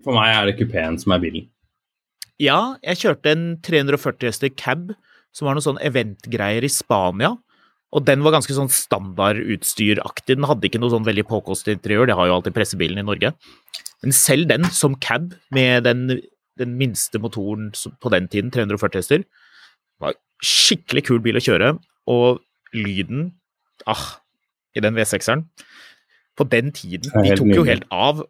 For 0.06 0.16
meg 0.16 0.32
er 0.32 0.48
det 0.48 0.54
kupeen 0.62 0.96
som 1.02 1.12
er 1.12 1.20
bilen. 1.26 1.50
Ja, 2.40 2.78
jeg 2.86 3.02
kjørte 3.02 3.34
en 3.34 3.44
340 3.66 4.30
hester 4.30 4.54
cab 4.56 4.94
som 5.36 5.50
var 5.50 5.58
noen 5.58 5.66
sånn 5.66 5.82
eventgreier 5.84 6.64
i 6.64 6.72
Spania. 6.72 7.34
Og 7.92 8.06
den 8.08 8.24
var 8.24 8.38
ganske 8.38 8.56
sånn 8.56 8.72
standardutstyraktig. 8.72 10.38
Den 10.38 10.48
hadde 10.48 10.70
ikke 10.70 10.80
noe 10.80 10.94
sånn 10.96 11.08
veldig 11.08 11.28
påkostet 11.28 11.76
interiør, 11.76 12.08
det 12.08 12.16
har 12.16 12.30
jo 12.30 12.38
alltid 12.38 12.56
pressebilen 12.56 13.04
i 13.04 13.06
Norge. 13.10 13.34
Men 14.06 14.16
selv 14.16 14.48
den, 14.54 14.70
som 14.72 14.96
cab, 15.04 15.34
med 15.52 15.84
den, 15.84 16.22
den 16.60 16.80
minste 16.80 17.20
motoren 17.20 17.74
på 17.76 18.16
den 18.16 18.32
tiden, 18.32 18.56
340 18.56 19.04
hester, 19.04 19.28
var 20.00 20.16
skikkelig 20.48 21.08
kul 21.12 21.20
bil 21.28 21.40
å 21.40 21.44
kjøre. 21.44 21.76
Og 22.08 22.42
lyden 22.76 23.34
Ah, 23.86 24.18
i 24.76 24.82
den 24.82 24.96
V6-eren. 24.98 25.46
På 26.38 26.46
den 26.50 26.72
tiden 26.74 27.12
De 27.14 27.36
tok 27.38 27.54
jo 27.54 27.64
helt 27.68 27.86
av. 27.94 28.24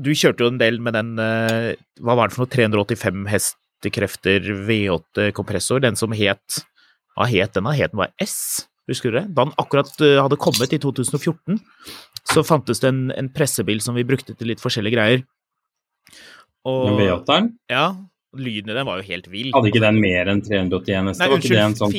Du 0.00 0.10
kjørte 0.12 0.44
jo 0.44 0.50
en 0.52 0.60
del 0.60 0.78
med 0.84 0.94
den 0.94 1.14
eh, 1.20 1.74
Hva 2.00 2.14
var 2.16 2.28
det 2.28 2.36
for 2.36 2.44
noe? 2.44 2.52
385 2.52 3.24
hestekrefter 3.28 4.46
V8-kompressor, 4.68 5.82
den 5.84 5.98
som 5.98 6.12
het 6.16 6.60
hva 7.16 7.26
het 7.28 7.52
den? 7.56 7.66
Het 7.74 7.92
den 7.92 8.00
bare 8.00 8.14
S? 8.24 8.66
Husker 8.88 9.12
du 9.12 9.18
det? 9.18 9.26
Da 9.34 9.44
den 9.44 9.56
akkurat 9.60 9.90
eh, 10.00 10.16
hadde 10.22 10.38
kommet 10.40 10.72
i 10.72 10.78
2014, 10.80 11.58
så 12.32 12.44
fantes 12.46 12.80
det 12.80 12.88
en, 12.88 13.02
en 13.12 13.28
pressebil 13.34 13.82
som 13.84 13.98
vi 13.98 14.06
brukte 14.08 14.32
til 14.38 14.48
litt 14.48 14.62
forskjellige 14.62 14.96
greier. 14.96 15.26
Og, 16.68 16.96
V8-eren? 16.96 17.52
Ja. 17.70 17.90
Lyden 18.38 18.70
i 18.70 18.76
den 18.76 18.86
var 18.86 19.00
jo 19.00 19.06
helt 19.08 19.26
vill. 19.30 19.50
Hadde 19.54 19.72
ikke 19.72 19.82
den 19.82 19.98
mer 20.02 20.28
enn 20.30 20.42
381 20.44 21.10
hester? 21.10 21.24
Nei, 21.24 21.38
unnskyld. 21.38 21.80
Sånn 21.80 21.96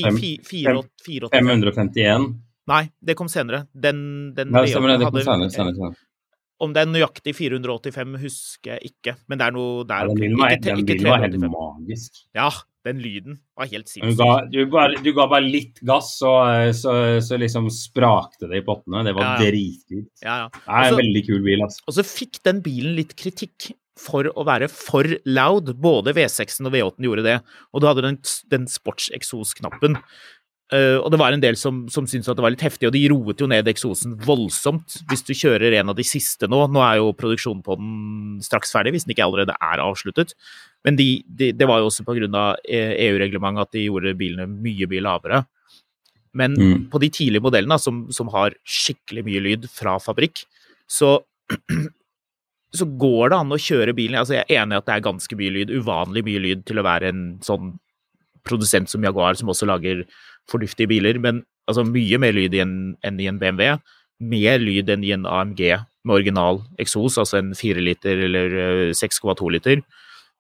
551? 1.36 2.30
Nei, 2.72 2.86
det 3.04 3.18
kom 3.20 3.28
senere. 3.32 3.66
Den, 3.74 4.32
den 4.38 4.54
Nei, 4.54 4.68
stemmer 4.72 4.94
det. 4.94 5.02
Det 5.02 5.12
kom 5.12 5.20
senere. 5.20 5.52
senere, 5.52 5.76
senere. 5.76 6.08
Om 6.62 6.76
det 6.76 6.84
er 6.84 6.90
nøyaktig 6.92 7.34
485, 7.34 8.18
husker 8.22 8.76
jeg 8.76 8.92
ikke, 8.92 9.16
men 9.32 9.40
det 9.42 9.48
er 9.48 9.56
noe 9.56 9.86
der 9.90 10.04
ja, 10.06 10.12
Den 10.12 10.20
bilen 10.22 11.08
var, 11.10 11.24
helt 11.24 11.40
magisk. 11.42 12.20
Ja, 12.38 12.52
den 12.86 13.02
lyden 13.02 13.40
var 13.58 13.70
helt 13.72 13.90
sinnssyk. 13.90 14.22
Du, 14.54 14.60
du, 14.70 14.98
du, 15.02 15.10
ga 15.18 15.26
bare 15.32 15.46
litt 15.46 15.82
gass, 15.86 16.14
så, 16.22 16.36
så, 16.78 16.94
så 17.26 17.40
liksom 17.42 17.70
sprakte 17.74 18.50
det 18.52 18.62
i 18.62 18.66
pottene. 18.66 19.02
Det 19.10 19.16
var 19.18 19.26
ja, 19.26 19.34
ja. 19.34 19.50
dritkult. 19.50 20.12
Ja, 20.22 20.38
ja. 20.44 20.48
Det 20.54 20.78
er 20.78 20.88
en 20.92 21.02
veldig 21.02 21.24
kul 21.32 21.42
bil, 21.50 21.66
altså. 21.66 21.84
Og 21.90 21.98
så 21.98 22.06
fikk 22.06 22.42
den 22.46 22.62
bilen 22.66 22.94
litt 23.00 23.18
kritikk 23.18 23.72
for 24.00 24.30
å 24.32 24.46
være 24.48 24.70
for 24.72 25.08
loud. 25.28 25.74
Både 25.82 26.14
V6-en 26.16 26.70
og 26.70 26.76
V8-en 26.76 27.08
gjorde 27.08 27.26
det. 27.28 27.40
Og 27.72 27.82
du 27.82 27.90
hadde 27.90 28.06
den, 28.06 28.20
den 28.52 28.70
sportseksosknappen. 28.72 30.00
Uh, 30.72 31.04
og 31.04 31.10
det 31.12 31.20
var 31.20 31.36
en 31.36 31.44
del 31.44 31.58
som, 31.60 31.82
som 31.92 32.06
syntes 32.08 32.30
at 32.32 32.38
det 32.40 32.46
var 32.46 32.54
litt 32.54 32.64
heftig, 32.64 32.88
og 32.88 32.94
de 32.96 33.04
roet 33.12 33.42
jo 33.44 33.48
ned 33.52 33.68
eksosen 33.68 34.16
voldsomt. 34.24 35.02
Hvis 35.12 35.26
du 35.28 35.34
kjører 35.36 35.76
en 35.82 35.92
av 35.92 35.98
de 35.98 36.06
siste 36.08 36.48
nå, 36.48 36.62
nå 36.72 36.84
er 36.86 37.02
jo 37.02 37.12
produksjonen 37.18 37.64
på 37.66 37.76
den 37.80 38.38
straks 38.46 38.72
ferdig, 38.72 38.96
hvis 38.96 39.08
den 39.08 39.16
ikke 39.16 39.28
allerede 39.28 39.58
er 39.60 39.84
avsluttet. 39.84 40.32
Men 40.88 40.96
de, 40.98 41.10
de, 41.28 41.52
det 41.52 41.68
var 41.68 41.82
jo 41.82 41.90
også 41.92 42.06
pga. 42.08 42.46
EU-reglementet 42.72 43.68
at 43.68 43.76
de 43.76 43.84
gjorde 43.90 44.16
bilene 44.18 44.48
mye, 44.48 44.88
mye 44.90 45.04
lavere. 45.04 45.44
Men 46.40 46.56
mm. 46.56 46.86
på 46.92 47.02
de 47.04 47.10
tidlige 47.12 47.44
modellene, 47.44 47.76
som, 47.82 48.06
som, 48.16 48.32
har 48.32 48.56
skikkelig 48.64 49.26
mye 49.28 49.44
lyd 49.44 49.68
fra 49.72 49.98
fabrikk, 50.00 50.46
så, 50.88 51.18
så 52.76 52.88
går 52.88 53.32
det 53.32 53.38
an 53.38 53.52
å 53.52 53.60
kjøre 53.60 53.96
bilen 53.98 54.20
Altså, 54.22 54.38
jeg 54.38 54.46
er 54.48 54.62
enig 54.62 54.78
i 54.78 54.80
at 54.80 54.88
det 54.88 54.96
er 54.96 55.08
ganske 55.08 55.38
mye 55.38 55.54
lyd, 55.58 55.72
uvanlig 55.76 56.24
mye 56.28 56.44
lyd 56.44 56.66
til 56.68 56.80
å 56.80 56.86
være 56.88 57.12
en 57.12 57.24
sånn 57.44 57.74
produsent 58.48 58.90
som 58.90 59.04
Jaguar, 59.06 59.36
som 59.38 59.52
også 59.52 59.68
lager 59.70 60.06
fornuftige 60.50 60.90
biler, 60.90 61.20
men 61.22 61.44
altså 61.70 61.84
mye 61.86 62.20
mer 62.22 62.34
lyd 62.36 62.56
enn, 62.58 62.76
enn 63.06 63.20
i 63.22 63.28
en 63.30 63.40
BMW. 63.42 63.76
Mer 64.32 64.62
lyd 64.62 64.90
enn 64.94 65.04
i 65.06 65.14
en 65.16 65.28
AMG 65.30 65.62
med 66.08 66.16
original 66.16 66.62
eksos, 66.82 67.20
altså 67.22 67.42
en 67.42 67.52
4 67.58 67.84
liter 67.84 68.24
eller 68.28 68.56
6,2 68.98 69.36
eh, 69.36 69.52
liter. 69.58 69.84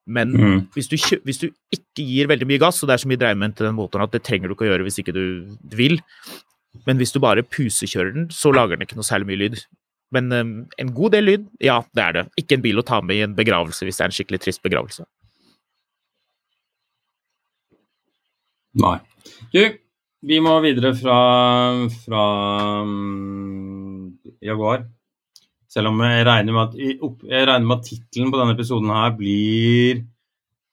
Men 0.09 0.31
mm. 0.33 0.61
hvis, 0.73 0.89
du, 0.89 0.97
hvis, 1.27 1.41
du, 1.43 1.51
ikke 1.73 2.05
gir 2.05 2.31
veldig 2.31 2.47
mye 2.49 2.61
gass, 2.61 2.81
og 2.81 2.89
det 2.89 2.95
er 2.95 3.03
så 3.03 3.11
mye 3.11 3.21
dreiemenn 3.21 3.53
til 3.53 3.67
den 3.67 3.77
motoren 3.77 4.07
at 4.07 4.15
det 4.15 4.23
trenger 4.25 4.49
du 4.49 4.55
ikke 4.55 4.65
å 4.65 4.71
gjøre 4.71 4.87
hvis 4.87 4.97
ikke 5.03 5.13
du 5.13 5.23
vil, 5.77 5.99
men 6.87 6.97
hvis 6.97 7.13
du 7.13 7.19
bare 7.21 7.45
pusekjører 7.45 8.15
den, 8.15 8.27
så 8.33 8.53
lager 8.55 8.79
den 8.79 8.87
ikke 8.87 8.97
noe 8.97 9.05
særlig 9.05 9.29
mye 9.29 9.41
lyd. 9.43 9.61
Men 10.11 10.31
um, 10.35 10.53
en 10.81 10.93
god 10.95 11.15
del 11.15 11.27
lyd, 11.29 11.49
ja, 11.63 11.79
det 11.95 12.03
er 12.03 12.17
det. 12.17 12.25
Ikke 12.41 12.57
en 12.57 12.65
bil 12.65 12.81
å 12.81 12.85
ta 12.87 12.99
med 13.03 13.19
i 13.19 13.25
en 13.25 13.35
begravelse 13.37 13.87
hvis 13.87 13.99
det 13.99 14.05
er 14.05 14.11
en 14.11 14.17
skikkelig 14.17 14.41
trist 14.43 14.63
begravelse. 14.65 15.05
Nei. 18.81 18.97
Du, 19.51 19.61
vi 20.27 20.39
må 20.43 20.57
videre 20.63 20.93
fra, 20.99 21.19
fra 22.03 22.25
um, 22.83 24.17
Jaguar. 24.43 24.85
Selv 25.71 25.93
om 25.93 26.03
jeg 26.03 26.25
regner 26.27 26.55
med 26.55 26.63
at, 26.65 26.75
jeg 26.75 27.47
regner 27.47 27.67
med 27.67 27.77
at 27.79 27.87
tittelen 27.87 28.31
på 28.33 28.39
denne 28.41 28.55
episoden 28.57 28.91
her 28.91 29.13
blir 29.15 30.01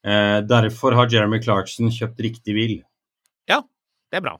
eh, 0.02 0.38
'Derfor 0.42 0.96
har 0.98 1.10
Jeremy 1.12 1.38
Clarkson 1.44 1.92
kjøpt 1.94 2.18
riktig 2.26 2.56
bil'. 2.56 2.80
Ja, 3.46 3.60
det 4.10 4.18
er 4.18 4.24
bra. 4.26 4.34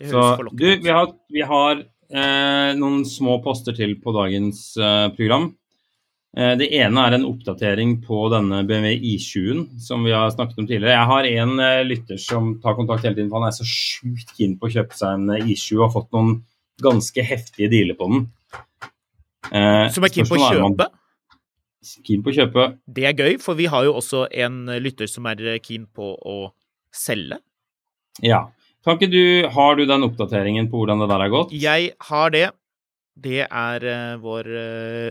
Det 0.00 0.10
Så 0.10 0.50
du, 0.50 0.66
vi 0.82 0.90
har, 0.90 1.14
vi 1.30 1.46
har 1.46 1.84
eh, 2.12 2.70
noen 2.78 3.02
små 3.08 3.38
poster 3.44 3.76
til 3.76 3.96
på 4.02 4.12
dagens 4.16 4.76
eh, 4.76 5.08
program. 5.16 5.50
Eh, 6.36 6.52
Det 6.60 6.68
ene 6.78 7.06
er 7.08 7.16
en 7.16 7.24
oppdatering 7.26 7.96
på 8.06 8.28
denne 8.30 8.62
BMW 8.68 8.98
I20-en 9.16 9.64
som 9.82 10.04
vi 10.06 10.12
har 10.14 10.30
snakket 10.30 10.58
om 10.62 10.66
tidligere. 10.68 10.94
Jeg 10.98 11.10
har 11.12 11.30
en 11.42 11.56
eh, 11.66 11.82
lytter 11.86 12.20
som 12.22 12.52
tar 12.62 12.76
kontakt 12.78 13.02
hele 13.06 13.16
tiden, 13.18 13.30
for 13.32 13.40
han 13.42 13.48
er 13.50 13.56
så 13.58 13.66
sjukt 13.66 14.34
keen 14.36 14.54
på 14.60 14.68
å 14.68 14.74
kjøpe 14.76 14.94
seg 14.98 15.16
en 15.18 15.30
eh, 15.34 15.44
I20 15.54 15.78
og 15.80 15.86
har 15.88 15.94
fått 15.96 16.12
noen 16.16 16.36
ganske 16.80 17.22
heftige 17.26 17.68
dealer 17.72 17.98
på 17.98 18.06
den. 18.12 18.22
Eh, 19.50 19.86
Som 19.92 20.06
er 20.06 20.14
keen 20.14 20.28
på 20.30 20.38
å 20.38 20.46
kjøpe. 20.50 20.86
Keen 22.06 22.22
på 22.22 22.30
å 22.30 22.36
kjøpe. 22.36 22.64
Det 22.86 23.04
er 23.08 23.14
gøy, 23.16 23.38
for 23.40 23.56
vi 23.58 23.66
har 23.72 23.86
jo 23.88 23.94
også 23.98 24.26
en 24.44 24.66
lytter 24.84 25.08
som 25.08 25.26
er 25.30 25.58
keen 25.64 25.86
på 25.96 26.12
å 26.14 26.38
selge. 26.92 27.38
Ja. 28.22 28.42
Kan 28.84 28.96
ikke 28.96 29.10
du, 29.12 29.24
har 29.52 29.76
du 29.76 29.84
den 29.88 30.06
oppdateringen 30.06 30.70
på 30.72 30.80
hvordan 30.80 31.02
det 31.02 31.10
der 31.10 31.24
har 31.26 31.32
gått? 31.32 31.50
Jeg 31.52 31.92
har 32.08 32.32
det. 32.32 32.46
Det 33.20 33.42
er 33.44 33.84
uh, 33.84 34.14
vår 34.22 34.48
uh, 34.48 35.10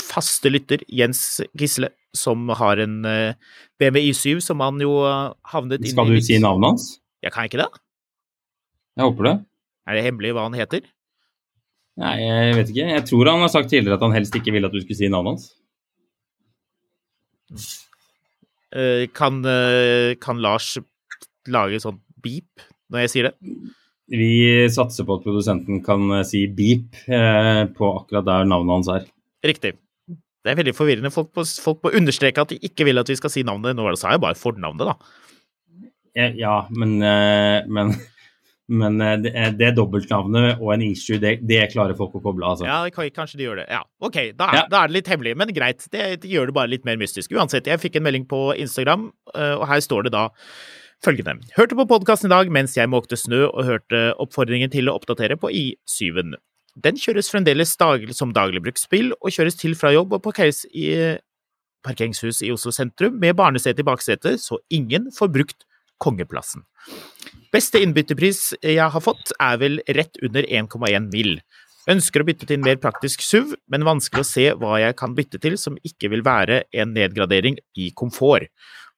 faste 0.00 0.50
lytter, 0.50 0.82
Jens 0.90 1.38
Gisle, 1.58 1.92
som 2.16 2.48
har 2.58 2.82
en 2.82 2.98
uh, 3.06 3.36
BMW 3.78 4.10
Y7 4.10 4.40
som 4.42 4.62
han 4.64 4.80
jo 4.80 4.98
eh, 5.04 5.34
havnet 5.52 5.82
inn 5.82 5.90
i 5.90 5.92
Skal 5.92 6.10
du 6.10 6.20
si 6.24 6.38
navnet 6.40 6.72
hans? 6.72 6.86
Jeg 7.24 7.34
kan 7.34 7.48
ikke 7.48 7.60
det? 7.60 7.68
Jeg 8.96 9.04
håper 9.04 9.28
det. 9.28 9.34
Er 9.86 9.98
det 9.98 10.04
hemmelig 10.06 10.32
hva 10.36 10.46
han 10.46 10.56
heter? 10.56 10.86
Nei, 12.00 12.14
jeg 12.20 12.54
vet 12.58 12.70
ikke. 12.72 12.86
Jeg 12.94 13.04
tror 13.08 13.30
han 13.30 13.44
har 13.44 13.52
sagt 13.52 13.70
tidligere 13.72 13.98
at 13.98 14.04
han 14.04 14.14
helst 14.16 14.34
ikke 14.36 14.52
ville 14.54 14.68
at 14.68 14.74
du 14.74 14.80
skulle 14.82 14.98
si 14.98 15.10
navnet 15.12 15.36
hans. 15.36 15.44
Eh, 18.76 19.04
Kan, 19.16 19.42
eh, 19.44 20.16
kan 20.20 20.40
Lars 20.42 20.74
lage 21.46 21.80
sånn 21.84 22.00
beep 22.24 22.64
når 22.92 23.04
jeg 23.06 23.12
sier 23.12 23.28
det? 23.30 23.34
Vi 24.06 24.30
satser 24.70 25.06
på 25.06 25.16
at 25.18 25.24
produsenten 25.26 25.80
kan 25.86 26.04
eh, 26.20 26.26
si 26.26 26.44
beep 26.46 26.94
eh, 27.10 27.64
på 27.74 27.88
akkurat 27.98 28.26
der 28.28 28.46
navnet 28.46 28.76
hans 28.78 28.90
er. 28.92 29.06
Riktig. 29.46 29.72
Det 30.46 30.52
er 30.52 30.60
veldig 30.60 30.76
forvirrende. 30.78 31.10
Folk 31.10 31.32
må, 31.34 31.42
folk 31.42 31.80
må 31.82 31.90
understreke 31.98 32.44
at 32.44 32.52
de 32.54 32.60
ikke 32.68 32.86
vil 32.86 33.02
at 33.02 33.10
vi 33.10 33.16
skal 33.18 33.32
si 33.34 33.42
navnet. 33.46 33.74
Nå 33.74 33.88
sa 33.98 34.12
jeg 34.14 34.22
bare 34.22 34.38
fornavnet, 34.38 34.92
da. 34.92 34.94
Eh, 36.14 36.38
Ja, 36.38 36.60
men, 36.70 36.94
eh, 37.02 37.66
men, 37.66 37.90
men 38.84 39.02
det, 39.26 39.34
det 39.58 39.72
dobbeltnavnet 39.74 40.62
og 40.62 40.70
en 40.76 40.86
issue, 40.86 41.18
det, 41.18 41.40
det 41.42 41.64
klarer 41.74 41.98
folk 41.98 42.14
å 42.14 42.22
koble. 42.22 42.46
Altså. 42.46 42.70
Ja, 42.70 42.86
kanskje 43.10 43.42
de 43.42 43.48
gjør 43.48 43.64
det. 43.64 43.66
Ja, 43.74 43.82
OK, 43.98 44.20
da 44.38 44.52
er, 44.52 44.60
Ja. 44.62 44.64
da 44.70 44.84
er 44.84 44.92
det 44.94 45.00
litt 45.00 45.10
hemmelig, 45.10 45.34
men 45.42 45.50
greit. 45.56 45.82
Det, 45.90 46.12
det 46.22 46.30
gjør 46.30 46.52
det 46.52 46.58
bare 46.62 46.70
litt 46.70 46.86
mer 46.86 47.02
mystisk. 47.02 47.34
Uansett, 47.34 47.66
jeg 47.66 47.82
fikk 47.82 47.98
en 47.98 48.06
melding 48.06 48.30
på 48.30 48.52
Instagram, 48.54 49.10
og 49.34 49.66
her 49.66 49.82
står 49.82 50.06
det 50.06 50.14
da 50.14 50.28
følgende. 51.04 51.38
Hørte 51.56 51.76
på 51.78 51.86
podkasten 51.88 52.30
i 52.30 52.34
dag 52.34 52.50
mens 52.52 52.76
jeg 52.76 52.90
måkte 52.92 53.18
snø 53.20 53.46
og 53.48 53.64
hørte 53.68 54.02
oppfordringen 54.22 54.72
til 54.72 54.88
å 54.88 54.96
oppdatere 54.98 55.38
på 55.40 55.50
I7-en. 55.52 56.36
Den 56.76 56.98
kjøres 57.00 57.30
fremdeles 57.32 57.72
daglig 57.80 58.16
som 58.16 58.34
dagligbruksspill 58.36 59.14
og 59.16 59.32
kjøres 59.32 59.56
til 59.56 59.76
fra 59.78 59.94
jobb 59.94 60.12
og 60.18 60.24
parkeres 60.26 60.64
i 60.76 60.90
parkeringshus 61.86 62.42
i 62.44 62.50
Oslo 62.52 62.72
sentrum 62.74 63.16
med 63.22 63.36
barnesete 63.38 63.80
i 63.80 63.86
baksetet, 63.86 64.42
så 64.42 64.58
ingen 64.74 65.08
får 65.14 65.32
brukt 65.32 65.66
kongeplassen. 66.02 66.66
Beste 67.54 67.80
innbyttepris 67.80 68.50
jeg 68.60 68.90
har 68.92 69.02
fått, 69.02 69.32
er 69.40 69.60
vel 69.62 69.78
rett 69.96 70.18
under 70.26 70.44
1,1 70.44 71.08
mill. 71.12 71.38
Ønsker 71.88 72.22
å 72.22 72.26
bytte 72.26 72.48
til 72.48 72.58
en 72.58 72.66
mer 72.66 72.80
praktisk 72.82 73.22
SUV, 73.22 73.54
men 73.70 73.86
vanskelig 73.86 74.24
å 74.24 74.28
se 74.28 74.46
hva 74.58 74.80
jeg 74.82 74.96
kan 74.98 75.14
bytte 75.16 75.38
til 75.42 75.54
som 75.60 75.78
ikke 75.86 76.10
vil 76.12 76.24
være 76.26 76.64
en 76.74 76.92
nedgradering 76.96 77.60
i 77.78 77.92
komfort. 77.96 78.50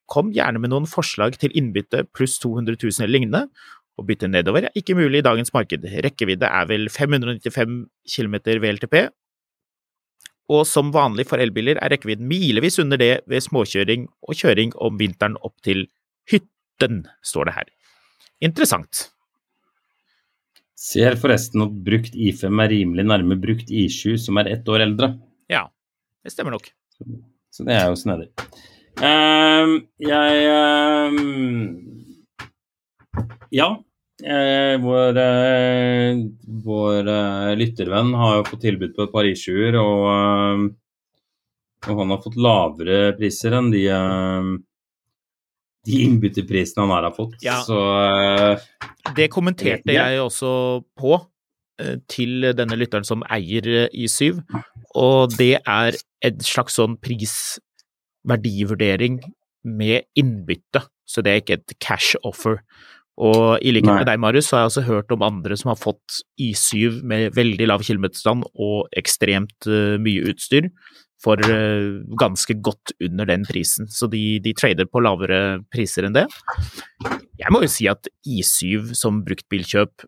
Kom 0.09 0.33
gjerne 0.33 0.61
med 0.61 0.73
noen 0.73 0.87
forslag 0.89 1.37
til 1.41 1.53
innbytte 1.57 2.05
pluss 2.17 2.39
200 2.41 2.79
000 2.81 3.05
eller 3.05 3.15
lignende. 3.15 3.45
Å 3.99 4.05
bytte 4.07 4.29
nedover 4.31 4.69
er 4.69 4.77
ikke 4.79 4.95
mulig 4.97 5.21
i 5.21 5.27
dagens 5.27 5.51
marked. 5.53 5.85
Rekkevidde 6.05 6.49
er 6.49 6.69
vel 6.69 6.87
595 6.93 7.81
km 8.09 8.37
VLTP, 8.63 8.95
og 10.49 10.65
som 10.65 10.89
vanlig 10.93 11.27
for 11.29 11.41
elbiler 11.41 11.77
er 11.77 11.93
rekkevidden 11.93 12.25
milevis 12.29 12.79
under 12.81 12.97
det 12.97 13.19
ved 13.29 13.45
småkjøring 13.45 14.07
og 14.25 14.39
kjøring 14.39 14.73
om 14.81 14.97
vinteren 14.97 15.37
opp 15.45 15.53
til 15.65 15.85
hytten, 16.29 17.03
står 17.21 17.49
det 17.49 17.55
her. 17.59 17.69
Interessant. 18.41 19.09
Ser 20.79 21.19
forresten 21.19 21.61
at 21.65 21.75
brukt 21.85 22.15
I5 22.15 22.63
er 22.63 22.71
rimelig 22.71 23.05
nærme 23.05 23.37
brukt 23.41 23.69
I7, 23.69 24.15
som 24.25 24.39
er 24.41 24.49
ett 24.55 24.69
år 24.71 24.87
eldre. 24.87 25.11
Ja, 25.51 25.67
det 26.23 26.33
stemmer 26.33 26.55
nok. 26.55 26.71
Så 27.53 27.65
det 27.67 27.75
er 27.75 27.89
jo 27.91 27.99
snedig. 27.99 28.31
Ehm, 28.99 29.75
jeg 30.03 30.47
ehm, 30.51 31.19
Ja. 33.51 33.69
eh, 34.23 34.75
vår 34.83 35.17
eh, 35.17 36.19
vår 36.65 37.07
eh, 37.07 37.55
lyttervenn 37.55 38.11
har 38.19 38.43
fått 38.43 38.61
tilbud 38.65 38.91
på 38.95 39.05
et 39.05 39.13
par 39.13 39.23
I7-er, 39.29 39.77
og, 39.79 40.03
ehm, 40.11 40.65
og 41.87 42.01
han 42.01 42.11
har 42.11 42.21
fått 42.25 42.35
lavere 42.35 43.13
priser 43.17 43.55
enn 43.55 43.71
de 43.71 43.85
de 45.87 45.95
innbytterprisene 46.03 46.83
han 46.83 46.91
her 46.91 47.05
har 47.07 47.15
fått. 47.15 47.37
Ja. 47.41 47.61
Så 47.63 47.79
Det 49.15 49.29
kommenterte 49.31 49.95
jeg 49.95 50.19
også 50.19 50.83
på 50.99 51.15
til 52.11 52.43
denne 52.51 52.75
lytteren 52.75 53.05
som 53.07 53.23
eier 53.31 53.63
eh, 53.85 53.87
I7, 53.95 54.43
og 54.99 55.31
det 55.39 55.61
er 55.63 55.95
et 56.21 56.41
slags 56.43 56.75
sånn 56.75 56.97
prisverdivurdering 58.27 59.19
med 59.63 60.07
innbytte, 60.15 60.85
så 61.07 61.21
det 61.21 61.31
er 61.31 61.41
ikke 61.41 61.59
et 61.59 61.75
cash 61.79 62.15
offer. 62.23 62.59
Og 63.19 63.59
i 63.59 63.73
likhet 63.73 63.91
med 63.91 64.07
deg, 64.07 64.19
Marius, 64.19 64.47
så 64.47 64.55
har 64.55 64.61
jeg 64.63 64.71
også 64.71 64.85
hørt 64.87 65.11
om 65.11 65.23
andre 65.23 65.57
som 65.59 65.73
har 65.73 65.79
fått 65.79 66.21
I7 66.39 67.01
med 67.03 67.35
veldig 67.35 67.67
lav 67.67 67.83
kilometerstand 67.83 68.45
og 68.55 68.87
ekstremt 68.95 69.67
uh, 69.67 69.97
mye 69.99 70.23
utstyr 70.31 70.69
for 71.19 71.35
uh, 71.43 71.99
ganske 72.15 72.55
godt 72.63 72.93
under 73.03 73.27
den 73.27 73.43
prisen, 73.43 73.89
så 73.91 74.07
de, 74.07 74.39
de 74.39 74.53
trader 74.55 74.87
på 74.87 75.03
lavere 75.03 75.59
priser 75.73 76.07
enn 76.07 76.15
det. 76.15 76.29
Jeg 77.39 77.51
må 77.51 77.59
jo 77.65 77.71
si 77.71 77.89
at 77.91 78.07
I7 78.23 78.95
som 78.95 79.19
bruktbilkjøp 79.27 80.07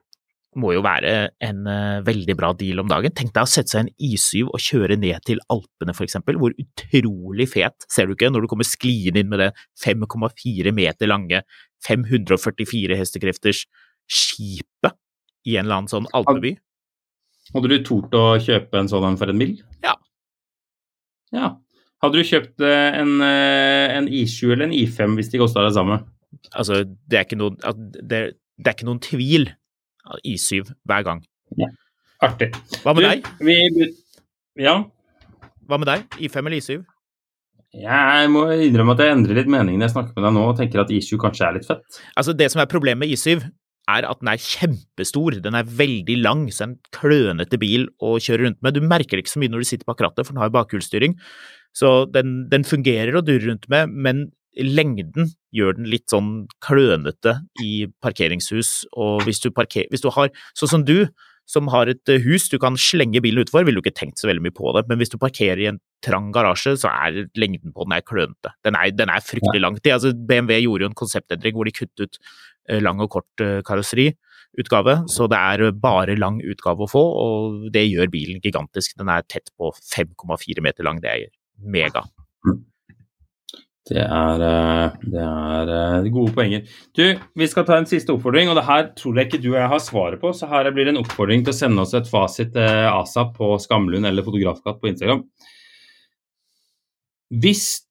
må 0.59 0.73
jo 0.75 0.81
være 0.83 1.13
en 1.43 1.67
eh, 1.69 2.01
veldig 2.03 2.35
bra 2.35 2.51
deal 2.57 2.81
om 2.83 2.89
dagen. 2.91 3.13
Tenk 3.15 3.31
deg 3.35 3.47
å 3.47 3.49
sette 3.49 3.71
seg 3.71 3.85
en 3.85 3.91
I7 4.03 4.49
og 4.49 4.59
kjøre 4.59 4.97
ned 4.99 5.23
til 5.27 5.39
Alpene, 5.53 5.95
for 5.95 6.07
eksempel. 6.07 6.39
Hvor 6.41 6.55
utrolig 6.59 7.47
fet, 7.53 7.87
ser 7.91 8.09
du 8.09 8.15
ikke, 8.15 8.31
når 8.33 8.45
du 8.45 8.49
kommer 8.51 8.67
skliende 8.67 9.23
inn 9.23 9.31
med 9.31 9.43
det 9.45 9.51
5,4 9.83 10.73
meter 10.75 11.11
lange, 11.11 11.43
544 11.87 12.99
hestekrefters 12.99 13.63
skipet 14.11 14.97
i 15.47 15.55
en 15.55 15.65
eller 15.65 15.81
annen 15.81 15.91
sånn 15.91 16.09
alpeby. 16.13 16.53
hadde 17.55 17.71
du 17.71 17.77
tort 17.85 18.13
å 18.17 18.25
kjøpe 18.43 18.77
en 18.77 18.89
sånn 18.91 19.07
en 19.07 19.17
for 19.19 19.31
en 19.31 19.39
mill? 19.39 19.55
Ja. 19.85 19.95
Ja. 21.31 21.55
Hadde 22.03 22.19
du 22.19 22.27
kjøpt 22.27 22.63
eh, 22.65 22.99
en, 22.99 23.15
eh, 23.23 23.87
en 23.95 24.09
I7 24.09 24.51
eller 24.51 24.67
en 24.67 24.75
I5 24.75 25.15
hvis 25.17 25.31
de 25.31 25.41
kosta 25.41 25.63
det 25.65 25.73
samme? 25.77 26.01
Altså, 26.51 26.83
det 26.83 27.17
er 27.17 27.27
ikke 27.27 27.39
noen, 27.39 27.57
at 27.67 27.79
det, 27.79 28.21
det 28.57 28.67
er 28.67 28.75
ikke 28.75 28.89
noen 28.89 29.03
tvil. 29.03 29.49
I7 30.27 30.71
hver 30.89 31.05
gang. 31.07 31.21
Artig. 32.21 32.51
Hva 32.83 32.93
med 32.93 33.03
Du, 33.03 33.07
deg? 33.09 33.29
Vi, 33.41 33.91
ja. 34.61 34.75
Hva 35.69 35.79
med 35.81 35.89
deg? 35.89 36.05
I5 36.21 36.41
eller 36.41 36.57
I7? 36.59 36.81
Jeg 37.81 38.29
må 38.33 38.43
innrømme 38.65 38.97
at 38.97 39.01
jeg 39.05 39.15
endrer 39.15 39.37
litt 39.39 39.49
mening 39.51 39.77
når 39.79 39.87
jeg 39.87 39.93
snakker 39.95 40.17
med 40.17 40.25
deg 40.27 40.33
nå 40.35 40.41
og 40.49 40.57
tenker 40.59 40.81
at 40.83 40.91
I7 40.91 41.15
kanskje 41.21 41.47
er 41.47 41.55
litt 41.55 41.67
fett. 41.69 42.01
Altså, 42.19 42.35
det 42.35 42.49
som 42.51 42.59
er 42.63 42.69
problemet 42.71 43.05
med 43.05 43.13
I7, 43.15 43.45
er 43.91 44.05
at 44.07 44.19
den 44.21 44.29
er 44.31 44.41
kjempestor. 44.43 45.39
Den 45.43 45.55
er 45.57 45.69
veldig 45.79 46.17
lang, 46.21 46.43
så 46.53 46.67
en 46.67 46.75
klønete 46.95 47.57
bil 47.61 47.87
å 48.03 48.17
kjøre 48.21 48.45
rundt 48.45 48.59
med. 48.61 48.75
Du 48.75 48.85
merker 48.85 49.17
det 49.17 49.25
ikke 49.25 49.33
så 49.33 49.41
mye 49.41 49.53
når 49.53 49.63
du 49.63 49.69
sitter 49.71 49.89
bak 49.89 50.03
rattet, 50.03 50.27
for 50.27 50.35
den 50.35 50.43
har 50.43 50.51
jo 50.51 50.57
bakhjulsstyring. 50.59 51.15
Så 51.75 51.91
den, 52.11 52.35
den 52.51 52.67
fungerer 52.67 53.15
å 53.17 53.23
durre 53.25 53.47
rundt 53.47 53.67
med, 53.71 53.91
men 53.95 54.25
lengden 54.57 55.31
gjør 55.55 55.77
den 55.77 55.89
litt 55.91 56.11
sånn 56.11 56.45
klønete 56.63 57.37
i 57.63 57.87
parkeringshus. 58.03 58.85
Og 58.99 59.25
hvis 59.27 59.41
du, 59.43 59.51
parker, 59.55 59.87
hvis 59.91 60.03
du 60.03 60.09
har, 60.13 60.31
sånn 60.57 60.73
som 60.75 60.87
du, 60.87 61.11
som 61.49 61.67
har 61.73 61.89
et 61.91 62.11
eh, 62.11 62.21
hus 62.23 62.47
du 62.51 62.57
kan 62.61 62.77
slenge 62.79 63.21
bilen 63.23 63.43
utfor, 63.43 63.65
ville 63.67 63.81
du 63.81 63.83
ikke 63.83 63.97
tenkt 63.97 64.21
så 64.21 64.29
veldig 64.29 64.45
mye 64.45 64.55
på 64.55 64.71
det. 64.77 64.85
Men 64.89 65.01
hvis 65.01 65.11
du 65.11 65.19
parkerer 65.21 65.63
i 65.63 65.69
en 65.71 65.81
trang 66.05 66.29
garasje, 66.35 66.77
så 66.79 66.91
er 66.91 67.25
lengden 67.39 67.73
på 67.75 67.87
den 67.87 67.97
er 67.97 68.05
klønete. 68.07 68.53
Den 68.67 68.77
er, 68.79 68.91
den 68.95 69.11
er 69.11 69.25
fryktelig 69.25 69.63
lang. 69.63 69.79
De, 69.79 69.93
altså, 69.95 70.13
BMW 70.15 70.61
gjorde 70.61 70.87
jo 70.87 70.91
en 70.91 70.99
konseptendring 71.03 71.57
hvor 71.57 71.67
de 71.67 71.75
kuttet 71.75 72.05
ut 72.05 72.21
eh, 72.69 72.81
lang 72.83 73.01
og 73.03 73.11
kort 73.17 73.43
eh, 73.43 73.59
karosseriutgave, 73.67 75.01
så 75.11 75.27
det 75.31 75.41
er 75.41 75.75
bare 75.75 76.17
lang 76.19 76.39
utgave 76.43 76.87
å 76.87 76.91
få, 76.91 77.03
og 77.25 77.69
det 77.73 77.87
gjør 77.89 78.11
bilen 78.13 78.41
gigantisk. 78.43 78.95
Den 78.99 79.11
er 79.11 79.27
tett 79.27 79.51
på 79.57 79.73
5,4 79.75 80.63
meter 80.63 80.87
lang, 80.87 81.03
det 81.03 81.15
er 81.15 81.29
mega. 81.61 82.05
Det 83.89 83.97
er, 83.97 84.41
eh, 84.45 84.97
det 85.09 85.21
er 85.25 85.69
eh, 85.73 86.09
gode 86.13 86.31
poenger. 86.35 86.67
Du, 86.93 87.05
vi 87.17 87.47
skal 87.49 87.65
ta 87.65 87.79
en 87.81 87.87
siste 87.89 88.13
oppfordring, 88.13 88.51
og 88.51 88.57
det 88.59 88.67
her 88.67 88.91
tror 88.97 89.17
jeg 89.17 89.29
ikke 89.29 89.41
du 89.41 89.49
og 89.55 89.57
jeg 89.57 89.71
har 89.71 89.81
svaret 89.81 90.21
på, 90.21 90.33
så 90.37 90.49
her 90.51 90.69
blir 90.75 90.85
det 90.85 90.93
en 90.93 91.01
oppfordring 91.01 91.41
til 91.41 91.53
å 91.53 91.57
sende 91.57 91.81
oss 91.81 91.95
et 91.97 92.09
fasit 92.09 92.53
til 92.53 92.91
ASAP 92.91 93.33
på 93.39 93.55
Skamlund 93.63 94.05
eller 94.05 94.25
Fotografkatt 94.27 94.77
på 94.81 94.91
Instagram. 94.91 95.25
Hvis 97.41 97.87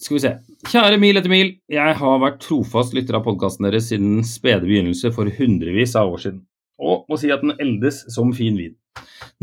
Skal 0.00 0.16
vi 0.16 0.20
se. 0.22 0.30
Kjære 0.64 0.96
Mil 0.96 1.20
etter 1.20 1.28
mil, 1.28 1.50
jeg 1.68 1.96
har 1.98 2.20
vært 2.22 2.38
trofast 2.40 2.94
lytter 2.96 3.18
av 3.18 3.26
podkasten 3.26 3.66
deres 3.66 3.90
siden 3.90 4.14
den 4.14 4.24
spede 4.24 4.64
begynnelse 4.64 5.10
for 5.12 5.28
hundrevis 5.36 5.92
av 6.00 6.08
år 6.14 6.22
siden, 6.22 6.38
og 6.80 7.04
må 7.04 7.18
si 7.20 7.28
at 7.28 7.44
den 7.44 7.52
eldes 7.60 7.98
som 8.08 8.32
fin 8.32 8.56
vin. 8.56 8.72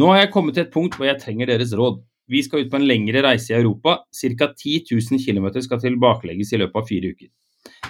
Nå 0.02 0.10
har 0.10 0.24
jeg 0.24 0.32
kommet 0.34 0.58
til 0.58 0.66
et 0.66 0.74
punkt 0.74 0.98
hvor 0.98 1.06
jeg 1.06 1.22
trenger 1.22 1.52
deres 1.52 1.76
råd. 1.78 2.02
Vi 2.28 2.43
skal 2.43 2.65
ut 2.65 2.71
på 2.71 2.80
en 2.80 2.88
lengre 2.88 3.23
reise 3.23 3.53
i 3.53 3.57
Europa. 3.57 4.01
Ca. 4.11 4.47
10 4.51 4.84
000 4.91 5.21
km 5.23 5.61
skal 5.63 5.82
tilbakelegges 5.82 6.53
i 6.53 6.61
løpet 6.63 6.82
av 6.82 6.89
fire 6.89 7.13
uker. 7.13 7.30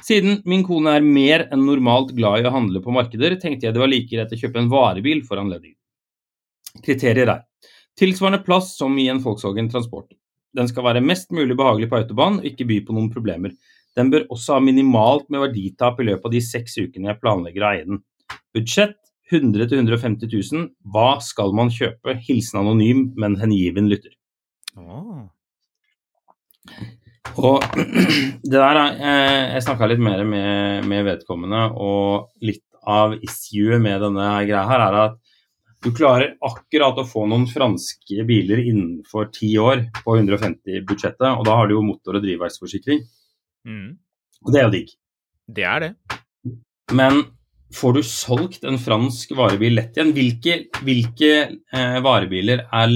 Siden 0.05 0.41
min 0.45 0.63
kone 0.65 0.93
er 0.97 1.05
mer 1.05 1.47
enn 1.53 1.65
normalt 1.65 2.13
glad 2.17 2.41
i 2.41 2.47
å 2.49 2.53
handle 2.53 2.81
på 2.83 2.93
markeder, 2.93 3.37
tenkte 3.41 3.67
jeg 3.67 3.75
det 3.75 3.81
var 3.81 3.91
like 3.91 4.09
greit 4.11 4.33
å 4.33 4.39
kjøpe 4.39 4.61
en 4.61 4.69
varebil 4.71 5.23
for 5.25 5.41
anledningen. 5.41 5.77
Kriterier 6.85 7.33
er 7.33 7.43
tilsvarende 7.97 8.43
plass 8.45 8.75
som 8.77 8.97
i 9.01 9.07
en 9.09 9.21
Volkswagen 9.23 9.69
Transport. 9.73 10.11
Den 10.57 10.69
skal 10.69 10.85
være 10.85 11.03
mest 11.05 11.33
mulig 11.35 11.57
behagelig 11.57 11.89
på 11.89 11.99
autobahn 11.99 12.39
og 12.41 12.47
ikke 12.49 12.67
by 12.69 12.79
på 12.85 12.95
noen 12.95 13.09
problemer. 13.13 13.53
Den 13.97 14.11
bør 14.13 14.27
også 14.33 14.57
ha 14.57 14.61
minimalt 14.61 15.25
med 15.33 15.41
verditap 15.47 15.99
i 16.01 16.07
løpet 16.11 16.29
av 16.29 16.33
de 16.33 16.43
seks 16.45 16.77
ukene 16.77 17.09
jeg 17.09 17.21
planlegger 17.21 17.65
å 17.65 17.71
eie 17.71 17.87
den. 17.87 18.03
Budsjett 18.53 18.97
100 19.31 19.67
000-150 19.67 20.29
000. 20.53 20.69
Hva 20.93 21.17
skal 21.23 21.53
man 21.57 21.73
kjøpe? 21.73 22.15
Hilsen 22.27 22.61
anonym, 22.61 23.09
men 23.19 23.35
hengiven 23.41 23.89
lytter. 23.91 24.13
Åh. 24.77 25.25
Og 27.37 27.63
det 28.49 28.53
der 28.57 28.79
er 28.81 28.97
eh, 28.97 29.55
Jeg 29.55 29.63
snakka 29.67 29.87
litt 29.91 30.01
mer 30.03 30.23
med, 30.27 30.85
med 30.89 31.05
vedkommende, 31.07 31.63
og 31.77 32.29
litt 32.45 32.63
av 32.87 33.17
issue 33.19 33.79
med 33.83 33.99
denne 34.05 34.27
greia 34.47 34.63
her 34.69 34.83
er 34.87 34.97
at 35.01 35.17
du 35.85 35.91
klarer 35.93 36.31
akkurat 36.41 36.97
å 36.97 37.05
få 37.05 37.25
noen 37.29 37.45
franske 37.51 38.23
biler 38.25 38.63
innenfor 38.63 39.27
ti 39.35 39.51
år 39.61 39.83
på 39.99 40.15
150-budsjettet, 40.17 41.27
og 41.37 41.43
da 41.45 41.57
har 41.59 41.67
du 41.69 41.75
jo 41.75 41.83
motor- 41.85 42.17
og 42.17 42.23
drivverksforsikring, 42.25 43.03
Mm. 43.67 43.97
og 44.45 44.53
det 44.53 44.59
er 44.61 44.63
jo 44.65 44.71
digg. 44.73 44.91
Det 45.51 45.63
er 45.67 45.83
det. 45.83 45.89
Men 46.95 47.17
får 47.73 47.97
du 47.97 48.03
solgt 48.03 48.63
en 48.67 48.79
fransk 48.79 49.33
varebil 49.37 49.75
lett 49.77 49.97
igjen? 49.97 50.13
Hvilke, 50.15 50.57
hvilke 50.85 51.31
eh, 51.47 51.97
varebiler 52.03 52.63
er, 52.65 52.95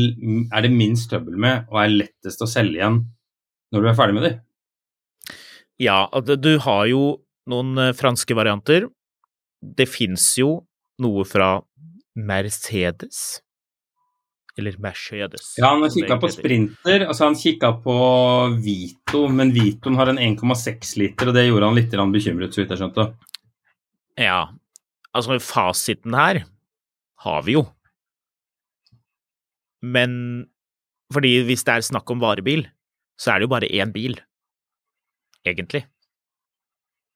er 0.54 0.66
det 0.66 0.72
minst 0.74 1.12
trøbbel 1.12 1.38
med 1.42 1.68
og 1.72 1.82
er 1.84 1.98
lettest 1.98 2.44
å 2.44 2.50
selge 2.50 2.80
igjen 2.80 3.02
når 3.72 3.84
du 3.84 3.92
er 3.92 4.00
ferdig 4.00 4.18
med 4.18 4.28
dem? 4.28 4.40
Ja, 5.82 6.06
du 6.22 6.54
har 6.64 6.86
jo 6.92 7.04
noen 7.52 7.78
eh, 7.82 7.94
franske 7.98 8.38
varianter. 8.38 8.88
Det 9.62 9.88
fins 9.90 10.34
jo 10.40 10.62
noe 11.02 11.26
fra 11.28 11.56
Mercedes. 12.16 13.42
Eller 14.60 14.76
Mercedes. 14.84 15.54
Ja, 15.58 15.72
han 15.72 15.84
har 15.86 15.92
kikka 15.94 16.18
på. 16.20 16.30
Sprinter, 16.32 17.06
altså 17.08 17.30
han 17.30 17.38
kikka 17.40 17.74
på 17.84 17.98
Vito, 18.62 19.26
men 19.32 19.54
Vitoen 19.56 19.96
har 20.00 20.12
en 20.12 20.20
1,6 20.20 20.98
liter, 21.00 21.32
og 21.32 21.38
det 21.38 21.48
gjorde 21.48 21.70
han 21.70 21.80
litt 21.80 21.96
bekymret, 22.14 22.54
så 22.54 22.62
vidt 22.62 22.76
jeg 22.76 22.82
skjønte. 22.84 23.08
Ja, 24.20 24.42
altså 25.18 25.38
fasiten 25.44 26.16
her 26.18 26.44
har 27.26 27.42
vi 27.46 27.58
jo. 27.58 27.66
Men 29.82 30.12
fordi 31.14 31.34
hvis 31.48 31.64
det 31.68 31.74
er 31.74 31.86
snakk 31.86 32.10
om 32.14 32.22
varebil, 32.22 32.66
så 33.20 33.34
er 33.34 33.42
det 33.42 33.48
jo 33.50 33.54
bare 33.54 33.70
én 33.70 33.92
bil, 33.94 34.16
egentlig. 35.46 35.84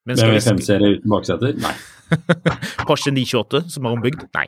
Men 0.05 0.17
skal 0.19 0.29
BMW 0.33 0.37
vi 0.37 0.43
sk- 0.43 0.53
5-serie 0.53 0.97
uten 0.97 1.13
bakseter? 1.13 1.53
Nei. 1.61 1.75
Porsche 2.89 3.13
928 3.15 3.63
som 3.73 3.87
er 3.87 3.95
ombygd? 3.95 4.25
Nei. 4.37 4.45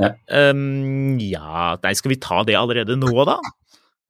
Ja. 0.00 0.10
Um, 0.50 1.14
ja, 1.22 1.76
nei, 1.84 1.92
skal 1.96 2.12
vi 2.12 2.18
ta 2.20 2.42
det 2.44 2.56
allerede 2.58 2.96
nå, 2.98 3.12
da? 3.28 3.38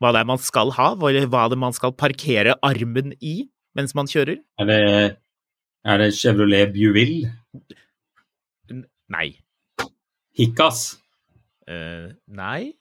Hva 0.03 0.11
det 0.17 0.23
er 0.25 0.31
man 0.31 0.41
skal 0.43 0.73
ha? 0.75 0.89
Hva 0.99 1.13
det 1.53 1.59
man 1.61 1.77
skal 1.77 1.93
parkere 1.95 2.57
armen 2.67 3.13
i 3.21 3.37
mens 3.77 3.95
man 3.99 4.09
kjører? 4.11 4.41
Er 4.63 4.71
det, 4.71 4.81
er 5.85 6.01
det 6.03 6.09
Chevrolet 6.17 6.73
Buell? 6.75 7.29
Nei. 9.13 9.35
Hikkas? 10.39 10.87
Uh, 11.69 12.13
nei. 12.29 12.75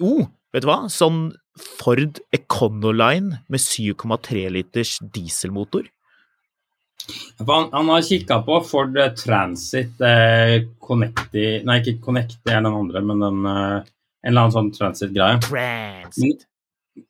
Oh, 0.00 0.26
vet 0.52 0.64
du 0.64 0.68
hva? 0.70 0.82
Sånn 0.92 1.30
Ford 1.60 2.20
Econoline 2.32 3.42
med 3.52 3.60
7,3 3.60 4.46
liters 4.54 4.98
dieselmotor. 5.12 5.88
Han, 7.40 7.70
han 7.72 7.88
har 7.90 8.04
kikka 8.06 8.40
på 8.46 8.58
Ford 8.68 8.96
eh, 9.00 9.12
Transit 9.18 10.02
eh, 10.04 10.60
Connecti 10.84 11.44
Nei, 11.66 11.78
ikke 11.80 11.96
Connecti 12.04 12.52
er 12.52 12.60
den 12.60 12.68
andre, 12.68 13.00
men 13.02 13.24
den 13.24 13.48
eh, 13.48 13.88
En 14.20 14.30
eller 14.30 14.44
annen 14.44 14.54
sånn 14.54 14.68
Transit-greie. 14.76 15.40
Transit. 15.46 16.44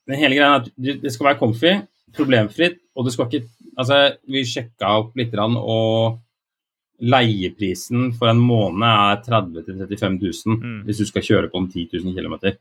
Men 0.06 0.20
hele 0.20 0.38
greia 0.38 0.52
er 0.54 0.62
at 0.62 0.70
det 0.78 1.10
skal 1.12 1.32
være 1.32 1.40
comfy, 1.40 1.72
problemfritt, 2.16 2.78
og 2.94 3.08
det 3.08 3.16
skal 3.16 3.28
ikke 3.30 3.48
Altså, 3.80 3.96
vi 4.28 4.42
sjekka 4.44 4.88
opp 4.98 5.14
litt, 5.16 5.32
og 5.40 6.18
leieprisen 7.00 8.10
for 8.16 8.30
en 8.30 8.40
måned 8.44 8.84
er 8.86 9.22
30 9.24 9.64
000-35 9.68 10.18
000 10.46 10.58
Mm. 10.60 10.82
hvis 10.86 11.00
du 11.00 11.06
skal 11.08 11.22
kjøre 11.24 11.50
på 11.50 11.58
om 11.60 11.68
10 11.70 11.88
000 12.04 12.14
km. 12.16 12.56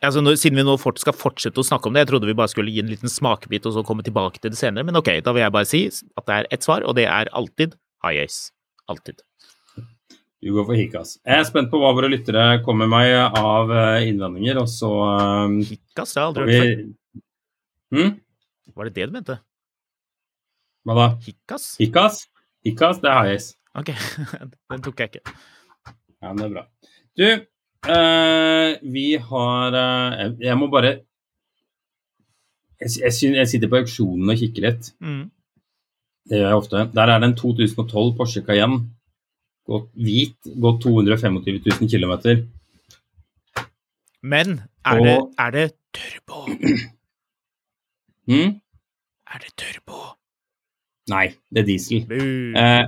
Altså, 0.00 0.20
når, 0.22 0.36
siden 0.38 0.60
vi 0.60 0.62
nå 0.62 0.76
fort 0.78 1.00
skal 1.02 1.12
fortsette 1.16 1.58
å 1.58 1.66
snakke 1.66 1.88
om 1.90 1.94
det, 1.96 2.04
jeg 2.04 2.10
trodde 2.12 2.28
vi 2.30 2.36
bare 2.38 2.48
skulle 2.52 2.70
gi 2.70 2.80
en 2.84 2.90
liten 2.90 3.10
smakebit 3.10 3.66
og 3.66 3.74
så 3.74 3.82
komme 3.86 4.04
tilbake 4.06 4.38
til 4.38 4.52
det 4.54 4.58
senere, 4.60 4.86
men 4.86 4.96
ok, 4.96 5.10
da 5.26 5.32
vil 5.34 5.42
jeg 5.42 5.54
bare 5.56 5.66
si 5.68 5.80
at 5.90 6.26
det 6.28 6.36
er 6.36 6.46
ett 6.54 6.62
svar, 6.62 6.86
og 6.86 6.94
det 6.94 7.08
er 7.10 7.30
alltid 7.34 7.74
high 8.06 8.22
ace. 8.22 8.52
Alltid. 8.88 9.18
Du 10.38 10.52
går 10.54 10.68
for 10.68 10.78
hikas. 10.78 11.16
Jeg 11.26 11.42
er 11.42 11.48
spent 11.48 11.66
på 11.72 11.80
hva 11.82 11.90
våre 11.98 12.08
lyttere 12.12 12.60
kommer 12.62 12.86
med 12.86 13.10
av 13.34 13.72
eh, 13.74 14.06
innvendinger, 14.06 14.60
og 14.62 14.68
så 14.70 14.86
um, 15.50 15.58
Hikas, 15.66 16.14
det 16.14 16.22
har 16.22 16.22
jeg 16.22 16.28
aldri 16.30 16.46
vi... 16.46 16.58
hørt 16.58 16.70
før. 16.70 17.22
hm? 17.98 18.12
Var 18.78 18.86
det 18.86 18.94
det 18.94 19.06
du 19.10 19.16
mente? 19.18 19.38
Hva 20.86 20.94
da? 20.94 21.06
Hikas? 21.26 21.72
Hikkas? 21.82 22.20
Hikkas, 22.66 22.98
det 23.02 23.10
er 23.10 23.22
high. 23.28 23.46
Ok, 23.78 23.92
den 24.72 24.82
tok 24.82 25.00
jeg 25.04 25.12
ikke. 25.12 25.34
Ja, 26.22 26.32
det 26.34 26.44
er 26.48 26.52
bra. 26.56 26.64
Du, 27.18 27.26
eh, 27.94 28.70
vi 28.94 29.06
har 29.30 29.76
eh, 29.78 30.32
jeg, 30.42 30.56
må 30.58 30.66
bare 30.72 30.90
jeg, 32.80 32.90
jeg, 33.04 33.34
jeg 33.38 33.48
sitter 33.50 33.70
på 33.72 33.78
auksjonen 33.82 34.30
og 34.34 34.38
kikker 34.40 34.66
litt. 34.68 34.90
Mm. 35.02 35.24
Det 36.28 36.40
gjør 36.42 36.50
jeg 36.50 36.60
ofte. 36.62 36.84
Der 36.94 37.08
er 37.14 37.22
det 37.22 37.30
en 37.30 37.36
2012 37.38 38.14
Porsche 38.18 38.42
Cayenne. 38.46 38.82
Gått 39.68 39.88
hvit, 40.00 40.36
gått 40.60 40.82
225 40.84 41.38
000 41.44 41.88
km. 41.92 42.14
Men 44.22 44.60
er 44.84 45.02
det, 45.04 45.16
Og- 45.18 45.34
er 45.38 45.50
det 45.54 45.66
turbo? 45.94 46.46
Mm? 48.28 48.58
Er 49.32 49.38
det 49.40 49.54
turbo? 49.56 50.00
Nei, 51.12 51.26
det 51.52 51.62
er 51.62 51.68
diesel. 51.68 52.06
Eh, 52.08 52.84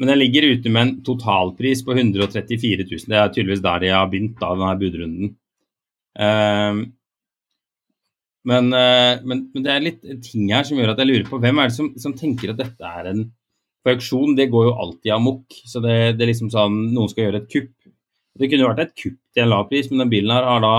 men 0.00 0.10
den 0.10 0.18
ligger 0.18 0.48
ute 0.50 0.72
med 0.72 0.82
en 0.82 0.96
totalpris 1.06 1.84
på 1.86 1.94
134 1.94 2.88
000. 2.88 3.06
Det 3.08 3.18
er 3.18 3.30
tydeligvis 3.30 3.62
der 3.64 3.84
de 3.84 3.92
har 3.94 4.10
begynt, 4.10 4.34
da, 4.40 4.50
denne 4.56 4.74
budrunden. 4.80 5.36
Eh, 6.18 6.80
men, 8.50 8.72
eh, 8.74 9.20
men, 9.22 9.44
men 9.54 9.64
det 9.64 9.70
er 9.70 9.84
litt 9.84 10.02
ting 10.26 10.50
her 10.50 10.66
som 10.66 10.80
gjør 10.80 10.94
at 10.94 11.02
jeg 11.02 11.10
lurer 11.10 11.28
på 11.28 11.38
hvem 11.42 11.60
er 11.62 11.70
det 11.70 11.76
som, 11.76 11.92
som 12.00 12.16
tenker 12.18 12.50
at 12.52 12.58
dette 12.58 12.96
er 12.98 13.12
en 13.12 13.28
For 13.82 13.96
auksjon, 13.96 14.36
det 14.38 14.50
går 14.50 14.68
jo 14.68 14.74
alltid 14.78 15.10
amok. 15.10 15.54
Så 15.66 15.80
det, 15.82 16.14
det 16.14 16.22
er 16.22 16.28
liksom 16.30 16.50
sånn 16.54 16.76
Noen 16.94 17.10
skal 17.10 17.24
gjøre 17.24 17.40
et 17.42 17.48
kupp. 17.50 17.72
Det 18.38 18.48
kunne 18.48 18.62
jo 18.62 18.68
vært 18.70 18.84
et 18.84 18.92
kupp 18.94 19.16
til 19.34 19.42
en 19.42 19.50
lav 19.50 19.64
pris, 19.70 19.88
men 19.90 20.04
den 20.04 20.12
bilen 20.12 20.30
her 20.30 20.46
har 20.46 20.62
da 20.62 20.74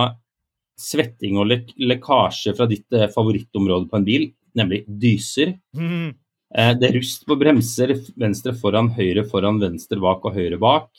svetting 0.80 1.38
og 1.38 1.50
lek 1.52 1.74
lekkasje 1.78 2.56
fra 2.58 2.68
ditt 2.70 2.96
eh, 2.96 3.10
favorittområde 3.12 3.90
på 3.92 4.00
en 4.00 4.08
bil, 4.08 4.30
nemlig 4.58 4.84
dyser. 4.88 5.54
Mm. 5.78 6.16
Eh, 6.54 6.74
Det 6.78 6.90
er 6.90 6.98
rust 7.00 7.26
på 7.26 7.38
bremser, 7.40 7.96
venstre 8.20 8.54
foran, 8.54 8.92
høyre 8.94 9.26
foran, 9.30 9.60
venstre 9.62 10.00
bak 10.02 10.26
og 10.26 10.36
høyre 10.38 10.60
bak. 10.62 10.90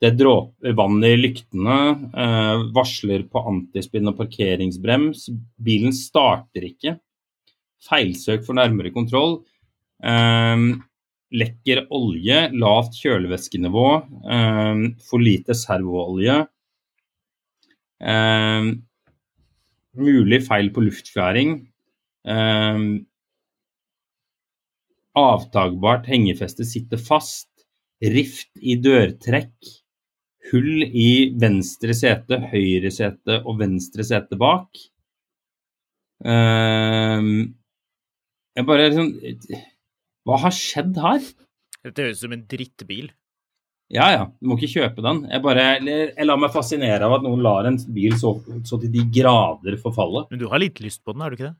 Det 0.00 0.14
dråper 0.16 0.72
vann 0.72 1.02
i 1.04 1.16
lyktene, 1.16 1.78
eh, 2.16 2.62
varsler 2.72 3.26
på 3.28 3.42
antispinn 3.46 4.08
og 4.08 4.16
parkeringsbrems. 4.16 5.28
Bilen 5.60 5.92
starter 5.92 6.64
ikke. 6.64 6.98
Feilsøk 7.84 8.46
for 8.46 8.54
nærmere 8.54 8.92
kontroll. 8.92 9.42
Eh, 10.02 10.56
lekker 11.32 11.86
olje, 11.92 12.50
lavt 12.56 12.96
kjølevæskenivå, 12.96 13.88
eh, 14.24 14.94
for 15.04 15.18
lite 15.20 15.52
servoolje. 15.52 16.48
Eh, 18.00 18.72
mulig 19.94 20.46
feil 20.46 20.70
på 20.70 20.80
luftfjæring. 20.88 21.66
Eh, 22.24 23.04
avtagbart 25.18 26.08
hengefeste 26.10 26.66
sitter 26.68 27.00
fast, 27.00 27.48
rift 28.00 28.50
i 28.60 28.76
dørtrekk, 28.80 29.70
hull 30.50 30.84
i 30.86 31.10
venstre 31.40 31.94
sete, 31.96 32.40
høyre 32.52 32.92
sete 32.94 33.40
og 33.44 33.60
venstre 33.60 34.06
sete 34.06 34.38
bak. 34.40 34.68
Uh, 36.20 37.48
jeg 38.58 38.66
bare 38.68 38.90
sånn 38.92 39.14
Hva 40.28 40.36
har 40.42 40.52
skjedd 40.52 40.98
her? 41.00 41.22
Dette 41.80 42.04
høres 42.04 42.18
ut 42.20 42.26
som 42.26 42.34
en 42.36 42.42
drittbil. 42.50 43.08
Ja 43.90 44.10
ja, 44.12 44.26
du 44.28 44.50
må 44.50 44.58
ikke 44.58 44.74
kjøpe 44.76 45.02
den. 45.02 45.24
Jeg 45.32 45.42
bare 45.42 45.64
jeg 45.80 46.26
lar 46.28 46.38
meg 46.38 46.52
fascinere 46.54 47.08
av 47.08 47.16
at 47.16 47.24
noen 47.24 47.40
lar 47.42 47.66
en 47.66 47.78
bil 47.90 48.14
så, 48.20 48.36
så 48.68 48.78
til 48.78 48.92
de 48.92 49.06
grader 49.16 49.80
forfalle. 49.82 50.28
Men 50.30 50.42
du 50.42 50.46
har 50.52 50.62
litt 50.62 50.78
lyst 50.84 51.02
på 51.02 51.16
den, 51.16 51.24
har 51.24 51.32
du 51.32 51.38
ikke 51.38 51.48
det? 51.48 51.56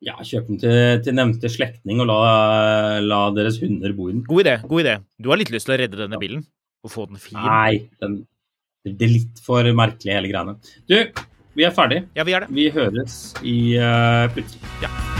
Ja, 0.00 0.14
kjøp 0.24 0.48
den 0.48 0.60
til, 0.62 0.76
til 1.04 1.16
nevnte 1.16 1.50
slektning 1.52 2.00
og 2.00 2.08
la, 2.08 2.20
la 3.04 3.20
deres 3.36 3.58
hunder 3.60 3.92
bo 3.96 4.08
i 4.08 4.14
den. 4.14 4.24
God 4.28 4.46
idé. 4.46 4.56
god 4.64 4.84
idé. 4.86 4.96
Du 5.20 5.28
har 5.32 5.40
litt 5.40 5.52
lyst 5.52 5.68
til 5.68 5.76
å 5.76 5.80
redde 5.82 6.00
denne 6.00 6.20
bilen 6.20 6.46
og 6.84 6.94
få 6.94 7.04
den 7.10 7.20
fin. 7.20 7.36
Nei, 7.36 7.90
den, 8.00 8.22
det 8.88 9.10
er 9.10 9.12
litt 9.18 9.44
for 9.44 9.68
merkelig, 9.76 10.16
hele 10.16 10.32
greiene. 10.32 10.56
Du, 10.88 10.96
vi 11.58 11.68
er 11.68 11.76
ferdig. 11.76 12.06
Ja, 12.16 12.24
vi 12.24 12.38
er 12.38 12.46
det. 12.46 12.54
Vi 12.56 12.70
høres 12.72 13.22
i 13.44 13.58
uh, 13.76 14.24
plutselig. 14.32 14.78
Ja. 14.86 15.19